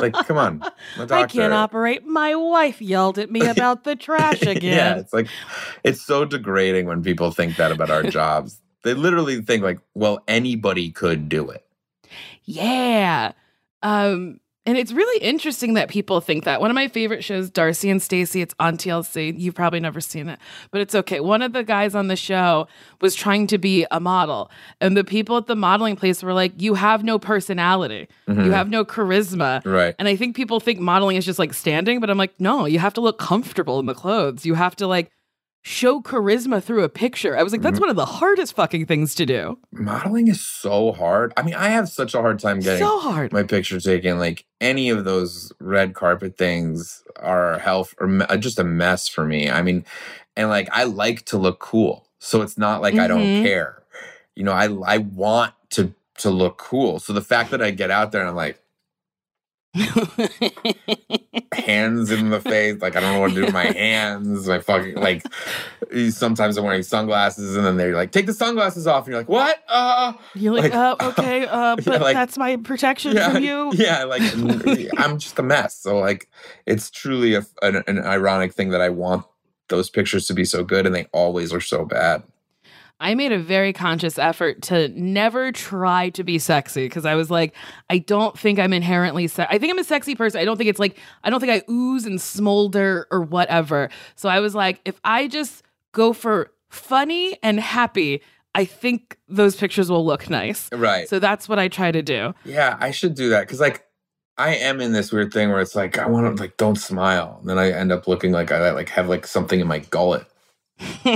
Like 0.00 0.14
come 0.26 0.36
on, 0.36 0.62
I 1.10 1.26
can't 1.26 1.52
operate. 1.52 2.04
My 2.04 2.34
wife 2.34 2.82
yelled 2.82 3.18
at 3.18 3.30
me 3.30 3.46
about 3.46 3.84
the 3.84 3.94
trash 3.94 4.42
again. 4.42 4.76
yeah, 4.76 4.96
it's 4.96 5.12
like 5.12 5.28
it's 5.84 6.02
so 6.02 6.24
degrading 6.24 6.86
when 6.86 7.02
people 7.04 7.30
think 7.30 7.56
that 7.56 7.70
about 7.70 7.88
our 7.88 8.02
jobs. 8.02 8.60
They 8.82 8.94
literally 8.94 9.42
think 9.42 9.62
like, 9.62 9.78
well, 9.94 10.24
anybody 10.26 10.90
could 10.90 11.28
do 11.28 11.50
it. 11.50 11.64
Yeah. 12.44 13.32
Um, 13.82 14.40
and 14.66 14.76
it's 14.76 14.92
really 14.92 15.22
interesting 15.22 15.74
that 15.74 15.88
people 15.88 16.20
think 16.20 16.44
that. 16.44 16.60
One 16.60 16.70
of 16.70 16.74
my 16.74 16.88
favorite 16.88 17.24
shows, 17.24 17.50
Darcey 17.50 17.90
and 17.90 18.00
Stacey, 18.02 18.40
it's 18.42 18.54
on 18.60 18.76
TLC. 18.76 19.34
You've 19.38 19.54
probably 19.54 19.80
never 19.80 20.00
seen 20.00 20.28
it, 20.28 20.38
but 20.70 20.80
it's 20.80 20.94
okay. 20.94 21.20
One 21.20 21.42
of 21.42 21.52
the 21.52 21.64
guys 21.64 21.94
on 21.94 22.08
the 22.08 22.16
show 22.16 22.68
was 23.00 23.14
trying 23.14 23.46
to 23.48 23.58
be 23.58 23.86
a 23.90 24.00
model, 24.00 24.50
and 24.80 24.96
the 24.96 25.04
people 25.04 25.36
at 25.38 25.46
the 25.46 25.56
modeling 25.56 25.96
place 25.96 26.22
were 26.22 26.32
like, 26.34 26.52
You 26.60 26.74
have 26.74 27.02
no 27.04 27.18
personality, 27.18 28.06
you 28.28 28.34
Mhm. 28.34 28.52
have 28.52 28.68
no 28.68 28.84
charisma. 28.84 29.64
right. 29.64 29.94
And 29.98 30.06
I 30.08 30.16
think 30.16 30.36
people 30.36 30.60
think 30.60 30.78
modeling 30.80 31.16
is 31.16 31.24
just 31.24 31.38
like 31.38 31.54
standing, 31.54 32.00
but 32.00 32.10
I'm 32.10 32.18
like, 32.18 32.34
no, 32.38 32.66
you 32.66 32.78
have 32.78 32.94
to 32.94 33.00
look 33.00 33.18
comfortable 33.18 33.78
in 33.80 33.86
the 33.86 33.94
clothes. 33.94 34.44
You 34.44 34.54
have 34.54 34.76
to 34.76 34.86
like 34.86 35.10
show 35.62 36.00
charisma 36.00 36.62
through 36.62 36.84
a 36.84 36.88
picture. 36.88 37.36
I 37.36 37.42
was 37.42 37.52
like, 37.52 37.60
that's 37.62 37.74
Mm-hmm. 37.74 37.80
one 37.82 37.90
of 37.90 37.96
the 37.96 38.06
hardest 38.06 38.54
fucking 38.56 38.86
things 38.86 39.14
to 39.16 39.26
do. 39.26 39.58
Modeling 39.72 40.28
is 40.28 40.40
so 40.44 40.92
hard. 40.92 41.32
I 41.36 41.42
mean, 41.42 41.54
I 41.54 41.68
have 41.68 41.88
such 41.88 42.14
a 42.14 42.20
hard 42.20 42.38
time 42.38 42.60
getting 42.60 42.78
So 42.86 42.98
hard. 43.00 43.32
my 43.32 43.42
picture 43.42 43.78
taken. 43.80 44.18
Like 44.18 44.44
any 44.60 44.88
of 44.90 45.04
those 45.04 45.52
red 45.60 45.94
carpet 45.94 46.38
things 46.38 47.02
are 47.16 47.58
health 47.58 47.94
or 48.00 48.06
me- 48.06 48.26
just 48.38 48.58
a 48.58 48.64
mess 48.64 49.06
for 49.08 49.24
me. 49.26 49.50
I 49.50 49.60
mean, 49.62 49.84
and 50.36 50.48
like 50.48 50.68
I 50.72 50.84
like 50.84 51.24
to 51.26 51.36
look 51.38 51.58
cool, 51.58 52.06
so 52.18 52.40
it's 52.42 52.56
not 52.56 52.80
like 52.80 52.94
I 52.94 53.06
don't 53.06 53.20
Mhm. 53.20 53.42
care. 53.42 53.82
You 54.34 54.44
know, 54.44 54.52
I 54.52 54.68
I 54.86 54.98
want 54.98 55.52
to 55.70 55.92
to 56.18 56.30
look 56.30 56.56
cool. 56.58 57.00
So 57.00 57.12
the 57.12 57.20
fact 57.22 57.50
that 57.50 57.60
I 57.62 57.70
get 57.70 57.90
out 57.90 58.12
there 58.12 58.20
and 58.22 58.30
I'm 58.30 58.36
like 58.36 58.58
hands 61.52 62.10
in 62.10 62.30
the 62.30 62.40
face, 62.40 62.80
like 62.80 62.96
I 62.96 63.00
don't 63.00 63.14
know 63.14 63.20
what 63.20 63.28
to 63.30 63.34
do 63.34 63.40
with 63.42 63.52
my 63.52 63.64
hands. 63.72 64.46
My 64.48 64.58
fucking 64.60 64.96
like. 64.96 65.22
Sometimes 66.10 66.56
I'm 66.56 66.64
wearing 66.64 66.82
sunglasses, 66.82 67.56
and 67.56 67.66
then 67.66 67.76
they're 67.76 67.94
like, 67.94 68.12
"Take 68.12 68.26
the 68.26 68.34
sunglasses 68.34 68.86
off," 68.86 69.04
and 69.06 69.12
you're 69.12 69.20
like, 69.20 69.28
"What?" 69.28 69.62
Uh, 69.68 70.12
You're 70.34 70.54
like, 70.54 70.72
Like, 70.72 70.74
uh, 70.74 70.96
okay, 71.18 71.46
uh, 71.46 71.76
yeah, 71.76 71.84
but 71.84 72.00
like- 72.00 72.14
that's 72.14 72.38
my 72.38 72.56
protection 72.56 73.14
yeah, 73.16 73.32
from 73.32 73.42
you. 73.42 73.72
Yeah, 73.74 74.04
like 74.04 74.22
I'm 74.98 75.18
just 75.18 75.38
a 75.38 75.42
mess. 75.42 75.76
So 75.76 75.98
like, 75.98 76.28
it's 76.66 76.90
truly 76.90 77.34
a, 77.34 77.44
an, 77.62 77.82
an 77.86 77.98
ironic 78.04 78.52
thing 78.54 78.70
that 78.70 78.80
I 78.80 78.88
want 78.90 79.24
those 79.68 79.90
pictures 79.90 80.26
to 80.26 80.34
be 80.34 80.44
so 80.44 80.62
good, 80.64 80.86
and 80.86 80.94
they 80.94 81.06
always 81.12 81.52
are 81.52 81.60
so 81.60 81.84
bad. 81.84 82.22
I 83.00 83.14
made 83.14 83.32
a 83.32 83.38
very 83.38 83.72
conscious 83.72 84.18
effort 84.18 84.60
to 84.62 84.88
never 84.88 85.52
try 85.52 86.10
to 86.10 86.22
be 86.22 86.38
sexy 86.38 86.84
because 86.84 87.06
I 87.06 87.14
was 87.14 87.30
like, 87.30 87.54
I 87.88 87.98
don't 87.98 88.38
think 88.38 88.58
I'm 88.58 88.74
inherently 88.74 89.26
se- 89.26 89.46
I 89.48 89.58
think 89.58 89.72
I'm 89.72 89.78
a 89.78 89.84
sexy 89.84 90.14
person. 90.14 90.40
I 90.40 90.44
don't 90.44 90.58
think 90.58 90.68
it's 90.68 90.78
like 90.78 90.98
I 91.24 91.30
don't 91.30 91.40
think 91.40 91.52
I 91.52 91.62
ooze 91.70 92.04
and 92.04 92.20
smolder 92.20 93.06
or 93.10 93.22
whatever. 93.22 93.88
So 94.16 94.28
I 94.28 94.40
was 94.40 94.54
like, 94.54 94.80
if 94.84 95.00
I 95.02 95.28
just 95.28 95.62
go 95.92 96.12
for 96.12 96.52
funny 96.68 97.38
and 97.42 97.58
happy, 97.58 98.20
I 98.54 98.66
think 98.66 99.18
those 99.28 99.56
pictures 99.56 99.90
will 99.90 100.04
look 100.04 100.28
nice. 100.28 100.68
Right. 100.72 101.08
So 101.08 101.18
that's 101.18 101.48
what 101.48 101.58
I 101.58 101.68
try 101.68 101.90
to 101.90 102.02
do. 102.02 102.34
yeah, 102.44 102.76
I 102.80 102.90
should 102.90 103.14
do 103.14 103.30
that 103.30 103.46
because 103.46 103.60
like 103.60 103.86
I 104.36 104.56
am 104.56 104.80
in 104.80 104.92
this 104.92 105.10
weird 105.12 105.32
thing 105.32 105.50
where 105.50 105.60
it's 105.60 105.74
like 105.74 105.98
I 105.98 106.06
want 106.06 106.36
to 106.36 106.42
like 106.42 106.56
don't 106.56 106.76
smile, 106.76 107.38
and 107.40 107.48
then 107.48 107.58
I 107.58 107.70
end 107.70 107.92
up 107.92 108.06
looking 108.08 108.32
like 108.32 108.52
I 108.52 108.72
like 108.72 108.90
have 108.90 109.08
like 109.08 109.26
something 109.26 109.58
in 109.58 109.66
my 109.66 109.78
gullet. 109.78 110.26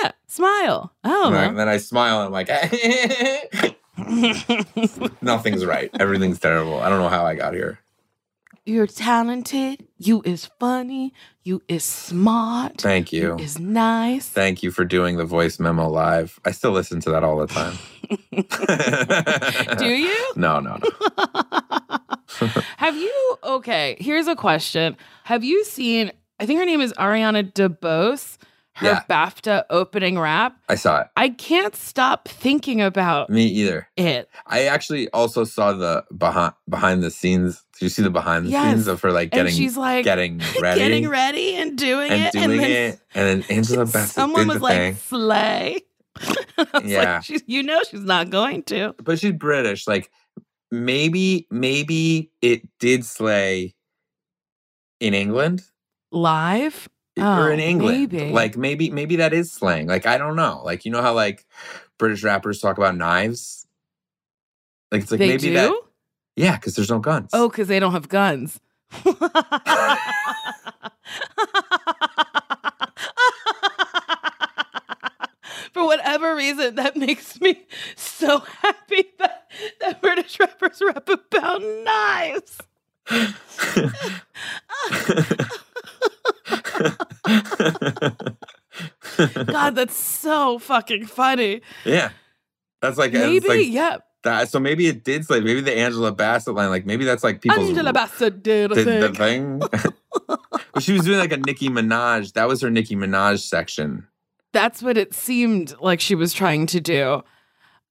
yeah, 0.00 0.12
smile. 0.26 0.92
Oh, 1.04 1.32
Right? 1.32 1.44
And 1.48 1.58
then 1.58 1.68
I 1.68 1.76
smile 1.78 2.20
and 2.20 2.26
I'm 2.26 2.32
like, 2.32 2.48
nothing's 5.22 5.64
right. 5.64 5.90
Everything's 5.98 6.38
terrible. 6.38 6.80
I 6.80 6.88
don't 6.88 6.98
know 7.00 7.08
how 7.08 7.24
I 7.26 7.34
got 7.34 7.54
here. 7.54 7.78
You're 8.64 8.86
talented. 8.86 9.84
You 9.98 10.22
is 10.24 10.48
funny. 10.60 11.12
You 11.42 11.62
is 11.66 11.82
smart. 11.82 12.80
Thank 12.80 13.12
you. 13.12 13.36
is 13.38 13.58
nice. 13.58 14.28
Thank 14.28 14.62
you 14.62 14.70
for 14.70 14.84
doing 14.84 15.16
the 15.16 15.24
voice 15.24 15.58
memo 15.58 15.88
live. 15.88 16.38
I 16.44 16.52
still 16.52 16.70
listen 16.70 17.00
to 17.00 17.10
that 17.10 17.24
all 17.24 17.38
the 17.38 17.48
time. 17.48 17.76
Do 19.78 19.86
you? 19.86 20.16
No, 20.36 20.60
no, 20.60 20.76
no. 20.78 20.88
Have 22.78 22.96
you? 22.96 23.36
Okay, 23.44 23.96
here's 24.00 24.26
a 24.28 24.34
question. 24.36 24.96
Have 25.24 25.42
you 25.44 25.64
seen? 25.64 26.12
I 26.40 26.46
think 26.46 26.58
her 26.60 26.64
name 26.64 26.80
is 26.80 26.92
Ariana 26.94 27.52
DeBose. 27.52 28.38
Her 28.74 28.86
Yeah. 28.86 29.02
BAFTA 29.08 29.64
opening 29.68 30.18
rap. 30.18 30.56
I 30.68 30.76
saw 30.76 31.00
it. 31.02 31.08
I 31.16 31.28
can't 31.28 31.76
stop 31.76 32.26
thinking 32.26 32.80
about 32.80 33.28
Me 33.28 33.44
either. 33.44 33.86
it. 33.98 34.28
I 34.46 34.62
actually 34.64 35.10
also 35.10 35.44
saw 35.44 35.72
the 35.74 36.04
behind 36.16 36.54
behind 36.68 37.02
the 37.02 37.10
scenes. 37.10 37.62
Did 37.74 37.82
you 37.86 37.88
see 37.90 38.02
the 38.02 38.08
behind 38.10 38.46
the 38.46 38.50
Yes. 38.50 38.64
scenes 38.74 38.86
of 38.86 39.02
her 39.02 39.12
like 39.12 39.24
and 39.24 39.32
getting 39.32 39.54
she's 39.54 39.76
like 39.76 40.04
getting 40.04 40.38
ready, 40.60 40.80
getting 40.80 41.08
ready 41.08 41.54
and 41.56 41.76
doing 41.76 42.10
and 42.10 42.22
it, 42.22 42.32
doing 42.32 42.44
and 42.44 42.60
then 42.60 42.70
it, 42.70 43.00
and 43.14 43.42
then 43.42 43.50
Angela 43.56 43.84
Bassett 43.84 44.10
someone 44.14 44.48
was 44.48 44.60
like 44.62 44.76
thing. 44.76 44.94
slay. 44.96 45.80
Yeah. 46.84 47.14
like, 47.14 47.24
she's, 47.24 47.42
you 47.46 47.62
know, 47.62 47.80
she's 47.90 48.00
not 48.04 48.30
going 48.30 48.62
to. 48.64 48.94
but 49.02 49.18
she's 49.18 49.32
British. 49.32 49.86
Like 49.86 50.10
maybe, 50.70 51.46
maybe 51.50 52.30
it 52.40 52.62
did 52.78 53.04
slay 53.04 53.74
in 55.00 55.12
England 55.14 55.62
Live? 56.10 56.88
Or 57.18 57.24
Oh, 57.24 57.50
in 57.52 57.60
England. 57.60 58.12
maybe. 58.12 58.30
Like 58.30 58.56
maybe, 58.56 58.90
maybe 58.90 59.16
that 59.16 59.32
is 59.32 59.52
slang. 59.52 59.86
Like 59.86 60.06
I 60.06 60.18
don't 60.18 60.36
know. 60.36 60.62
Like 60.64 60.84
you 60.84 60.90
know 60.90 61.02
how 61.02 61.14
like 61.14 61.46
British 61.98 62.22
rappers 62.24 62.60
talk 62.60 62.78
about 62.78 62.96
knives. 62.96 63.66
Like 64.90 65.02
it's 65.02 65.10
like 65.10 65.18
they 65.18 65.28
maybe 65.28 65.48
do? 65.48 65.54
that. 65.54 65.72
Yeah, 66.36 66.56
because 66.56 66.74
there's 66.76 66.90
no 66.90 66.98
guns. 66.98 67.30
Oh, 67.32 67.48
because 67.48 67.68
they 67.68 67.80
don't 67.80 67.92
have 67.92 68.08
guns. 68.08 68.60
For 75.72 75.84
whatever 75.86 76.34
reason, 76.36 76.74
that 76.76 76.96
makes 76.96 77.40
me 77.40 77.62
so 77.96 78.40
happy 78.62 79.04
that, 79.18 79.50
that 79.80 80.02
British 80.02 80.38
rappers 80.38 80.82
rap 80.84 81.08
about 81.08 81.62
knives. 81.62 82.58
God, 89.46 89.74
that's 89.74 89.94
so 90.22 90.58
fucking 90.58 91.06
funny. 91.06 91.62
yeah, 91.84 92.10
that's 92.80 92.98
like 92.98 93.12
Maybe, 93.12 93.48
like 93.48 93.66
yeah. 93.68 93.98
that. 94.24 94.48
So 94.48 94.60
maybe 94.60 94.86
it 94.86 95.04
did 95.04 95.24
slay. 95.24 95.40
Maybe 95.40 95.60
the 95.60 95.76
Angela 95.76 96.12
Bassett 96.12 96.54
line. 96.54 96.70
Like 96.70 96.86
maybe 96.86 97.04
that's 97.04 97.24
like 97.24 97.40
people's 97.40 97.68
Angela 97.68 97.92
Bassett 97.92 98.42
did 98.42 98.72
a 98.72 98.84
the, 98.84 99.12
thing. 99.12 99.58
but 100.72 100.82
she 100.82 100.92
was 100.92 101.02
doing 101.04 101.18
like 101.18 101.32
a 101.32 101.36
Nicki 101.36 101.68
Minaj. 101.68 102.32
That 102.34 102.48
was 102.48 102.60
her 102.62 102.70
Nicki 102.70 102.96
Minaj 102.96 103.40
section. 103.40 104.06
That's 104.52 104.82
what 104.82 104.96
it 104.96 105.14
seemed 105.14 105.74
like 105.80 106.00
she 106.00 106.14
was 106.14 106.32
trying 106.32 106.66
to 106.66 106.80
do. 106.80 107.22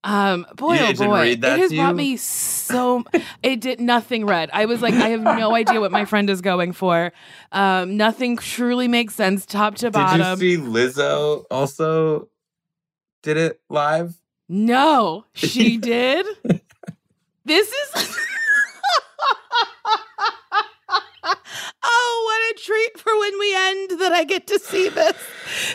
Um, 0.04 0.48
boy, 0.56 0.74
You 0.76 0.82
oh 0.82 0.94
boy, 0.94 1.22
read 1.22 1.44
it 1.44 1.60
has 1.60 1.74
brought 1.74 1.96
me 1.96 2.18
so. 2.18 3.04
it 3.44 3.62
did 3.62 3.80
nothing 3.80 4.26
red. 4.26 4.50
I 4.52 4.66
was 4.66 4.82
like, 4.82 4.96
I 4.96 5.10
have 5.10 5.22
no 5.22 5.54
idea 5.54 5.80
what 5.80 5.92
my 5.92 6.06
friend 6.06 6.30
is 6.30 6.42
going 6.42 6.72
for. 6.72 7.14
Um, 7.52 7.98
nothing 7.98 8.38
truly 8.38 8.88
makes 8.88 9.14
sense, 9.14 9.46
top 9.46 9.76
to 9.76 9.92
bottom. 9.92 10.40
Did 10.40 10.42
you 10.44 10.58
see 10.58 10.64
Lizzo 10.64 11.46
also 11.52 12.30
did 13.22 13.38
it 13.38 13.62
live? 13.70 14.16
no, 14.50 15.26
she 15.34 15.78
did. 15.78 16.26
this 17.46 17.72
is. 17.72 18.18
oh, 21.84 22.24
what 22.26 22.56
a 22.60 22.64
treat 22.66 23.00
for 23.00 23.18
when 23.20 23.40
we 23.40 23.56
end 23.56 24.00
that 24.02 24.12
I 24.12 24.24
get 24.24 24.48
to 24.48 24.60
see 24.60 24.90
this. 24.90 25.16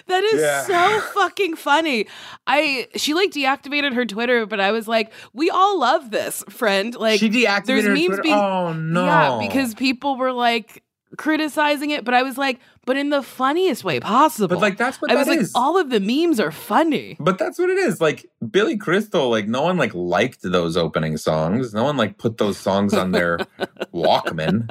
That 0.06 0.22
is 0.24 0.40
Yeah. 0.40 0.62
so 0.64 1.00
fucking 1.14 1.56
funny. 1.56 2.06
I 2.46 2.88
she 2.96 3.14
like 3.14 3.30
deactivated 3.32 3.94
her 3.94 4.04
Twitter, 4.06 4.46
but 4.46 4.60
I 4.60 4.70
was 4.72 4.86
like, 4.88 5.12
we 5.32 5.50
all 5.50 5.78
love 5.80 6.10
this, 6.10 6.42
friend. 6.48 6.94
Like 6.94 7.20
she 7.20 7.28
deactivated 7.28 7.66
there's 7.66 7.84
her 7.84 7.90
memes 7.94 8.06
Twitter? 8.06 8.22
being- 8.22 8.34
Oh 8.34 8.72
no! 8.72 9.04
Yeah, 9.04 9.38
because 9.48 9.74
people 9.74 10.16
were 10.16 10.32
like 10.32 10.82
criticizing 11.16 11.90
it, 11.90 12.04
but 12.04 12.14
I 12.14 12.22
was 12.22 12.36
like, 12.36 12.58
but 12.84 12.96
in 12.96 13.10
the 13.10 13.22
funniest 13.22 13.84
way 13.84 14.00
possible. 14.00 14.48
but 14.56 14.60
like 14.60 14.76
that's 14.76 15.00
what 15.00 15.10
I 15.10 15.14
that 15.14 15.20
was 15.20 15.28
like, 15.28 15.40
is. 15.40 15.52
all 15.54 15.78
of 15.78 15.90
the 15.90 16.00
memes 16.00 16.38
are 16.40 16.50
funny. 16.52 17.16
But 17.20 17.38
that's 17.38 17.58
what 17.58 17.70
it 17.70 17.78
is. 17.78 18.00
Like 18.00 18.26
Billy 18.50 18.76
Crystal, 18.76 19.28
like 19.30 19.46
no 19.48 19.62
one 19.62 19.76
like 19.76 19.94
liked 19.94 20.42
those 20.42 20.76
opening 20.76 21.16
songs. 21.16 21.72
No 21.74 21.84
one 21.84 21.96
like 21.96 22.18
put 22.18 22.38
those 22.38 22.58
songs 22.58 22.92
on 22.94 23.12
their 23.12 23.38
Walkman. 23.94 24.70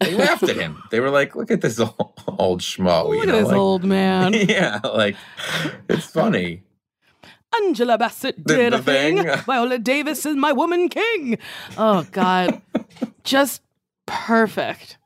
They 0.00 0.14
laughed 0.14 0.44
at 0.44 0.56
him. 0.56 0.82
They 0.90 1.00
were 1.00 1.10
like, 1.10 1.34
"Look 1.36 1.50
at 1.50 1.60
this 1.60 1.78
old, 1.80 2.12
old 2.26 2.60
schmo." 2.60 3.08
Look 3.08 3.22
at 3.22 3.28
know, 3.28 3.38
this 3.38 3.48
like- 3.48 3.56
old 3.56 3.84
man. 3.84 4.32
yeah, 4.48 4.80
like 4.84 5.16
it's 5.88 6.06
funny. 6.06 6.62
Angela 7.64 7.96
Bassett 7.98 8.36
The- 8.46 8.54
did 8.56 8.72
the 8.72 8.78
a 8.78 8.82
thing. 8.82 9.22
thing. 9.22 9.36
Viola 9.46 9.78
Davis 9.78 10.26
is 10.26 10.36
my 10.36 10.52
woman 10.52 10.88
king. 10.88 11.38
Oh 11.76 12.06
God, 12.12 12.60
just 13.24 13.62
perfect. 14.06 14.98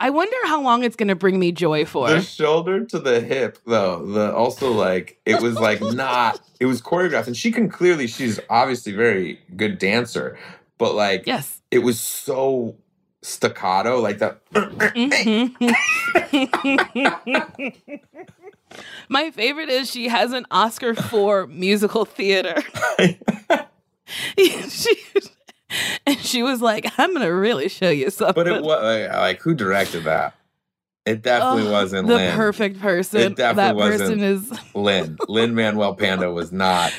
I 0.00 0.08
wonder 0.08 0.36
how 0.46 0.62
long 0.62 0.82
it's 0.82 0.96
going 0.96 1.08
to 1.08 1.14
bring 1.14 1.38
me 1.38 1.52
joy 1.52 1.84
for. 1.84 2.08
The 2.08 2.22
shoulder 2.22 2.86
to 2.86 2.98
the 2.98 3.20
hip, 3.20 3.58
though, 3.66 4.04
the 4.06 4.34
also 4.34 4.72
like 4.72 5.20
it 5.26 5.42
was 5.42 5.56
like 5.56 5.82
not. 5.82 6.40
It 6.58 6.64
was 6.64 6.80
choreographed, 6.80 7.26
and 7.26 7.36
she 7.36 7.52
can 7.52 7.68
clearly. 7.68 8.06
She's 8.06 8.40
obviously 8.48 8.92
very 8.92 9.38
good 9.56 9.78
dancer, 9.78 10.38
but 10.78 10.94
like 10.94 11.26
yes. 11.26 11.60
it 11.70 11.80
was 11.80 12.00
so 12.00 12.76
staccato, 13.20 14.00
like 14.00 14.18
that. 14.18 14.42
Mhm. 14.52 15.54
My 19.10 19.30
favorite 19.32 19.68
is 19.68 19.90
she 19.90 20.08
has 20.08 20.32
an 20.32 20.46
Oscar 20.50 20.94
for 20.94 21.46
musical 21.46 22.06
theater. 22.06 22.62
she, 24.38 24.96
and 26.06 26.18
she 26.18 26.42
was 26.42 26.60
like, 26.60 26.86
I'm 26.98 27.10
going 27.10 27.26
to 27.26 27.32
really 27.32 27.68
show 27.68 27.90
you 27.90 28.10
something. 28.10 28.34
But 28.34 28.48
it 28.48 28.62
was 28.62 28.82
like, 28.82 29.12
like 29.12 29.40
who 29.40 29.54
directed 29.54 30.04
that? 30.04 30.34
It 31.06 31.22
definitely 31.22 31.66
Ugh, 31.66 31.72
wasn't 31.72 32.08
the 32.08 32.14
Lin. 32.14 32.36
perfect 32.36 32.78
person. 32.80 33.20
It 33.20 33.36
definitely 33.36 33.90
that 33.90 33.98
person 33.98 34.20
is 34.20 34.52
Lin. 34.74 35.18
Lin-Manuel 35.28 35.96
Miranda 35.98 36.30
was 36.30 36.52
not 36.52 36.92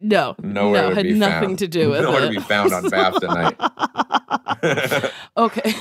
no, 0.00 0.34
nowhere 0.42 0.82
no, 0.82 0.88
to 0.90 0.94
had 0.96 1.04
be 1.04 1.12
nothing 1.14 1.48
found. 1.50 1.58
to 1.60 1.68
do 1.68 1.90
with 1.90 2.02
nowhere 2.02 2.24
it. 2.24 2.26
to 2.26 2.32
be 2.32 2.40
found 2.40 2.72
on 2.72 2.84
BAFTA 2.84 3.28
night. 4.62 5.12
okay, 5.36 5.74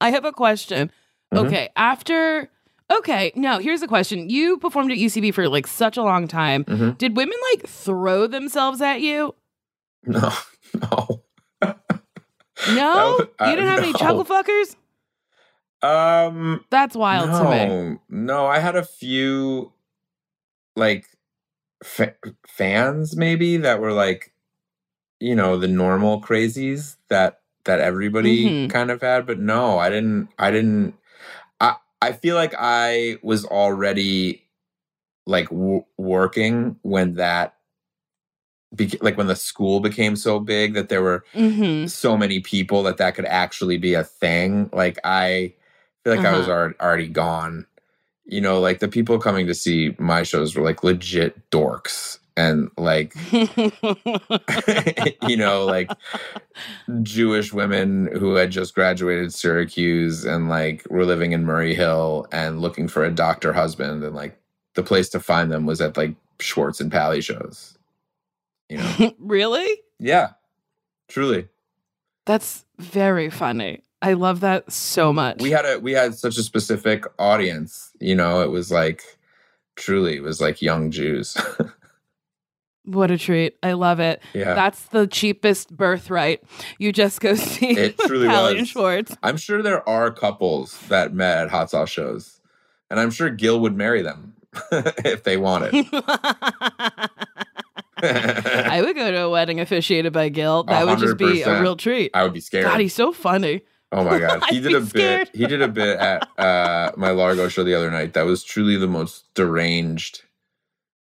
I 0.00 0.10
have 0.10 0.24
a 0.24 0.32
question. 0.32 0.90
Mhm. 1.34 1.46
Okay, 1.46 1.68
after 1.76 2.48
okay, 2.90 3.30
no, 3.36 3.58
here's 3.58 3.82
a 3.82 3.88
question. 3.88 4.30
You 4.30 4.56
performed 4.58 4.90
at 4.90 4.98
UCB 4.98 5.34
for 5.34 5.48
like 5.48 5.66
such 5.66 5.96
a 5.96 6.02
long 6.02 6.28
time. 6.28 6.64
Mhm. 6.64 6.96
Did 6.96 7.16
women 7.16 7.36
like 7.52 7.66
throw 7.68 8.26
themselves 8.26 8.80
at 8.80 9.00
you? 9.00 9.34
No, 10.06 10.32
no. 10.80 11.22
No, 12.68 13.16
was- 13.18 13.28
uh, 13.38 13.44
you 13.46 13.56
didn't 13.56 13.68
have 13.70 13.78
any 13.80 13.92
no. 13.92 13.98
chuckle 13.98 14.24
fuckers. 14.24 14.76
Um, 15.82 16.64
That's 16.70 16.94
wild 16.94 17.30
no, 17.30 17.42
to 17.44 17.50
me. 17.88 17.98
no. 18.10 18.46
I 18.46 18.58
had 18.58 18.76
a 18.76 18.84
few 18.84 19.72
like 20.76 21.06
fa- 21.82 22.14
fans 22.46 23.16
maybe 23.16 23.56
that 23.58 23.80
were 23.80 23.92
like, 23.92 24.32
you 25.20 25.34
know, 25.34 25.56
the 25.56 25.68
normal 25.68 26.20
crazies 26.20 26.96
that 27.08 27.40
that 27.64 27.80
everybody 27.80 28.66
Mhm. 28.66 28.70
kind 28.70 28.90
of 28.90 29.00
had, 29.02 29.26
but 29.26 29.38
no, 29.38 29.78
I 29.78 29.88
didn't. 29.90 30.28
I 30.38 30.50
didn't. 30.50 30.94
I 31.60 31.76
I 32.02 32.12
feel 32.12 32.34
like 32.34 32.54
I 32.58 33.16
was 33.22 33.44
already 33.46 34.44
like 35.26 35.48
w- 35.50 35.84
working 35.96 36.76
when 36.82 37.14
that. 37.14 37.54
Beca- 38.74 39.02
like 39.02 39.16
when 39.16 39.26
the 39.26 39.36
school 39.36 39.80
became 39.80 40.14
so 40.16 40.38
big 40.38 40.74
that 40.74 40.88
there 40.88 41.02
were 41.02 41.24
hmm 41.32 41.86
so 41.86 42.16
many 42.16 42.40
people 42.40 42.82
that 42.84 42.98
that 42.98 43.14
could 43.14 43.24
actually 43.26 43.78
be 43.78 43.94
a 43.94 44.04
thing. 44.04 44.70
Like 44.72 44.98
I 45.04 45.54
feel 46.04 46.14
like 46.14 46.24
I 46.24 46.36
was 46.36 46.46
Uh-huh. 46.46 46.56
already, 46.56 46.74
already 46.80 47.08
gone. 47.08 47.66
You 48.26 48.40
know, 48.40 48.60
like 48.60 48.78
the 48.78 48.88
people 48.88 49.18
coming 49.18 49.46
to 49.48 49.54
see 49.54 49.94
my 49.98 50.22
shows 50.22 50.54
were 50.54 50.62
like 50.64 50.84
legit 50.84 51.50
dorks 51.50 52.18
and 52.36 52.70
like 52.76 53.14
you 55.20 55.36
know 55.36 55.66
like 55.66 55.90
Jewish 57.02 57.52
women 57.52 58.08
who 58.18 58.34
had 58.34 58.50
just 58.50 58.74
graduated 58.74 59.32
Syracuse 59.34 60.24
and 60.24 60.48
like 60.48 60.86
were 60.90 61.04
living 61.04 61.32
in 61.32 61.44
Murray 61.44 61.74
Hill 61.74 62.26
and 62.32 62.60
looking 62.60 62.88
for 62.88 63.04
a 63.04 63.10
doctor 63.10 63.52
husband 63.52 64.02
and 64.04 64.14
like 64.14 64.38
the 64.74 64.82
place 64.82 65.08
to 65.10 65.20
find 65.20 65.50
them 65.50 65.66
was 65.66 65.80
at 65.80 65.96
like 65.96 66.14
Schwartz 66.40 66.80
and 66.80 66.90
Pally 66.92 67.20
shows. 67.20 67.76
You 68.70 68.78
know. 68.78 69.14
really? 69.18 69.68
yeah. 69.98 70.30
Truly. 71.08 71.48
That's 72.24 72.64
very 72.78 73.28
funny. 73.30 73.82
I 74.00 74.12
love 74.14 74.40
that 74.40 74.70
so 74.72 75.12
much. 75.12 75.42
we 75.42 75.50
had 75.50 75.66
a 75.66 75.78
we 75.80 75.92
had 75.92 76.14
such 76.14 76.38
a 76.38 76.42
specific 76.42 77.04
audience 77.18 77.90
you 78.00 78.14
know 78.14 78.40
it 78.42 78.50
was 78.50 78.70
like 78.70 79.02
truly 79.76 80.16
it 80.16 80.22
was 80.22 80.40
like 80.40 80.62
young 80.62 80.90
jews 80.90 81.36
what 82.84 83.10
a 83.10 83.18
treat. 83.18 83.56
I 83.62 83.72
love 83.72 84.00
it. 84.00 84.22
yeah 84.32 84.54
That's 84.54 84.84
the 84.86 85.06
cheapest 85.06 85.76
birthright. 85.76 86.42
You 86.78 86.92
just 86.92 87.20
go 87.20 87.34
see 87.34 87.70
It 87.76 87.98
truly 87.98 88.26
was. 88.28 88.68
Schwartz. 88.68 89.16
i'm 89.22 89.36
sure 89.36 89.62
there 89.62 89.86
are 89.88 90.10
couples 90.10 90.78
that 90.88 91.12
met 91.12 91.36
at 91.38 91.50
hot 91.50 91.70
sauce 91.70 91.90
shows 91.90 92.40
and 92.90 92.98
i'm 93.00 93.10
sure 93.10 93.28
gil 93.30 93.60
would 93.60 93.76
marry 93.76 94.00
them 94.02 94.34
if 95.04 95.24
they 95.24 95.36
wanted 95.36 95.74
I 98.02 98.82
would 98.82 98.96
go 98.96 99.10
to 99.10 99.22
a 99.22 99.30
wedding 99.30 99.60
officiated 99.60 100.12
by 100.12 100.28
Gil. 100.28 100.64
That 100.64 100.86
would 100.86 100.98
just 100.98 101.16
be 101.16 101.42
a 101.42 101.60
real 101.60 101.76
treat. 101.76 102.10
i 102.14 102.22
would 102.22 102.32
be 102.32 102.40
scared 102.40 102.64
God, 102.64 102.80
he's 102.80 102.94
so 102.94 103.12
funny. 103.12 103.62
oh 103.92 104.04
my 104.04 104.18
god 104.26 104.42
he 104.50 104.58
I'd 104.58 104.62
did 104.62 104.74
a 104.74 104.80
bit 104.80 104.88
scared. 104.88 105.30
he 105.34 105.46
did 105.46 105.62
a 105.62 105.68
bit 105.68 105.98
at 105.98 106.28
uh 106.38 106.92
my 106.96 107.10
largo 107.10 107.48
show 107.48 107.64
the 107.64 107.74
other 107.74 107.90
night 107.90 108.12
that 108.14 108.22
was 108.26 108.42
truly 108.42 108.76
the 108.76 108.86
most 108.86 109.32
deranged 109.34 110.22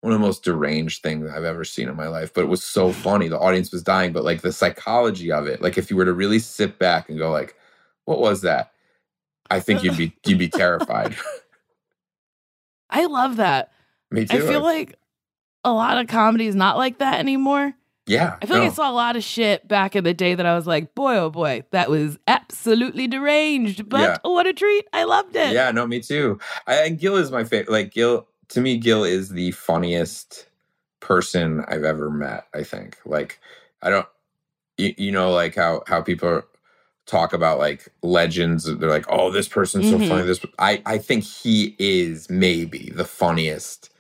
one 0.02 0.14
of 0.14 0.20
the 0.20 0.26
most 0.26 0.44
deranged 0.44 1.04
things 1.04 1.30
I've 1.30 1.44
ever 1.44 1.66
seen 1.66 1.90
in 1.90 1.96
my 1.96 2.08
life, 2.08 2.34
but 2.34 2.42
it 2.42 2.48
was 2.48 2.64
so 2.64 2.94
funny. 2.94 3.28
The 3.28 3.38
audience 3.40 3.72
was 3.72 3.84
dying, 3.84 4.14
but 4.14 4.24
like 4.24 4.42
the 4.42 4.54
psychology 4.54 5.30
of 5.32 5.46
it, 5.46 5.62
like 5.62 5.78
if 5.78 5.90
you 5.92 5.98
were 5.98 6.06
to 6.06 6.14
really 6.14 6.40
sit 6.40 6.80
back 6.80 7.10
and 7.10 7.18
go, 7.18 7.30
like, 7.32 7.56
what 8.06 8.20
was 8.20 8.42
that? 8.42 8.72
I 9.52 9.60
think 9.60 9.84
you'd 9.84 9.98
be 9.98 10.14
you'd 10.26 10.40
be 10.40 10.48
terrified. 10.48 11.16
I 12.90 13.06
love 13.06 13.36
that. 13.38 13.72
Me 14.12 14.26
too. 14.26 14.38
I 14.38 14.40
feel 14.42 14.62
like 14.62 14.98
a 15.64 15.72
lot 15.72 15.98
of 15.98 16.08
comedy 16.08 16.48
is 16.48 16.56
not 16.56 16.78
like 16.78 17.00
that 17.00 17.20
anymore. 17.20 17.74
yeah. 18.08 18.38
I 18.42 18.46
feel 18.46 18.58
like 18.60 18.72
I 18.72 18.74
saw 18.74 18.90
a 18.90 18.94
lot 18.94 19.16
of 19.16 19.24
shit 19.24 19.68
back 19.68 19.96
in 19.96 20.04
the 20.04 20.14
day 20.14 20.34
that 20.34 20.46
I 20.46 20.56
was 20.56 20.66
like, 20.66 20.96
boy, 20.96 21.16
oh 21.18 21.30
boy, 21.30 21.64
that 21.72 21.90
was 21.90 22.18
absolutely 22.28 23.08
deranged, 23.08 23.88
but 23.90 24.00
Yeah. 24.02 24.18
what 24.24 24.48
a 24.48 24.54
treat. 24.54 24.88
I 24.94 25.04
loved 25.04 25.36
it. 25.36 25.54
Yeah, 25.54 25.70
no, 25.72 25.86
me 25.86 26.00
too. 26.00 26.40
I, 26.66 26.76
and 26.86 26.98
Gil 27.00 27.18
is 27.18 27.30
my 27.32 27.44
favorite. 27.44 27.72
Like 27.72 27.92
Gil, 27.92 28.28
to 28.50 28.62
me, 28.62 28.78
Gil 28.78 29.04
is 29.04 29.30
the 29.30 29.52
funniest 29.52 30.48
person 31.02 31.64
I've 31.68 31.84
ever 31.84 32.10
met. 32.10 32.48
I 32.54 32.64
think. 32.64 32.98
Like, 33.06 33.40
I 33.82 33.90
don't, 33.90 34.08
you, 34.78 34.94
you 34.98 35.12
know, 35.12 35.32
like 35.32 35.56
how 35.56 35.84
how 35.88 36.02
people 36.02 36.42
talk 37.06 37.34
about 37.34 37.60
like 37.60 37.90
legends. 38.02 38.64
They're 38.66 38.90
like, 38.90 39.06
oh, 39.10 39.32
this 39.32 39.48
person's 39.48 39.86
Mhm. 39.86 39.90
so 40.04 40.10
funny. 40.10 40.26
This, 40.26 40.40
I 40.58 40.82
I 40.86 40.98
think 40.98 41.24
he 41.26 41.76
is 41.80 42.30
maybe 42.30 42.92
the 42.96 43.06
funniest 43.06 43.92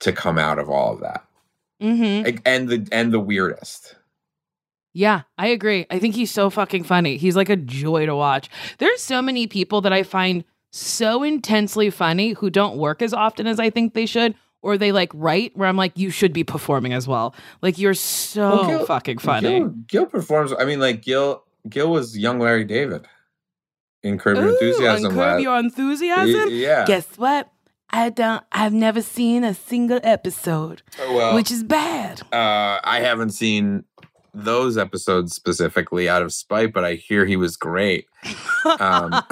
to 0.00 0.12
come 0.12 0.38
out 0.38 0.58
of 0.58 0.68
all 0.68 0.94
of 0.94 1.00
that, 1.00 1.24
Mm-hmm. 1.82 2.38
And 2.44 2.68
the 2.68 2.88
and 2.92 3.12
the 3.12 3.20
weirdest. 3.20 3.94
Yeah, 4.94 5.22
I 5.36 5.48
agree. 5.48 5.86
I 5.90 5.98
think 6.00 6.14
he's 6.16 6.30
so 6.30 6.50
fucking 6.50 6.84
funny. 6.84 7.16
He's 7.18 7.36
like 7.36 7.48
a 7.50 7.56
joy 7.56 8.06
to 8.06 8.16
watch. 8.16 8.48
There's 8.78 9.00
so 9.02 9.22
many 9.22 9.46
people 9.46 9.80
that 9.82 9.92
I 9.92 10.02
find 10.02 10.44
so 10.72 11.22
intensely 11.22 11.90
funny 11.90 12.32
who 12.32 12.50
don't 12.50 12.76
work 12.78 13.00
as 13.00 13.12
often 13.14 13.46
as 13.46 13.60
I 13.60 13.70
think 13.70 13.94
they 13.94 14.06
should, 14.06 14.34
or 14.60 14.76
they 14.76 14.90
like 14.90 15.10
write 15.14 15.56
where 15.56 15.68
I'm 15.68 15.76
like, 15.76 15.96
you 15.96 16.10
should 16.10 16.32
be 16.32 16.42
performing 16.42 16.92
as 16.94 17.06
well. 17.06 17.34
Like 17.62 17.78
you're 17.78 17.94
so 17.94 18.50
Well, 18.50 18.66
Gil- 18.66 18.86
fucking 18.86 19.18
funny. 19.18 19.60
Gil, 19.60 19.68
Gil 19.86 20.06
performs. 20.06 20.52
I 20.58 20.64
mean, 20.64 20.80
like 20.80 21.02
Gil. 21.02 21.44
Gil 21.68 21.90
was 21.90 22.16
young 22.18 22.38
Larry 22.40 22.64
David 22.64 23.06
in 24.02 24.18
Curb 24.18 24.36
Your 24.38 24.46
Ooh, 24.46 24.52
Enthusiasm. 24.54 25.06
on 25.12 25.14
Curb 25.16 25.40
Your 25.42 25.58
Enthusiasm. 25.58 26.48
Yeah. 26.50 26.86
Guess 26.86 27.06
what? 27.18 27.50
I 27.90 28.10
don't. 28.10 28.42
I've 28.52 28.72
never 28.72 29.00
seen 29.02 29.44
a 29.44 29.54
single 29.54 30.00
episode, 30.02 30.82
well, 30.98 31.34
which 31.34 31.50
is 31.50 31.62
bad. 31.62 32.20
uh, 32.32 32.80
I 32.84 33.00
haven't 33.00 33.30
seen 33.30 33.84
those 34.34 34.76
episodes 34.76 35.34
specifically 35.34 36.08
out 36.08 36.22
of 36.22 36.32
spite, 36.32 36.72
but 36.72 36.84
I 36.84 36.94
hear 36.94 37.24
he 37.24 37.36
was 37.36 37.56
great. 37.56 38.06
Um, 38.78 39.12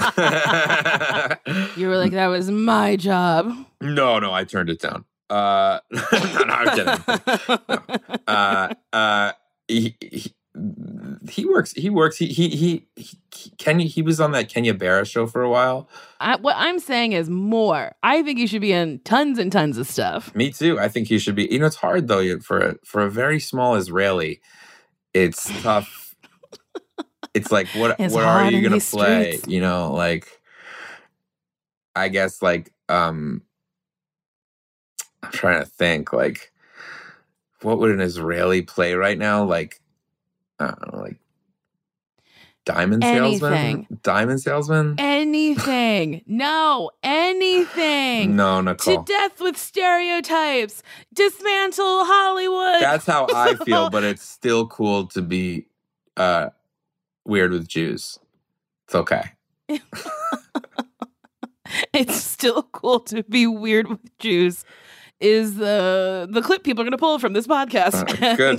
you 1.76 1.88
were 1.88 1.98
like, 1.98 2.12
that 2.12 2.28
was 2.28 2.50
my 2.50 2.96
job. 2.96 3.52
no, 3.80 4.18
no, 4.18 4.32
I 4.32 4.44
turned 4.44 4.70
it 4.70 4.80
down. 4.80 5.04
Uh, 5.28 5.80
no, 5.92 6.44
no, 6.44 6.54
I'm 6.54 6.76
kidding. 6.76 7.59
Uh, 8.26 8.74
uh, 8.92 9.32
he, 9.68 9.96
he, 10.00 10.32
he 11.28 11.44
works. 11.44 11.72
He 11.72 11.90
works. 11.90 12.16
He 12.16 12.26
he 12.28 12.48
he. 12.48 12.86
he 12.96 13.18
Kenya. 13.59 13.86
He 13.86 14.02
was 14.02 14.20
on 14.20 14.32
that 14.32 14.48
Kenya 14.48 14.74
Barris 14.74 15.09
show 15.09 15.26
for 15.26 15.42
a 15.42 15.50
while. 15.50 15.88
I, 16.20 16.36
what 16.36 16.54
I'm 16.57 16.78
saying 16.78 17.12
is 17.12 17.28
more. 17.28 17.94
I 18.02 18.22
think 18.22 18.38
you 18.38 18.46
should 18.46 18.62
be 18.62 18.72
in 18.72 19.00
tons 19.00 19.38
and 19.38 19.52
tons 19.52 19.76
of 19.78 19.86
stuff. 19.86 20.34
Me 20.34 20.50
too. 20.50 20.78
I 20.78 20.88
think 20.88 21.09
he 21.09 21.18
should 21.18 21.34
be. 21.34 21.46
You 21.50 21.59
know, 21.59 21.66
it's 21.66 21.76
hard 21.76 22.09
though 22.09 22.38
for 22.40 22.59
a, 22.59 22.74
for 22.84 23.02
a 23.02 23.11
very 23.11 23.38
small 23.40 23.74
Israeli. 23.74 24.40
It's 25.12 25.44
tough. 25.62 26.14
it's 27.34 27.52
like 27.52 27.68
what 27.68 27.96
It's 27.98 28.14
what 28.14 28.24
are 28.24 28.50
you 28.50 28.62
gonna 28.62 28.80
play? 28.80 29.32
streets. 29.32 29.48
You 29.48 29.61
know, 29.61 29.92
like 29.92 30.28
I 31.94 32.09
guess 32.09 32.40
like 32.40 32.72
um 32.88 33.42
I'm 35.22 35.32
trying 35.32 35.61
to 35.61 35.66
think 35.66 36.12
like 36.12 36.52
what 37.62 37.78
would 37.78 37.90
an 37.90 38.00
Israeli 38.00 38.62
play 38.62 38.94
right 38.94 39.18
now? 39.18 39.44
Like 39.44 39.80
I 40.59 40.66
don't 40.66 40.92
know, 40.92 41.00
like 41.00 41.18
diamond 42.64 43.02
salesman? 43.02 43.86
Diamond 44.02 44.40
salesman? 44.40 44.96
Anything. 44.98 46.22
no, 46.26 46.90
anything. 47.02 48.36
No, 48.36 48.61
To 48.74 49.02
death 49.07 49.40
with 49.40 49.57
stereotypes. 49.57 50.82
Dismantle 51.14 52.04
Hollywood. 52.04 52.82
That's 52.82 53.07
how 53.07 53.26
I 53.34 53.54
feel, 53.54 53.90
but 53.90 54.04
it's 54.04 54.22
still 54.22 54.66
cool 54.66 55.07
to 55.09 55.22
be 55.22 55.66
uh 56.16 56.50
weird 57.24 57.52
with 57.52 57.68
Jews. 57.68 58.18
It's 58.86 58.94
okay. 58.94 59.32
it's 61.92 62.16
still 62.16 62.62
cool 62.72 63.00
to 63.00 63.22
be 63.24 63.46
weird 63.46 63.88
with 63.88 64.18
Jews. 64.18 64.64
Is 65.18 65.56
the 65.56 66.28
the 66.30 66.42
clip 66.42 66.62
people 66.62 66.82
are 66.82 66.84
going 66.84 66.92
to 66.92 66.98
pull 66.98 67.18
from 67.18 67.32
this 67.32 67.46
podcast? 67.46 68.22
Uh, 68.22 68.36
good. 68.36 68.56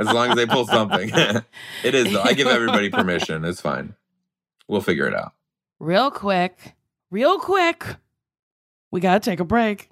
As 0.00 0.12
long 0.12 0.30
as 0.30 0.36
they 0.36 0.46
pull 0.46 0.66
something. 0.66 1.08
it 1.84 1.94
is 1.94 2.12
though. 2.12 2.22
I 2.22 2.32
give 2.32 2.48
everybody 2.48 2.90
permission. 2.90 3.44
It's 3.44 3.60
fine. 3.60 3.94
We'll 4.66 4.80
figure 4.80 5.06
it 5.06 5.14
out. 5.14 5.32
real 5.78 6.10
quick, 6.10 6.74
real 7.10 7.38
quick, 7.38 7.84
we 8.90 9.00
got 9.00 9.22
to 9.22 9.30
take 9.30 9.38
a 9.40 9.44
break. 9.44 9.88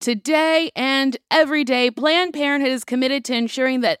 Today 0.00 0.70
and 0.74 1.16
every 1.30 1.62
day, 1.62 1.90
Planned 1.90 2.32
Parenthood 2.34 2.72
is 2.72 2.84
committed 2.84 3.24
to 3.26 3.34
ensuring 3.36 3.82
that 3.82 4.00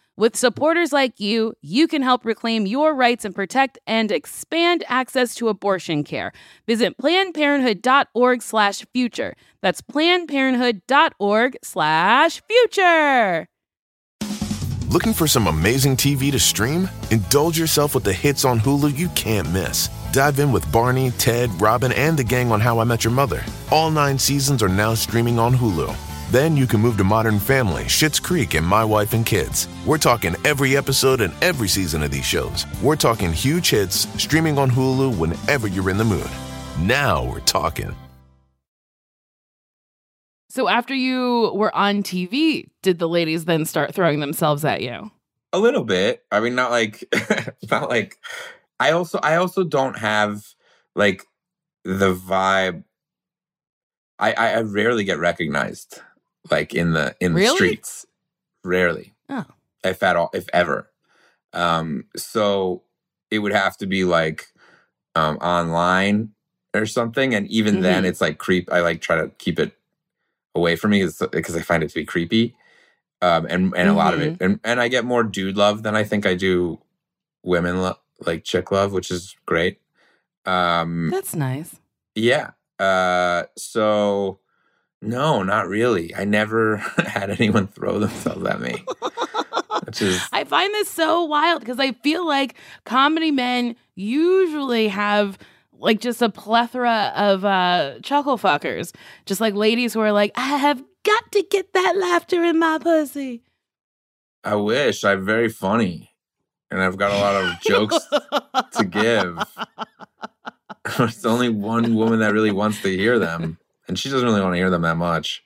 With 0.17 0.35
supporters 0.35 0.91
like 0.91 1.19
you, 1.19 1.53
you 1.61 1.87
can 1.87 2.01
help 2.01 2.25
reclaim 2.25 2.65
your 2.65 2.93
rights 2.93 3.23
and 3.23 3.33
protect 3.33 3.79
and 3.87 4.11
expand 4.11 4.83
access 4.87 5.33
to 5.35 5.47
abortion 5.47 6.03
care. 6.03 6.33
Visit 6.67 6.97
plannedparenthood.org 6.97 8.41
slash 8.41 8.85
future. 8.93 9.35
That's 9.61 9.81
plannedparenthood.org 9.81 11.57
slash 11.63 12.41
future. 12.47 13.47
Looking 14.89 15.13
for 15.13 15.25
some 15.25 15.47
amazing 15.47 15.95
TV 15.95 16.29
to 16.33 16.39
stream? 16.39 16.89
Indulge 17.11 17.57
yourself 17.57 17.95
with 17.95 18.03
the 18.03 18.11
hits 18.11 18.43
on 18.43 18.59
Hulu 18.59 18.95
you 18.95 19.07
can't 19.09 19.49
miss. 19.53 19.87
Dive 20.11 20.39
in 20.39 20.51
with 20.51 20.69
Barney, 20.73 21.11
Ted, 21.11 21.49
Robin, 21.61 21.93
and 21.93 22.19
the 22.19 22.25
gang 22.25 22.51
on 22.51 22.59
How 22.59 22.79
I 22.79 22.83
Met 22.83 23.05
Your 23.05 23.13
Mother. 23.13 23.41
All 23.71 23.89
nine 23.89 24.19
seasons 24.19 24.61
are 24.61 24.67
now 24.67 24.93
streaming 24.93 25.39
on 25.39 25.55
Hulu. 25.55 26.10
Then 26.31 26.55
you 26.55 26.65
can 26.65 26.79
move 26.79 26.95
to 26.95 27.03
Modern 27.03 27.39
Family, 27.39 27.83
Schitt's 27.83 28.17
Creek, 28.17 28.53
and 28.53 28.65
My 28.65 28.85
Wife 28.85 29.11
and 29.11 29.25
Kids. 29.25 29.67
We're 29.85 29.97
talking 29.97 30.37
every 30.45 30.77
episode 30.77 31.19
and 31.19 31.33
every 31.43 31.67
season 31.67 32.03
of 32.03 32.11
these 32.11 32.23
shows. 32.23 32.65
We're 32.81 32.95
talking 32.95 33.33
huge 33.33 33.71
hits 33.71 34.07
streaming 34.17 34.57
on 34.57 34.71
Hulu 34.71 35.17
whenever 35.17 35.67
you're 35.67 35.89
in 35.89 35.97
the 35.97 36.05
mood. 36.05 36.29
Now 36.79 37.25
we're 37.25 37.41
talking. 37.41 37.93
So 40.49 40.69
after 40.69 40.95
you 40.95 41.51
were 41.53 41.75
on 41.75 42.01
TV, 42.01 42.69
did 42.81 42.97
the 42.97 43.09
ladies 43.09 43.43
then 43.43 43.65
start 43.65 43.93
throwing 43.93 44.21
themselves 44.21 44.63
at 44.63 44.81
you? 44.81 45.11
A 45.51 45.59
little 45.59 45.83
bit. 45.83 46.23
I 46.31 46.39
mean, 46.39 46.55
not 46.55 46.71
like, 46.71 47.03
not 47.69 47.89
like. 47.89 48.15
I 48.79 48.91
also, 48.91 49.19
I 49.21 49.35
also 49.35 49.65
don't 49.65 49.97
have 49.97 50.45
like 50.95 51.25
the 51.83 52.15
vibe. 52.15 52.85
I, 54.17 54.31
I, 54.31 54.53
I 54.53 54.61
rarely 54.61 55.03
get 55.03 55.19
recognized, 55.19 55.99
like 56.49 56.73
in 56.73 56.93
the 56.93 57.15
in 57.19 57.33
the 57.33 57.45
streets. 57.47 58.05
Rarely, 58.63 59.13
Oh. 59.29 59.45
if 59.83 60.01
at 60.03 60.15
all, 60.15 60.29
if 60.33 60.47
ever. 60.53 60.89
Um, 61.53 62.05
so 62.15 62.83
it 63.29 63.39
would 63.39 63.53
have 63.53 63.77
to 63.77 63.87
be 63.87 64.03
like 64.05 64.47
um 65.15 65.37
online 65.37 66.31
or 66.73 66.85
something, 66.85 67.33
and 67.35 67.47
even 67.47 67.81
then, 67.81 68.03
Mhm. 68.03 68.07
it's 68.07 68.21
like 68.21 68.37
creep. 68.37 68.71
I 68.71 68.79
like 68.81 69.01
try 69.01 69.17
to 69.17 69.29
keep 69.37 69.59
it 69.59 69.73
away 70.55 70.75
from 70.75 70.91
me 70.91 71.03
because 71.03 71.55
I 71.55 71.61
find 71.61 71.83
it 71.83 71.89
to 71.89 71.95
be 71.95 72.05
creepy. 72.05 72.55
Um, 73.21 73.45
and 73.49 73.73
and 73.75 73.89
a 73.89 73.93
lot 73.93 74.13
of 74.13 74.21
it, 74.21 74.33
Mm-hmm. 74.33 74.43
and 74.43 74.59
and 74.63 74.81
I 74.81 74.87
get 74.87 75.05
more 75.05 75.23
dude 75.23 75.57
love 75.57 75.83
than 75.83 75.95
I 75.95 76.03
think 76.03 76.25
I 76.25 76.33
do 76.35 76.79
women 77.43 77.81
lo- 77.81 77.99
like 78.25 78.43
chick 78.43 78.71
love, 78.71 78.93
which 78.93 79.09
is 79.11 79.35
great. 79.45 79.79
Um, 80.45 81.09
That's 81.11 81.35
nice. 81.35 81.75
yeah. 82.15 82.51
Uh, 82.79 83.43
so 83.57 84.39
no, 85.01 85.43
not 85.43 85.67
really. 85.67 86.13
I 86.15 86.25
never 86.25 86.77
had 87.05 87.29
anyone 87.29 87.67
throw 87.67 87.99
themselves 87.99 88.45
at 88.45 88.61
me. 88.61 88.83
which 89.85 90.01
is 90.01 90.21
I 90.31 90.43
find 90.43 90.73
this 90.73 90.89
so 90.89 91.23
wild 91.23 91.61
because 91.61 91.79
I 91.79 91.93
feel 91.93 92.25
like 92.27 92.55
comedy 92.85 93.31
men 93.31 93.75
usually 93.95 94.87
have 94.87 95.37
like 95.73 95.99
just 95.99 96.21
a 96.21 96.29
plethora 96.29 97.11
of 97.15 97.43
uh 97.45 97.99
chuckle 98.03 98.37
fuckers. 98.37 98.93
Just 99.25 99.41
like 99.41 99.53
ladies 99.55 99.93
who 99.93 99.99
are 100.01 100.11
like, 100.11 100.31
I 100.35 100.57
have 100.57 100.83
got 101.03 101.31
to 101.31 101.43
get 101.49 101.73
that 101.73 101.97
laughter 101.97 102.43
in 102.43 102.59
my 102.59 102.77
pussy. 102.79 103.43
I 104.43 104.55
wish 104.55 105.03
I'm 105.03 105.23
very 105.23 105.49
funny, 105.49 106.09
and 106.71 106.81
I've 106.81 106.97
got 106.97 107.11
a 107.11 107.17
lot 107.17 107.43
of 107.43 107.61
jokes 107.61 107.99
to 108.73 108.85
give. 108.85 109.37
There's 110.97 111.25
only 111.25 111.49
one 111.49 111.95
woman 111.95 112.19
that 112.19 112.33
really 112.33 112.51
wants 112.51 112.81
to 112.81 112.89
hear 112.89 113.19
them, 113.19 113.57
and 113.91 113.99
she 113.99 114.09
doesn't 114.09 114.25
really 114.25 114.39
want 114.39 114.53
to 114.53 114.57
hear 114.57 114.69
them 114.69 114.83
that 114.83 114.95
much. 114.95 115.43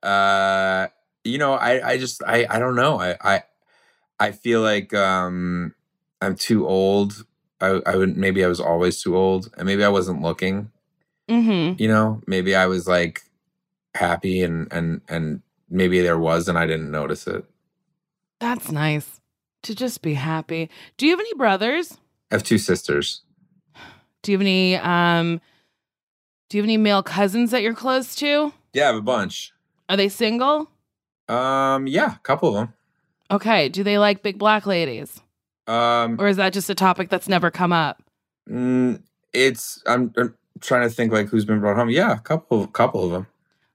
Uh, 0.00 0.86
you 1.24 1.38
know, 1.38 1.54
I, 1.54 1.90
I 1.90 1.98
just, 1.98 2.22
I, 2.24 2.46
I 2.48 2.60
don't 2.60 2.76
know. 2.76 3.00
I, 3.00 3.16
I, 3.20 3.42
I 4.20 4.30
feel 4.30 4.60
like 4.60 4.94
um, 4.94 5.74
I'm 6.22 6.36
too 6.36 6.68
old. 6.68 7.26
I, 7.60 7.82
I 7.84 7.96
would 7.96 8.16
maybe 8.16 8.44
I 8.44 8.46
was 8.46 8.60
always 8.60 9.02
too 9.02 9.16
old, 9.16 9.52
and 9.56 9.66
maybe 9.66 9.82
I 9.82 9.88
wasn't 9.88 10.22
looking. 10.22 10.70
Mm-hmm. 11.28 11.82
You 11.82 11.88
know, 11.88 12.22
maybe 12.28 12.54
I 12.54 12.66
was 12.66 12.86
like 12.86 13.22
happy, 13.96 14.40
and 14.44 14.72
and 14.72 15.00
and 15.08 15.42
maybe 15.68 16.00
there 16.00 16.18
was, 16.18 16.46
and 16.46 16.56
I 16.56 16.66
didn't 16.66 16.92
notice 16.92 17.26
it. 17.26 17.44
That's 18.38 18.70
nice 18.70 19.20
to 19.64 19.74
just 19.74 20.00
be 20.00 20.14
happy. 20.14 20.70
Do 20.96 21.06
you 21.06 21.10
have 21.10 21.20
any 21.20 21.34
brothers? 21.34 21.98
I 22.30 22.36
have 22.36 22.44
two 22.44 22.58
sisters. 22.58 23.22
Do 24.22 24.30
you 24.30 24.38
have 24.38 24.42
any 24.42 24.76
um 24.76 25.40
do 26.50 26.58
you 26.58 26.62
have 26.62 26.66
any 26.66 26.76
male 26.76 27.02
cousins 27.02 27.50
that 27.52 27.62
you're 27.62 27.74
close 27.74 28.14
to? 28.16 28.52
Yeah, 28.74 28.82
I 28.82 28.86
have 28.88 28.96
a 28.96 29.00
bunch. 29.02 29.52
Are 29.88 29.96
they 29.96 30.08
single? 30.10 30.70
Um, 31.28 31.86
yeah, 31.86 32.16
a 32.16 32.18
couple 32.18 32.48
of 32.50 32.54
them. 32.56 32.74
Okay. 33.30 33.68
Do 33.70 33.82
they 33.82 33.98
like 33.98 34.22
big 34.22 34.38
black 34.38 34.66
ladies? 34.66 35.20
Um, 35.66 36.16
Or 36.20 36.26
is 36.28 36.36
that 36.36 36.52
just 36.52 36.68
a 36.68 36.74
topic 36.74 37.08
that's 37.08 37.28
never 37.28 37.50
come 37.50 37.72
up? 37.72 38.02
mm, 38.48 39.00
it's 39.32 39.80
I'm, 39.86 40.12
I'm 40.16 40.34
trying 40.60 40.88
to 40.88 40.92
think 40.94 41.12
like 41.12 41.28
who's 41.28 41.44
been 41.44 41.60
brought 41.60 41.76
home. 41.76 41.88
Yeah, 41.90 42.12
a 42.12 42.18
couple, 42.18 42.66
couple 42.66 43.04
of 43.04 43.12
them. 43.12 43.26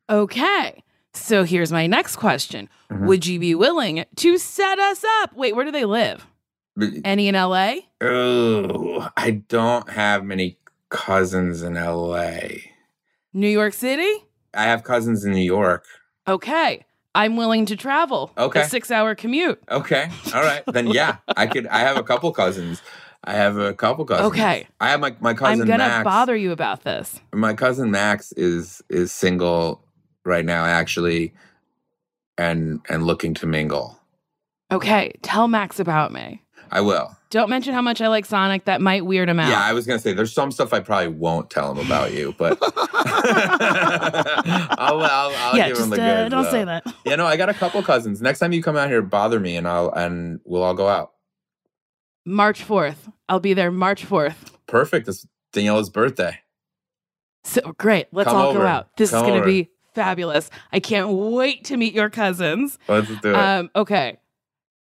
Okay. 0.10 0.84
So 1.14 1.46
here's 1.46 1.72
my 1.72 1.88
next 1.88 2.18
question. 2.18 2.68
Mhm. 2.92 3.06
Would 3.08 3.26
you 3.26 3.40
be 3.40 3.56
willing 3.56 4.04
to 4.18 4.38
set 4.38 4.78
us 4.80 5.06
up? 5.22 5.34
Wait, 5.34 5.56
where 5.56 5.64
do 5.64 5.72
they 5.72 5.86
live? 5.86 6.28
Any 7.06 7.30
in 7.30 7.36
LA? 7.36 7.76
Oh, 8.02 9.08
I 9.16 9.32
don't 9.48 9.90
have 9.90 10.26
many 10.26 10.58
cousins 10.90 11.62
in 11.62 11.76
LA. 11.76 12.40
New 13.34 13.50
York 13.50 13.74
City? 13.74 14.26
I 14.54 14.64
have 14.64 14.84
cousins 14.84 15.26
in 15.26 15.32
New 15.34 15.44
York. 15.44 15.86
Okay. 16.28 16.86
I'm 17.14 17.38
willing 17.38 17.66
to 17.68 17.76
travel. 17.78 18.32
Okay. 18.38 18.62
A 18.62 18.66
six 18.68 18.92
hour 18.92 19.16
commute. 19.16 19.62
Okay, 19.72 20.10
all 20.34 20.42
right, 20.42 20.64
then 20.68 20.88
yeah, 20.88 21.18
I 21.38 21.48
could. 21.48 21.66
I 21.68 21.80
have 21.80 21.96
a 21.96 22.04
couple 22.04 22.32
cousins. 22.34 22.82
I 23.24 23.34
have 23.34 23.58
a 23.58 23.74
couple 23.74 24.04
cousins. 24.06 24.28
Okay. 24.28 24.68
I 24.82 24.90
have 24.90 25.00
my 25.00 25.16
my 25.22 25.34
cousin 25.34 25.62
I'm 25.62 25.68
gonna 25.68 25.78
Max. 25.88 26.04
bother 26.04 26.36
you 26.36 26.52
about 26.52 26.84
this. 26.84 27.22
my 27.34 27.54
cousin 27.54 27.90
Max 27.90 28.34
is 28.34 28.82
is 28.90 29.14
single 29.14 29.82
right 30.26 30.44
now, 30.46 30.66
actually, 30.66 31.34
and 32.38 32.82
and 32.90 33.04
looking 33.04 33.34
to 33.36 33.48
mingle. 33.48 33.98
Okay. 34.70 35.14
Tell 35.22 35.48
Max 35.48 35.80
about 35.80 36.12
me. 36.12 36.42
I 36.72 36.82
will. 36.82 37.16
Don't 37.30 37.50
mention 37.50 37.74
how 37.74 37.82
much 37.82 38.02
I 38.02 38.08
like 38.08 38.26
Sonic. 38.26 38.66
That 38.66 38.82
might 38.82 39.06
weird 39.06 39.30
him 39.30 39.40
out. 39.40 39.50
Yeah, 39.50 39.62
I 39.62 39.74
was 39.74 39.86
gonna 39.86 40.00
say 40.00 40.14
there's 40.14 40.34
some 40.34 40.52
stuff 40.52 40.74
I 40.74 40.80
probably 40.80 41.10
won't 41.10 41.50
tell 41.50 41.72
him 41.72 41.86
about 41.86 42.14
you, 42.14 42.34
but 42.38 42.58
I'll, 44.78 45.02
I'll, 45.02 45.36
I'll 45.36 45.58
yeah, 45.58 45.68
give 45.68 45.78
just 45.78 45.86
him 45.86 45.90
the 45.92 46.02
uh, 46.02 46.24
goods, 46.24 46.32
don't 46.32 46.44
though. 46.44 46.52
say 46.52 46.64
that. 46.64 46.86
You 47.06 47.18
know, 47.18 47.26
I 47.26 47.36
got 47.38 47.50
a 47.50 47.54
couple 47.54 47.82
cousins. 47.84 48.22
Next 48.22 48.40
time 48.40 48.54
you 48.54 48.62
come 48.64 48.78
out 48.78 48.90
here, 48.90 49.02
bother 49.02 49.40
me, 49.40 49.58
and 49.58 49.68
I'll 49.68 49.92
and 49.92 50.40
we'll 50.46 50.64
all 50.64 50.74
go 50.74 50.88
out. 50.88 51.12
March 52.26 52.66
4th. 52.66 53.12
I'll 53.30 53.40
be 53.40 53.54
there 53.54 53.72
March 53.72 54.06
4th. 54.08 54.36
Perfect. 54.68 55.08
It's 55.08 55.28
Daniela's 55.54 55.90
birthday. 55.90 56.40
So 57.44 57.76
great. 57.78 58.08
Let's 58.12 58.28
Come 58.28 58.38
all 58.38 58.48
over. 58.48 58.60
go 58.60 58.66
out. 58.66 58.98
This 58.98 59.12
Come 59.12 59.18
is 59.20 59.22
going 59.22 59.34
to 59.36 59.40
over. 59.42 59.48
be 59.48 59.70
fabulous. 59.94 60.50
I 60.74 60.80
can't 60.80 61.10
wait 61.10 61.66
to 61.66 61.78
meet 61.78 61.94
your 61.94 62.10
cousins. 62.10 62.80
Let's 62.88 63.08
do 63.22 63.30
it. 63.30 63.36
Um, 63.36 63.70
okay. 63.76 64.18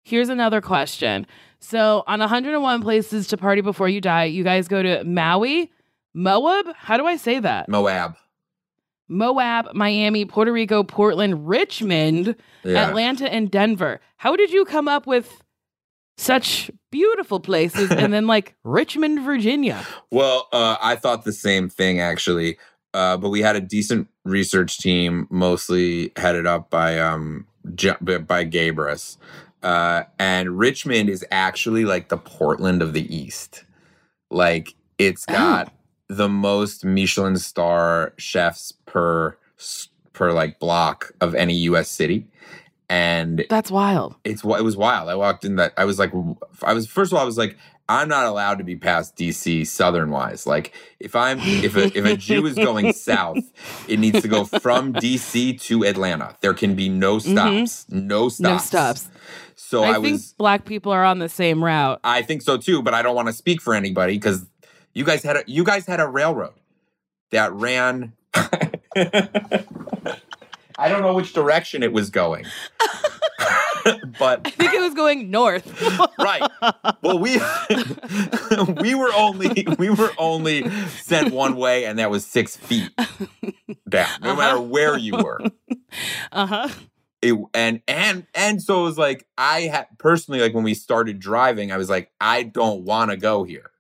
Here's 0.05 0.31
another 0.31 0.63
question. 0.63 1.27
So, 1.67 2.05
on 2.07 2.21
101 2.21 2.83
places 2.83 3.27
to 3.29 3.39
party 3.39 3.63
before 3.63 3.89
you 3.89 4.01
die, 4.03 4.25
you 4.25 4.45
guys 4.45 4.69
go 4.69 4.83
to 4.83 5.03
Maui, 5.05 5.71
Moab. 6.13 6.67
How 6.77 6.99
do 6.99 7.07
I 7.07 7.17
say 7.17 7.39
that? 7.39 7.71
Moab. 7.71 8.17
Moab, 9.09 9.69
Miami, 9.75 10.27
Puerto 10.27 10.53
Rico, 10.53 10.83
Portland, 10.83 11.49
Richmond, 11.49 12.37
Yeah. 12.65 12.89
Atlanta, 12.89 13.33
and 13.33 13.51
Denver. 13.51 14.01
How 14.17 14.37
did 14.37 14.51
you 14.51 14.67
come 14.67 14.89
up 14.89 15.07
with 15.07 15.43
such 16.19 16.71
beautiful 16.93 17.41
places 17.41 17.91
and 17.91 18.13
then 18.13 18.27
like 18.27 18.55
Richmond, 18.65 19.21
Virginia? 19.23 19.85
Well, 20.11 20.49
uh, 20.53 20.77
I 20.83 20.97
thought 20.97 21.25
the 21.25 21.33
same 21.33 21.69
thing 21.71 21.99
actually, 21.99 22.59
uh, 22.93 23.17
but 23.17 23.31
we 23.31 23.41
had 23.41 23.57
a 23.57 23.61
decent 23.61 24.09
research 24.25 24.79
team, 24.79 25.27
mostly 25.31 26.13
headed 26.17 26.47
up 26.47 26.69
by 26.69 26.99
um 26.99 27.47
by 27.65 28.45
Gabris, 28.45 29.17
uh, 29.65 30.05
and 30.19 30.59
Richmond 30.59 31.09
is 31.09 31.25
actually 31.31 31.87
like 31.87 32.11
the 32.11 32.19
Portland 32.19 32.83
of 32.83 32.93
the 32.93 33.15
East. 33.15 33.65
Like 34.31 34.75
it's 34.99 35.25
got 35.25 35.73
the 36.09 36.29
most 36.29 36.85
Michelin 36.85 37.39
star 37.39 38.13
chefs 38.19 38.73
per 38.85 39.37
per 40.13 40.33
like 40.33 40.61
block 40.61 41.13
of 41.21 41.35
any 41.35 41.55
U.S. 41.55 41.91
city, 41.91 42.27
and 42.91 43.45
That's 43.49 43.71
wild. 43.71 44.17
it's 44.23 44.45
it 44.45 44.65
was 44.65 44.77
wild. 44.77 45.09
I 45.09 45.15
walked 45.15 45.45
in 45.45 45.57
that 45.57 45.73
I 45.79 45.87
was 45.87 45.99
like 45.99 46.13
I 46.63 46.75
was 46.75 46.87
first 46.87 47.11
of 47.11 47.17
all 47.17 47.23
I 47.23 47.27
was 47.27 47.39
like 47.39 47.57
I'm 47.89 48.09
not 48.09 48.25
allowed 48.25 48.59
to 48.59 48.65
be 48.65 48.77
past 48.77 49.17
DC 49.17 49.67
southern 49.67 50.11
wise. 50.11 50.47
Like 50.47 50.75
if 51.01 51.15
I'm 51.15 51.39
if 51.41 51.77
a 51.77 51.87
if 51.97 52.05
a 52.05 52.17
Jew 52.17 52.47
is 52.47 52.55
going 52.55 52.93
south, 52.95 53.39
it 53.89 53.99
needs 53.99 54.23
to 54.23 54.29
go 54.29 54.45
from 54.45 54.95
DC 54.95 55.61
to 55.63 55.85
Atlanta. 55.85 56.37
There 56.41 56.55
can 56.55 56.75
be 56.75 56.89
no 56.89 57.19
stops. 57.19 57.87
No 57.91 58.29
stops. 58.29 58.41
Mm-hmm. 58.41 58.43
No 58.43 58.59
stops. 58.59 59.09
So 59.67 59.83
I, 59.83 59.91
I, 59.91 59.93
think 59.95 60.13
was 60.13 60.35
black 60.35 60.67
people 60.67 60.93
are 60.93 61.05
on 61.05 61.19
the 61.19 61.29
same 61.29 61.65
route. 61.65 61.99
I 62.05 62.23
think 62.23 62.43
so 62.43 62.59
too, 62.59 62.83
but 62.83 62.93
I 62.93 63.03
don't 63.03 63.17
want 63.17 63.29
to 63.29 63.33
speak 63.33 63.63
for 63.63 63.75
anybody 63.75 64.15
because 64.15 64.47
you 64.93 65.05
guys 65.05 65.23
had 65.23 65.37
a 65.37 65.45
you 65.47 65.65
guys 65.65 65.87
had 65.87 66.01
a 66.01 66.07
railroad 66.07 66.55
that 67.31 67.53
ran 67.53 68.13
I 70.77 70.89
don't 70.89 71.03
know 71.03 71.15
which 71.15 71.33
direction 71.33 71.83
it 71.83 71.93
was 71.93 72.11
going. 72.11 72.45
but 74.19 74.41
I 74.45 74.51
think 74.51 74.75
it 74.75 74.81
was 74.81 74.95
going 74.95 75.31
north. 75.31 75.83
right. 76.19 76.43
Well, 77.03 77.19
we 77.19 77.39
we 78.81 78.95
were 78.95 79.13
only 79.15 79.67
we 79.79 79.91
were 79.91 80.13
only 80.19 80.69
sent 80.89 81.33
one 81.33 81.57
way, 81.57 81.85
and 81.85 81.99
that 81.99 82.11
was 82.11 82.27
six 82.27 82.57
feet 82.57 82.91
down. 83.89 84.09
No 84.23 84.37
matter 84.37 84.61
where 84.61 84.97
you 84.99 85.17
were. 85.17 85.41
uh 86.33 86.47
huh. 86.47 86.69
It, 87.25 87.35
and 87.55 87.81
and 87.89 88.27
and 88.35 88.63
so 88.63 88.81
it 88.81 88.85
was 88.85 88.99
like 88.99 89.27
I 89.39 89.63
had 89.63 89.87
personally 89.99 90.41
like 90.41 90.53
when 90.53 90.63
we 90.63 90.75
started 90.75 91.19
driving, 91.19 91.73
I 91.73 91.79
was 91.79 91.89
like, 91.89 92.11
I 92.21 92.43
don't 92.43 92.85
want 92.85 93.11
to 93.11 93.17
go 93.17 93.45
here. 93.45 93.71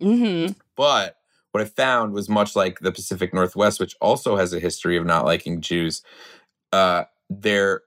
Mm-hmm. 0.00 0.52
But 0.76 1.16
what 1.50 1.60
I 1.62 1.66
found 1.66 2.12
was 2.12 2.28
much 2.28 2.54
like 2.54 2.78
the 2.78 2.92
Pacific 2.92 3.34
Northwest, 3.34 3.80
which 3.80 3.96
also 4.00 4.36
has 4.36 4.52
a 4.52 4.60
history 4.60 4.96
of 4.96 5.04
not 5.04 5.24
liking 5.24 5.60
Jews. 5.60 6.02
Uh, 6.72 7.04
there, 7.28 7.82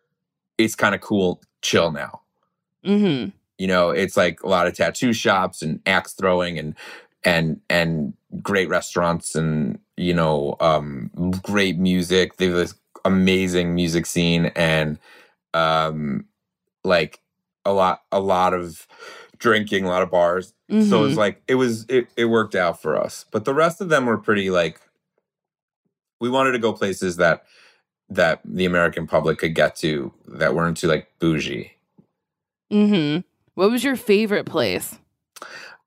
it's 0.58 0.76
kind 0.76 0.94
of 0.94 1.02
cool, 1.02 1.42
chill 1.62 1.92
now. 1.92 2.22
Mm-hmm. 2.86 3.32
you 3.58 3.68
know 3.68 3.90
it's 3.90 4.16
like 4.16 4.42
a 4.44 4.48
lot 4.48 4.68
of 4.68 4.74
tattoo 4.74 5.12
shops 5.12 5.62
and 5.62 5.82
axe 5.86 6.14
throwing 6.14 6.58
and 6.58 6.76
and 7.24 7.60
and 7.70 8.14
great 8.42 8.70
restaurants 8.70 9.36
and 9.36 9.80
you 9.98 10.14
know 10.14 10.56
um 10.62 11.10
great 11.44 11.78
music 11.78 12.38
they 12.38 12.46
have 12.46 12.56
this 12.56 12.76
amazing 13.08 13.74
music 13.74 14.06
scene 14.06 14.52
and 14.56 15.00
um 15.54 16.26
like 16.84 17.20
a 17.66 17.72
lot 17.74 18.02
a 18.12 18.20
lot 18.20 18.54
of 18.54 18.86
drinking 19.40 19.86
a 19.86 19.90
lot 19.90 20.02
of 20.02 20.12
bars 20.12 20.54
so 20.70 20.76
Mhm. 20.76 21.08
it's 21.08 21.18
like 21.18 21.42
it 21.48 21.56
was 21.56 21.86
it, 21.90 22.08
it 22.18 22.26
worked 22.26 22.54
out 22.56 22.82
for 22.82 22.96
us 23.02 23.26
but 23.32 23.46
the 23.46 23.54
rest 23.54 23.80
of 23.82 23.90
them 23.90 24.06
were 24.06 24.18
pretty 24.18 24.50
like 24.50 24.80
we 26.20 26.30
wanted 26.30 26.52
to 26.52 26.60
go 26.60 26.74
places 26.74 27.16
that 27.18 27.46
that 28.10 28.42
the 28.44 28.66
american 28.66 29.08
public 29.08 29.38
could 29.38 29.56
get 29.56 29.76
to 29.78 30.14
that 30.28 30.54
weren't 30.56 30.78
too 30.78 30.88
like 30.88 31.08
bougie 31.20 31.72
Mm-hmm. 32.72 33.22
What 33.56 33.72
was 33.72 33.82
your 33.86 33.96
favorite 33.96 34.46
place? 34.46 34.98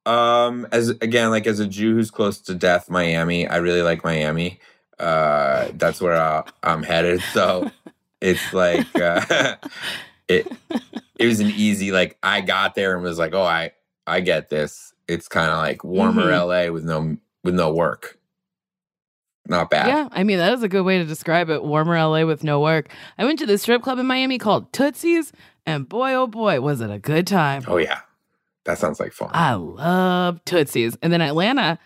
Um, 0.06 0.66
as 0.72 0.88
again, 0.88 1.28
like 1.28 1.46
as 1.46 1.60
a 1.60 1.66
Jew 1.66 1.92
who's 1.94 2.10
close 2.10 2.38
to 2.38 2.54
death, 2.54 2.88
Miami. 2.88 3.46
I 3.46 3.56
really 3.58 3.82
like 3.82 4.02
Miami. 4.02 4.58
Uh, 5.00 5.70
that's 5.74 6.00
where 6.00 6.20
I, 6.20 6.44
I'm 6.62 6.82
headed. 6.82 7.22
So 7.32 7.70
it's 8.20 8.52
like 8.52 8.86
uh, 8.98 9.56
it. 10.28 10.46
It 11.18 11.26
was 11.26 11.40
an 11.40 11.50
easy 11.50 11.92
like 11.92 12.16
I 12.22 12.40
got 12.40 12.74
there 12.74 12.94
and 12.94 13.02
was 13.02 13.18
like, 13.18 13.34
oh, 13.34 13.42
I 13.42 13.72
I 14.06 14.20
get 14.20 14.48
this. 14.48 14.94
It's 15.06 15.28
kind 15.28 15.50
of 15.50 15.58
like 15.58 15.84
warmer 15.84 16.30
LA 16.34 16.70
with 16.70 16.84
no 16.84 17.16
with 17.44 17.54
no 17.54 17.72
work. 17.72 18.18
Not 19.46 19.68
bad. 19.68 19.88
Yeah, 19.88 20.08
I 20.12 20.22
mean 20.22 20.38
that 20.38 20.52
is 20.54 20.62
a 20.62 20.68
good 20.68 20.82
way 20.82 20.98
to 20.98 21.04
describe 21.04 21.50
it. 21.50 21.64
Warmer 21.64 21.98
LA 21.98 22.24
with 22.24 22.44
no 22.44 22.60
work. 22.60 22.88
I 23.18 23.24
went 23.24 23.38
to 23.40 23.46
the 23.46 23.58
strip 23.58 23.82
club 23.82 23.98
in 23.98 24.06
Miami 24.06 24.38
called 24.38 24.72
Tootsie's. 24.72 25.32
And 25.66 25.88
boy, 25.88 26.14
oh 26.14 26.26
boy, 26.26 26.60
was 26.60 26.80
it 26.80 26.90
a 26.90 26.98
good 26.98 27.26
time. 27.26 27.64
Oh 27.66 27.76
yeah, 27.76 28.00
that 28.64 28.78
sounds 28.78 28.98
like 28.98 29.12
fun. 29.12 29.30
I 29.32 29.54
love 29.54 30.42
Tootsie's. 30.44 30.96
And 31.02 31.12
then 31.12 31.20
Atlanta 31.20 31.78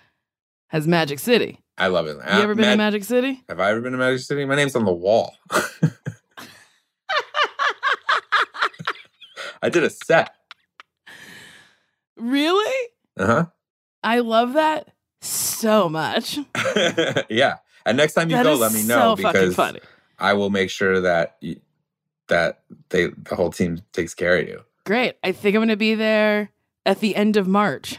has 0.68 0.86
Magic 0.86 1.18
City. 1.18 1.63
I 1.76 1.88
love 1.88 2.06
it. 2.06 2.16
You 2.16 2.22
ever 2.22 2.54
been 2.54 2.70
to 2.70 2.76
Magic 2.76 3.02
City? 3.04 3.42
Have 3.48 3.58
I 3.58 3.70
ever 3.70 3.80
been 3.80 3.92
to 3.92 3.98
Magic 3.98 4.20
City? 4.20 4.44
My 4.44 4.54
name's 4.54 4.76
on 4.76 4.84
the 4.84 4.92
wall. 4.92 5.34
I 9.62 9.70
did 9.70 9.82
a 9.82 9.90
set. 9.90 10.34
Really? 12.16 12.88
Uh 13.18 13.26
huh. 13.26 13.46
I 14.02 14.20
love 14.20 14.52
that 14.52 14.90
so 15.20 15.88
much. 15.88 16.38
yeah. 17.28 17.56
And 17.86 17.96
next 17.96 18.14
time 18.14 18.30
you 18.30 18.36
That 18.36 18.44
go, 18.44 18.54
let 18.54 18.72
me 18.72 18.82
know 18.82 19.16
so 19.16 19.16
because 19.16 19.54
funny. 19.54 19.80
I 20.18 20.34
will 20.34 20.50
make 20.50 20.70
sure 20.70 21.00
that 21.00 21.36
you, 21.40 21.60
that 22.28 22.60
they 22.90 23.06
the 23.08 23.34
whole 23.34 23.50
team 23.50 23.80
takes 23.92 24.14
care 24.14 24.38
of 24.38 24.46
you. 24.46 24.62
Great. 24.84 25.16
I 25.24 25.32
think 25.32 25.56
I'm 25.56 25.60
going 25.60 25.68
to 25.68 25.76
be 25.76 25.94
there 25.94 26.50
at 26.86 27.00
the 27.00 27.16
end 27.16 27.36
of 27.36 27.48
March. 27.48 27.98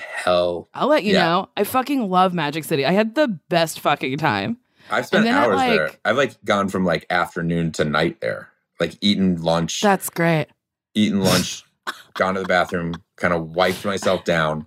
Hell, 0.00 0.68
I'll 0.74 0.88
let 0.88 1.04
you 1.04 1.14
Yeah. 1.14 1.24
know. 1.24 1.48
I 1.56 1.64
fucking 1.64 2.08
love 2.10 2.34
Magic 2.34 2.64
City. 2.64 2.84
I 2.86 2.92
had 2.92 3.14
the 3.14 3.28
best 3.48 3.80
fucking 3.80 4.18
time. 4.18 4.58
I've 4.90 5.06
spent 5.06 5.26
hours 5.28 5.58
there. 5.60 5.90
I've 6.04 6.16
like 6.16 6.42
gone 6.44 6.68
from 6.68 6.84
like 6.84 7.06
afternoon 7.10 7.72
to 7.72 7.84
night 7.84 8.20
there, 8.20 8.48
like 8.80 8.94
eaten 9.00 9.40
lunch, 9.40 9.80
That's 9.82 10.10
great. 10.10 10.48
eaten 10.94 11.20
lunch, 11.20 11.64
gone 12.14 12.34
to 12.34 12.40
the 12.40 12.48
bathroom, 12.48 12.94
kind 13.16 13.32
of 13.32 13.54
wiped 13.54 13.84
myself 13.84 14.24
down, 14.24 14.66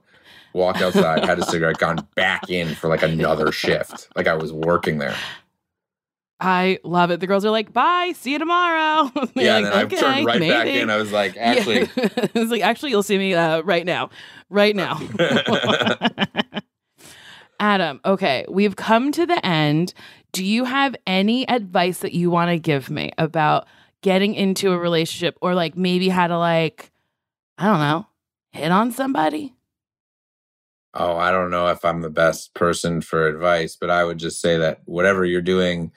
walked 0.54 0.82
outside, 0.82 1.26
had 1.26 1.40
a 1.40 1.46
cigarette, 1.46 1.78
gone 1.78 2.08
back 2.16 2.50
in 2.50 2.74
for 2.76 2.88
like 2.88 3.04
another 3.04 3.52
shift, 3.52 4.08
like 4.16 4.28
I 4.28 4.36
was 4.36 4.54
working 4.54 4.98
there. 5.00 5.16
I 6.40 6.80
love 6.84 7.12
it. 7.12 7.20
The 7.20 7.28
girls 7.28 7.46
are 7.46 7.52
like, 7.52 7.72
bye, 7.72 8.12
see 8.16 8.34
you 8.34 8.40
tomorrow. 8.40 9.12
Yeah, 9.36 9.56
like, 9.56 9.66
and 9.66 9.66
then 9.66 9.86
okay, 9.86 9.98
I 9.98 10.00
turned 10.00 10.26
right 10.26 10.40
back 10.42 10.66
maybe." 10.66 10.80
in. 10.80 10.90
I 10.90 10.98
was 10.98 11.12
like, 11.12 11.38
actually, 11.40 11.80
Yeah. 11.82 11.88
it's 11.96 12.52
like, 12.52 12.62
actually, 12.62 12.92
you'll 12.92 13.04
see 13.04 13.18
me 13.18 13.34
uh, 13.34 13.62
right 13.62 13.86
now. 13.86 14.10
Right 14.50 14.76
now. 14.76 15.00
Adam, 17.60 18.02
okay, 18.04 18.46
we've 18.50 18.76
come 18.76 19.12
to 19.14 19.26
the 19.26 19.44
end. 19.46 19.94
Do 20.34 20.44
you 20.44 20.66
have 20.66 20.96
any 21.08 21.48
advice 21.48 22.00
that 22.00 22.14
you 22.14 22.30
want 22.30 22.50
to 22.50 22.60
give 22.60 22.90
me 22.90 23.12
about 23.18 23.68
getting 24.02 24.34
into 24.34 24.72
a 24.74 24.78
relationship 24.78 25.38
or 25.42 25.56
like 25.56 25.78
maybe 25.78 26.10
how 26.10 26.28
to 26.28 26.38
like, 26.38 26.92
I 27.58 27.66
don't 27.68 27.80
know, 27.80 28.08
hit 28.52 28.72
on 28.72 28.92
somebody? 28.92 29.54
oh, 30.96 31.18
I 31.18 31.32
don't 31.32 31.50
know 31.50 31.68
if 31.70 31.84
I'm 31.84 32.02
the 32.02 32.10
best 32.12 32.54
person 32.54 33.02
for 33.02 33.28
advice, 33.28 33.76
but 33.76 33.90
I 33.90 34.04
would 34.04 34.20
just 34.20 34.40
say 34.40 34.58
that 34.58 34.82
whatever 34.86 35.26
you're 35.26 35.42
doing, 35.42 35.92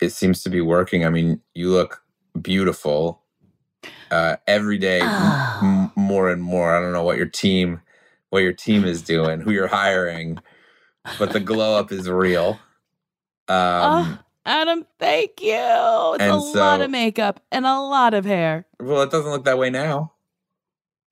it 0.00 0.10
seems 0.10 0.42
to 0.42 0.50
be 0.50 0.60
working. 0.60 1.04
I 1.04 1.10
mean, 1.10 1.40
you 1.54 1.70
look 1.70 2.02
beautiful 2.40 3.22
uh, 4.10 4.36
every 4.46 4.78
day, 4.78 5.00
Oh. 5.02 5.60
m- 5.62 5.92
more 5.96 6.30
and 6.30 6.42
more. 6.42 6.74
I 6.74 6.80
don't 6.80 6.92
know 6.92 7.02
what 7.02 7.16
your 7.16 7.26
team, 7.26 7.80
what 8.30 8.40
your 8.40 8.52
team 8.52 8.84
is 8.84 9.02
doing, 9.02 9.40
who 9.40 9.50
you're 9.52 9.66
hiring, 9.68 10.38
but 11.18 11.32
the 11.32 11.40
glow 11.40 11.76
up 11.76 11.90
is 11.92 12.08
real. 12.08 12.58
Um, 13.48 13.58
oh, 13.58 14.18
Adam, 14.44 14.86
thank 14.98 15.40
you. 15.40 15.54
It's 15.54 16.22
a 16.24 16.36
lot 16.58 16.80
of 16.80 16.90
makeup 16.90 17.40
and 17.52 17.64
a 17.66 17.80
lot 17.80 18.14
of 18.14 18.24
hair. 18.24 18.66
well, 18.80 19.02
it 19.02 19.10
doesn't 19.10 19.30
look 19.30 19.44
that 19.44 19.58
way 19.58 19.70
now. 19.70 20.12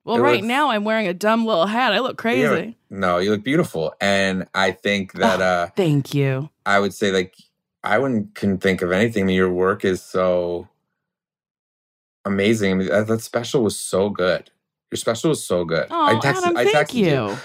Well, 0.03 0.17
It 0.17 0.21
right 0.21 0.35
looks- 0.35 0.47
now 0.47 0.69
I'm 0.69 0.83
wearing 0.83 1.07
a 1.07 1.13
dumb 1.13 1.45
little 1.45 1.65
hat. 1.65 1.91
I 1.93 1.99
look 1.99 2.17
crazy. 2.17 2.41
Yeah. 2.41 2.71
No, 2.91 3.17
you 3.17 3.31
look 3.31 3.43
beautiful, 3.43 3.93
and 3.99 4.47
I 4.53 4.71
think 4.71 5.13
that 5.13 5.41
Oh. 5.41 5.43
uh, 5.43 5.67
Thank 5.75 6.13
you. 6.13 6.49
I 6.65 6.79
would 6.79 6.93
say 6.93 7.11
like 7.11 7.33
I 7.85 7.99
wouldn't 7.99 8.35
can 8.35 8.57
think 8.57 8.81
of 8.81 8.91
anything. 8.91 9.23
I 9.23 9.25
mean, 9.27 9.35
your 9.35 9.51
work 9.51 9.85
is 9.85 10.01
so 10.01 10.67
amazing. 12.25 12.71
I 12.71 12.73
mean, 12.75 12.87
that, 12.89 13.07
that 13.07 13.21
special 13.21 13.63
was 13.63 13.77
so 13.77 14.09
good. 14.09 14.49
Your 14.91 14.97
special 14.97 15.29
was 15.29 15.43
so 15.45 15.65
good. 15.65 15.87
Oh, 15.89 16.05
I 16.05 16.15
texted. 16.15 16.43
Adam, 16.43 16.57
I 16.57 16.65
thank 16.65 16.93
you. 16.93 17.05
you. 17.05 17.37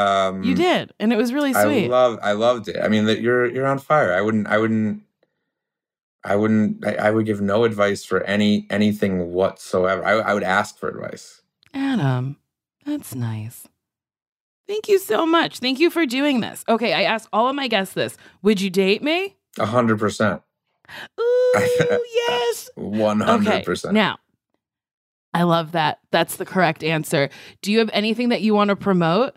Um, 0.00 0.42
You 0.42 0.54
did, 0.54 0.92
and 1.00 1.12
it 1.12 1.16
was 1.16 1.32
really 1.32 1.54
I 1.54 1.64
sweet. 1.64 1.88
love. 1.88 2.18
I 2.22 2.32
loved 2.32 2.68
it. 2.68 2.76
I 2.82 2.88
mean, 2.88 3.06
that 3.06 3.20
you're 3.20 3.46
you're 3.46 3.66
on 3.66 3.78
fire. 3.78 4.12
I 4.12 4.20
wouldn't. 4.20 4.46
I 4.46 4.58
wouldn't. 4.58 5.02
I 6.24 6.36
wouldn't. 6.36 6.84
I, 6.86 6.94
I 6.94 7.10
would 7.10 7.24
give 7.24 7.40
no 7.40 7.64
advice 7.64 8.04
for 8.04 8.22
any 8.24 8.66
anything 8.68 9.32
whatsoever. 9.32 10.04
I, 10.04 10.12
I 10.12 10.34
would 10.34 10.42
ask 10.42 10.78
for 10.78 10.88
advice. 10.88 11.40
Adam, 11.72 12.36
that's 12.84 13.14
nice. 13.14 13.66
Thank 14.66 14.88
you 14.88 14.98
so 14.98 15.24
much. 15.24 15.60
Thank 15.60 15.78
you 15.78 15.90
for 15.90 16.04
doing 16.06 16.40
this. 16.40 16.64
Okay, 16.68 16.92
I 16.92 17.04
asked 17.04 17.28
all 17.32 17.48
of 17.48 17.54
my 17.54 17.68
guests 17.68 17.94
this. 17.94 18.16
Would 18.42 18.60
you 18.60 18.68
date 18.68 19.02
me? 19.02 19.36
A 19.58 19.66
hundred 19.66 19.98
percent. 19.98 20.42
Ooh, 21.20 21.52
yes. 21.56 22.70
Hundred 22.76 23.64
percent. 23.64 23.94
Now, 23.94 24.18
I 25.36 25.42
love 25.42 25.72
that. 25.72 25.98
That's 26.12 26.36
the 26.36 26.46
correct 26.46 26.82
answer. 26.82 27.28
Do 27.60 27.70
you 27.70 27.78
have 27.80 27.90
anything 27.92 28.30
that 28.30 28.40
you 28.40 28.54
want 28.54 28.70
to 28.70 28.76
promote? 28.76 29.34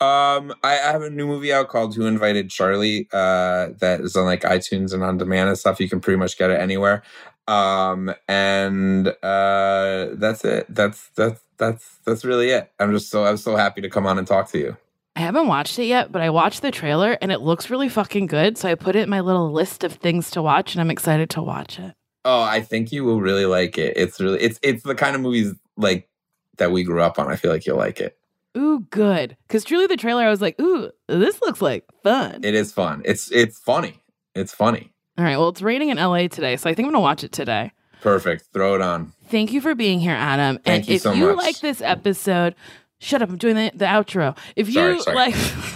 Um, 0.00 0.54
I, 0.62 0.78
I 0.78 0.92
have 0.92 1.02
a 1.02 1.10
new 1.10 1.26
movie 1.26 1.52
out 1.52 1.68
called 1.68 1.94
Who 1.96 2.06
Invited 2.06 2.50
Charlie. 2.50 3.08
Uh, 3.12 3.70
that 3.80 4.00
is 4.00 4.14
on 4.14 4.26
like 4.26 4.42
iTunes 4.42 4.94
and 4.94 5.02
on 5.02 5.18
demand 5.18 5.48
and 5.48 5.58
stuff. 5.58 5.80
You 5.80 5.88
can 5.88 6.00
pretty 6.00 6.18
much 6.18 6.38
get 6.38 6.50
it 6.50 6.60
anywhere. 6.60 7.02
Um, 7.48 8.14
and 8.28 9.08
uh, 9.08 10.10
that's 10.12 10.44
it. 10.44 10.66
That's 10.68 11.08
that's 11.16 11.40
that's 11.58 11.98
that's 12.06 12.24
really 12.24 12.50
it. 12.50 12.70
I'm 12.78 12.92
just 12.92 13.10
so 13.10 13.24
I'm 13.24 13.36
so 13.36 13.56
happy 13.56 13.80
to 13.80 13.90
come 13.90 14.06
on 14.06 14.18
and 14.18 14.26
talk 14.26 14.50
to 14.52 14.58
you. 14.58 14.76
I 15.20 15.24
haven't 15.24 15.48
watched 15.48 15.78
it 15.78 15.84
yet, 15.84 16.10
but 16.10 16.22
I 16.22 16.30
watched 16.30 16.62
the 16.62 16.70
trailer 16.70 17.18
and 17.20 17.30
it 17.30 17.42
looks 17.42 17.68
really 17.68 17.90
fucking 17.90 18.24
good. 18.24 18.56
So 18.56 18.70
I 18.70 18.74
put 18.74 18.96
it 18.96 19.00
in 19.00 19.10
my 19.10 19.20
little 19.20 19.52
list 19.52 19.84
of 19.84 19.92
things 19.92 20.30
to 20.30 20.40
watch 20.40 20.74
and 20.74 20.80
I'm 20.80 20.90
excited 20.90 21.28
to 21.30 21.42
watch 21.42 21.78
it. 21.78 21.94
Oh, 22.24 22.40
I 22.40 22.62
think 22.62 22.90
you 22.90 23.04
will 23.04 23.20
really 23.20 23.44
like 23.44 23.76
it. 23.76 23.98
It's 23.98 24.18
really 24.18 24.40
it's 24.40 24.58
it's 24.62 24.82
the 24.82 24.94
kind 24.94 25.14
of 25.14 25.20
movies 25.20 25.52
like 25.76 26.08
that 26.56 26.72
we 26.72 26.84
grew 26.84 27.02
up 27.02 27.18
on. 27.18 27.30
I 27.30 27.36
feel 27.36 27.50
like 27.50 27.66
you'll 27.66 27.76
like 27.76 28.00
it. 28.00 28.16
Ooh, 28.56 28.80
good. 28.88 29.36
Because 29.46 29.62
truly, 29.62 29.86
the 29.86 29.98
trailer, 29.98 30.24
I 30.24 30.30
was 30.30 30.40
like, 30.40 30.58
ooh, 30.58 30.90
this 31.06 31.42
looks 31.42 31.60
like 31.60 31.84
fun. 32.02 32.42
It 32.42 32.54
is 32.54 32.72
fun. 32.72 33.02
It's 33.04 33.30
it's 33.30 33.58
funny. 33.58 34.00
It's 34.34 34.54
funny. 34.54 34.90
All 35.18 35.24
right. 35.24 35.36
Well, 35.36 35.50
it's 35.50 35.60
raining 35.60 35.90
in 35.90 35.98
LA 35.98 36.28
today. 36.28 36.56
So 36.56 36.70
I 36.70 36.72
think 36.72 36.86
I'm 36.86 36.92
going 36.92 37.00
to 37.02 37.04
watch 37.04 37.24
it 37.24 37.32
today. 37.32 37.72
Perfect. 38.00 38.46
Throw 38.52 38.74
it 38.74 38.80
on. 38.80 39.12
Thank 39.28 39.52
you 39.52 39.60
for 39.60 39.74
being 39.74 40.00
here, 40.00 40.14
Adam. 40.14 40.58
Thank 40.64 40.84
and 40.84 40.88
you 40.88 40.94
if 40.94 41.02
so 41.02 41.12
you 41.12 41.26
much. 41.26 41.36
like 41.36 41.60
this 41.60 41.80
episode, 41.82 42.54
shut 43.00 43.22
up. 43.22 43.28
I'm 43.28 43.36
doing 43.36 43.56
the, 43.56 43.72
the 43.74 43.86
outro. 43.86 44.36
If 44.54 44.68
you 44.68 45.00
Sorry, 45.00 45.14
like, 45.16 45.34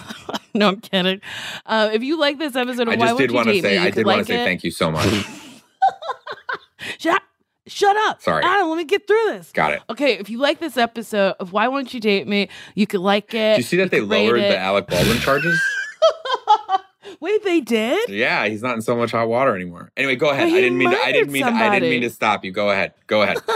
no, 0.54 0.68
I'm 0.68 0.80
kidding. 0.80 1.20
Uh, 1.66 1.90
if 1.92 2.04
you 2.04 2.18
like 2.18 2.38
this 2.38 2.54
episode, 2.54 2.86
of 2.86 2.94
I 2.94 2.96
why 2.96 3.06
just 3.08 3.18
did 3.18 3.30
you 3.30 3.36
want 3.36 3.48
to 3.48 3.60
say 3.60 3.78
I 3.78 3.90
did 3.90 4.06
want 4.06 4.18
like 4.18 4.26
to 4.26 4.32
say 4.32 4.42
it. 4.42 4.44
thank 4.44 4.62
you 4.62 4.70
so 4.70 4.92
much. 4.92 5.08
Shut, 6.98 7.22
shut 7.66 7.96
up. 7.96 8.20
Sorry. 8.20 8.44
Adam. 8.44 8.68
Let 8.68 8.76
me 8.76 8.84
get 8.84 9.06
through 9.06 9.24
this. 9.28 9.50
Got 9.52 9.72
it. 9.72 9.82
Okay, 9.88 10.18
if 10.18 10.28
you 10.28 10.38
like 10.38 10.60
this 10.60 10.76
episode 10.76 11.34
of 11.40 11.52
Why 11.52 11.68
Won't 11.68 11.94
You 11.94 12.00
Date 12.00 12.26
Me, 12.26 12.48
you 12.74 12.86
could 12.86 13.00
like 13.00 13.32
it. 13.32 13.52
Did 13.52 13.56
you 13.58 13.62
see 13.62 13.76
that 13.78 13.90
they 13.90 14.00
lowered 14.00 14.40
the 14.40 14.58
Alec 14.58 14.86
Baldwin 14.86 15.18
charges? 15.18 15.58
Wait, 17.20 17.42
they 17.44 17.60
did? 17.60 18.08
yeah, 18.08 18.46
he's 18.46 18.62
not 18.62 18.74
in 18.74 18.82
so 18.82 18.96
much 18.96 19.12
hot 19.12 19.28
water 19.28 19.54
anymore. 19.54 19.90
Anyway, 19.96 20.16
go 20.16 20.30
ahead. 20.30 20.48
I 20.48 20.50
didn't 20.50 20.78
mean 20.78 20.90
to, 20.90 20.96
I 20.96 21.12
didn't 21.12 21.32
mean 21.32 21.44
to, 21.44 21.52
I 21.52 21.70
didn't 21.70 21.90
mean 21.90 22.02
to 22.02 22.10
stop 22.10 22.44
you. 22.44 22.52
Go 22.52 22.70
ahead. 22.70 22.94
Go 23.06 23.22
ahead. 23.22 23.38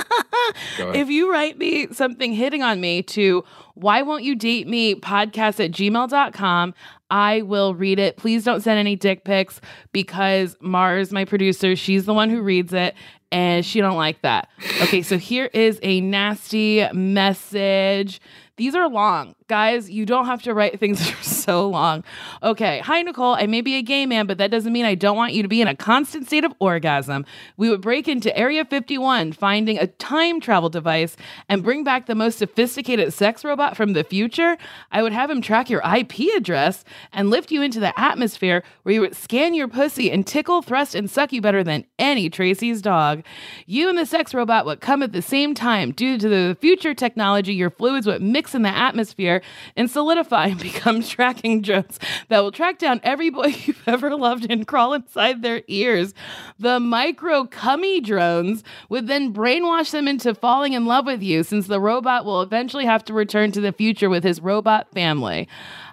Go 0.78 0.88
ahead. 0.88 0.96
If 0.96 1.08
you 1.08 1.30
write 1.30 1.58
me 1.58 1.88
something 1.92 2.32
hitting 2.32 2.62
on 2.62 2.80
me 2.80 3.02
to 3.02 3.44
why 3.74 4.02
won't 4.02 4.24
you 4.24 4.34
date 4.34 4.66
me 4.66 4.94
podcast 4.94 5.64
at 5.64 5.70
gmail.com, 5.70 6.74
I 7.10 7.42
will 7.42 7.74
read 7.74 7.98
it. 7.98 8.16
Please 8.16 8.44
don't 8.44 8.60
send 8.60 8.78
any 8.78 8.96
dick 8.96 9.24
pics 9.24 9.60
because 9.92 10.56
Mars, 10.60 11.12
my 11.12 11.24
producer, 11.24 11.76
she's 11.76 12.06
the 12.06 12.14
one 12.14 12.30
who 12.30 12.42
reads 12.42 12.72
it 12.72 12.94
and 13.30 13.64
she 13.64 13.80
don't 13.80 13.96
like 13.96 14.22
that. 14.22 14.48
Okay, 14.82 15.02
so 15.02 15.18
here 15.18 15.50
is 15.52 15.78
a 15.82 16.00
nasty 16.00 16.86
message. 16.92 18.20
These 18.56 18.74
are 18.74 18.88
long. 18.88 19.34
Guys, 19.48 19.88
you 19.88 20.04
don't 20.04 20.26
have 20.26 20.42
to 20.42 20.52
write 20.52 20.78
things 20.78 21.00
are 21.10 21.22
so 21.22 21.66
long. 21.70 22.04
Okay. 22.42 22.80
Hi, 22.80 23.00
Nicole. 23.00 23.34
I 23.34 23.46
may 23.46 23.62
be 23.62 23.76
a 23.76 23.82
gay 23.82 24.04
man, 24.04 24.26
but 24.26 24.36
that 24.36 24.50
doesn't 24.50 24.74
mean 24.74 24.84
I 24.84 24.94
don't 24.94 25.16
want 25.16 25.32
you 25.32 25.42
to 25.42 25.48
be 25.48 25.62
in 25.62 25.68
a 25.68 25.74
constant 25.74 26.26
state 26.26 26.44
of 26.44 26.52
orgasm. 26.58 27.24
We 27.56 27.70
would 27.70 27.80
break 27.80 28.08
into 28.08 28.36
Area 28.36 28.66
51, 28.66 29.32
finding 29.32 29.78
a 29.78 29.86
time 29.86 30.42
travel 30.42 30.68
device, 30.68 31.16
and 31.48 31.62
bring 31.62 31.82
back 31.82 32.04
the 32.04 32.14
most 32.14 32.36
sophisticated 32.36 33.14
sex 33.14 33.42
robot 33.42 33.74
from 33.74 33.94
the 33.94 34.04
future. 34.04 34.58
I 34.92 35.02
would 35.02 35.14
have 35.14 35.30
him 35.30 35.40
track 35.40 35.70
your 35.70 35.80
IP 35.80 36.36
address 36.36 36.84
and 37.10 37.30
lift 37.30 37.50
you 37.50 37.62
into 37.62 37.80
the 37.80 37.98
atmosphere 37.98 38.62
where 38.82 38.92
he 38.92 39.00
would 39.00 39.16
scan 39.16 39.54
your 39.54 39.68
pussy 39.68 40.10
and 40.10 40.26
tickle, 40.26 40.60
thrust, 40.60 40.94
and 40.94 41.10
suck 41.10 41.32
you 41.32 41.40
better 41.40 41.64
than 41.64 41.86
any 41.98 42.28
Tracy's 42.28 42.82
dog. 42.82 43.24
You 43.64 43.88
and 43.88 43.96
the 43.96 44.04
sex 44.04 44.34
robot 44.34 44.66
would 44.66 44.82
come 44.82 45.02
at 45.02 45.12
the 45.12 45.22
same 45.22 45.54
time. 45.54 45.92
Due 45.92 46.18
to 46.18 46.28
the 46.28 46.58
future 46.60 46.92
technology, 46.92 47.54
your 47.54 47.70
fluids 47.70 48.06
would 48.06 48.20
mix 48.20 48.54
in 48.54 48.60
the 48.60 48.68
atmosphere 48.68 49.37
and 49.76 49.90
solidify 49.90 50.46
and 50.46 50.60
become 50.60 51.02
tracking 51.02 51.62
drones 51.62 51.98
that 52.28 52.40
will 52.40 52.52
track 52.52 52.78
down 52.78 53.00
every 53.02 53.30
boy 53.30 53.46
you've 53.64 53.82
ever 53.86 54.16
loved 54.16 54.50
and 54.50 54.66
crawl 54.66 54.94
inside 54.94 55.42
their 55.42 55.62
ears. 55.68 56.14
The 56.58 56.80
micro 56.80 57.44
cummy 57.44 58.00
drones 58.00 58.64
would 58.88 59.06
then 59.06 59.32
brainwash 59.32 59.90
them 59.90 60.08
into 60.08 60.34
falling 60.34 60.72
in 60.72 60.86
love 60.86 61.06
with 61.06 61.22
you 61.22 61.42
since 61.42 61.66
the 61.66 61.80
robot 61.80 62.24
will 62.24 62.42
eventually 62.42 62.84
have 62.84 63.04
to 63.04 63.14
return 63.14 63.52
to 63.52 63.60
the 63.60 63.72
future 63.72 64.10
with 64.10 64.24
his 64.24 64.40
robot 64.40 64.90
family. 64.92 65.48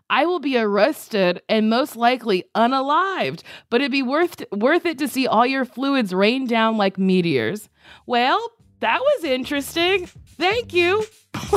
I 0.09 0.25
will 0.25 0.39
be 0.39 0.57
arrested 0.57 1.41
and 1.49 1.69
most 1.69 1.95
likely 1.95 2.45
unalived, 2.55 3.41
but 3.69 3.81
it'd 3.81 3.91
be 3.91 4.03
worth 4.03 4.43
worth 4.51 4.85
it 4.85 4.99
to 4.99 5.07
see 5.07 5.25
all 5.25 5.45
your 5.45 5.65
fluids 5.65 6.13
rain 6.13 6.45
down 6.45 6.77
like 6.77 6.99
meteors. 6.99 7.69
Well, 8.05 8.51
that 8.81 8.99
was 9.01 9.23
interesting. 9.23 10.07
Thank 10.37 10.73
you. 10.73 11.05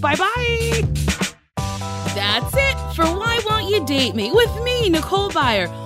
bye 0.00 0.14
bye. 0.16 0.82
That's 2.14 2.54
it 2.54 2.94
for 2.94 3.04
Why 3.04 3.40
Won't 3.48 3.70
You 3.70 3.84
Date 3.84 4.14
Me 4.14 4.30
with 4.32 4.62
me, 4.62 4.88
Nicole 4.88 5.30
Byer. 5.30 5.85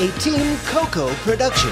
a 0.00 0.10
Team 0.12 0.56
Coco 0.64 1.12
production. 1.16 1.70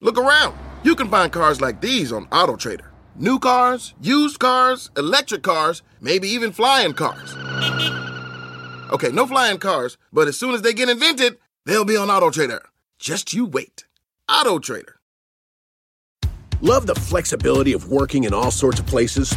Look 0.00 0.16
around. 0.16 0.56
You 0.84 0.94
can 0.94 1.10
find 1.10 1.30
cars 1.30 1.60
like 1.60 1.82
these 1.82 2.12
on 2.12 2.24
AutoTrader. 2.28 2.88
New 3.16 3.38
cars, 3.38 3.92
used 4.00 4.38
cars, 4.38 4.90
electric 4.96 5.42
cars, 5.42 5.82
maybe 6.00 6.28
even 6.28 6.50
flying 6.50 6.94
cars. 6.94 7.34
Okay, 8.90 9.10
no 9.10 9.26
flying 9.26 9.58
cars, 9.58 9.98
but 10.10 10.26
as 10.26 10.38
soon 10.38 10.54
as 10.54 10.62
they 10.62 10.72
get 10.72 10.88
invented, 10.88 11.36
they'll 11.66 11.84
be 11.84 11.98
on 11.98 12.08
AutoTrader. 12.08 12.60
Just 12.98 13.34
you 13.34 13.44
wait. 13.44 13.84
AutoTrader. 14.30 14.94
Love 16.62 16.86
the 16.86 16.94
flexibility 16.94 17.74
of 17.74 17.92
working 17.92 18.24
in 18.24 18.32
all 18.32 18.50
sorts 18.50 18.80
of 18.80 18.86
places? 18.86 19.36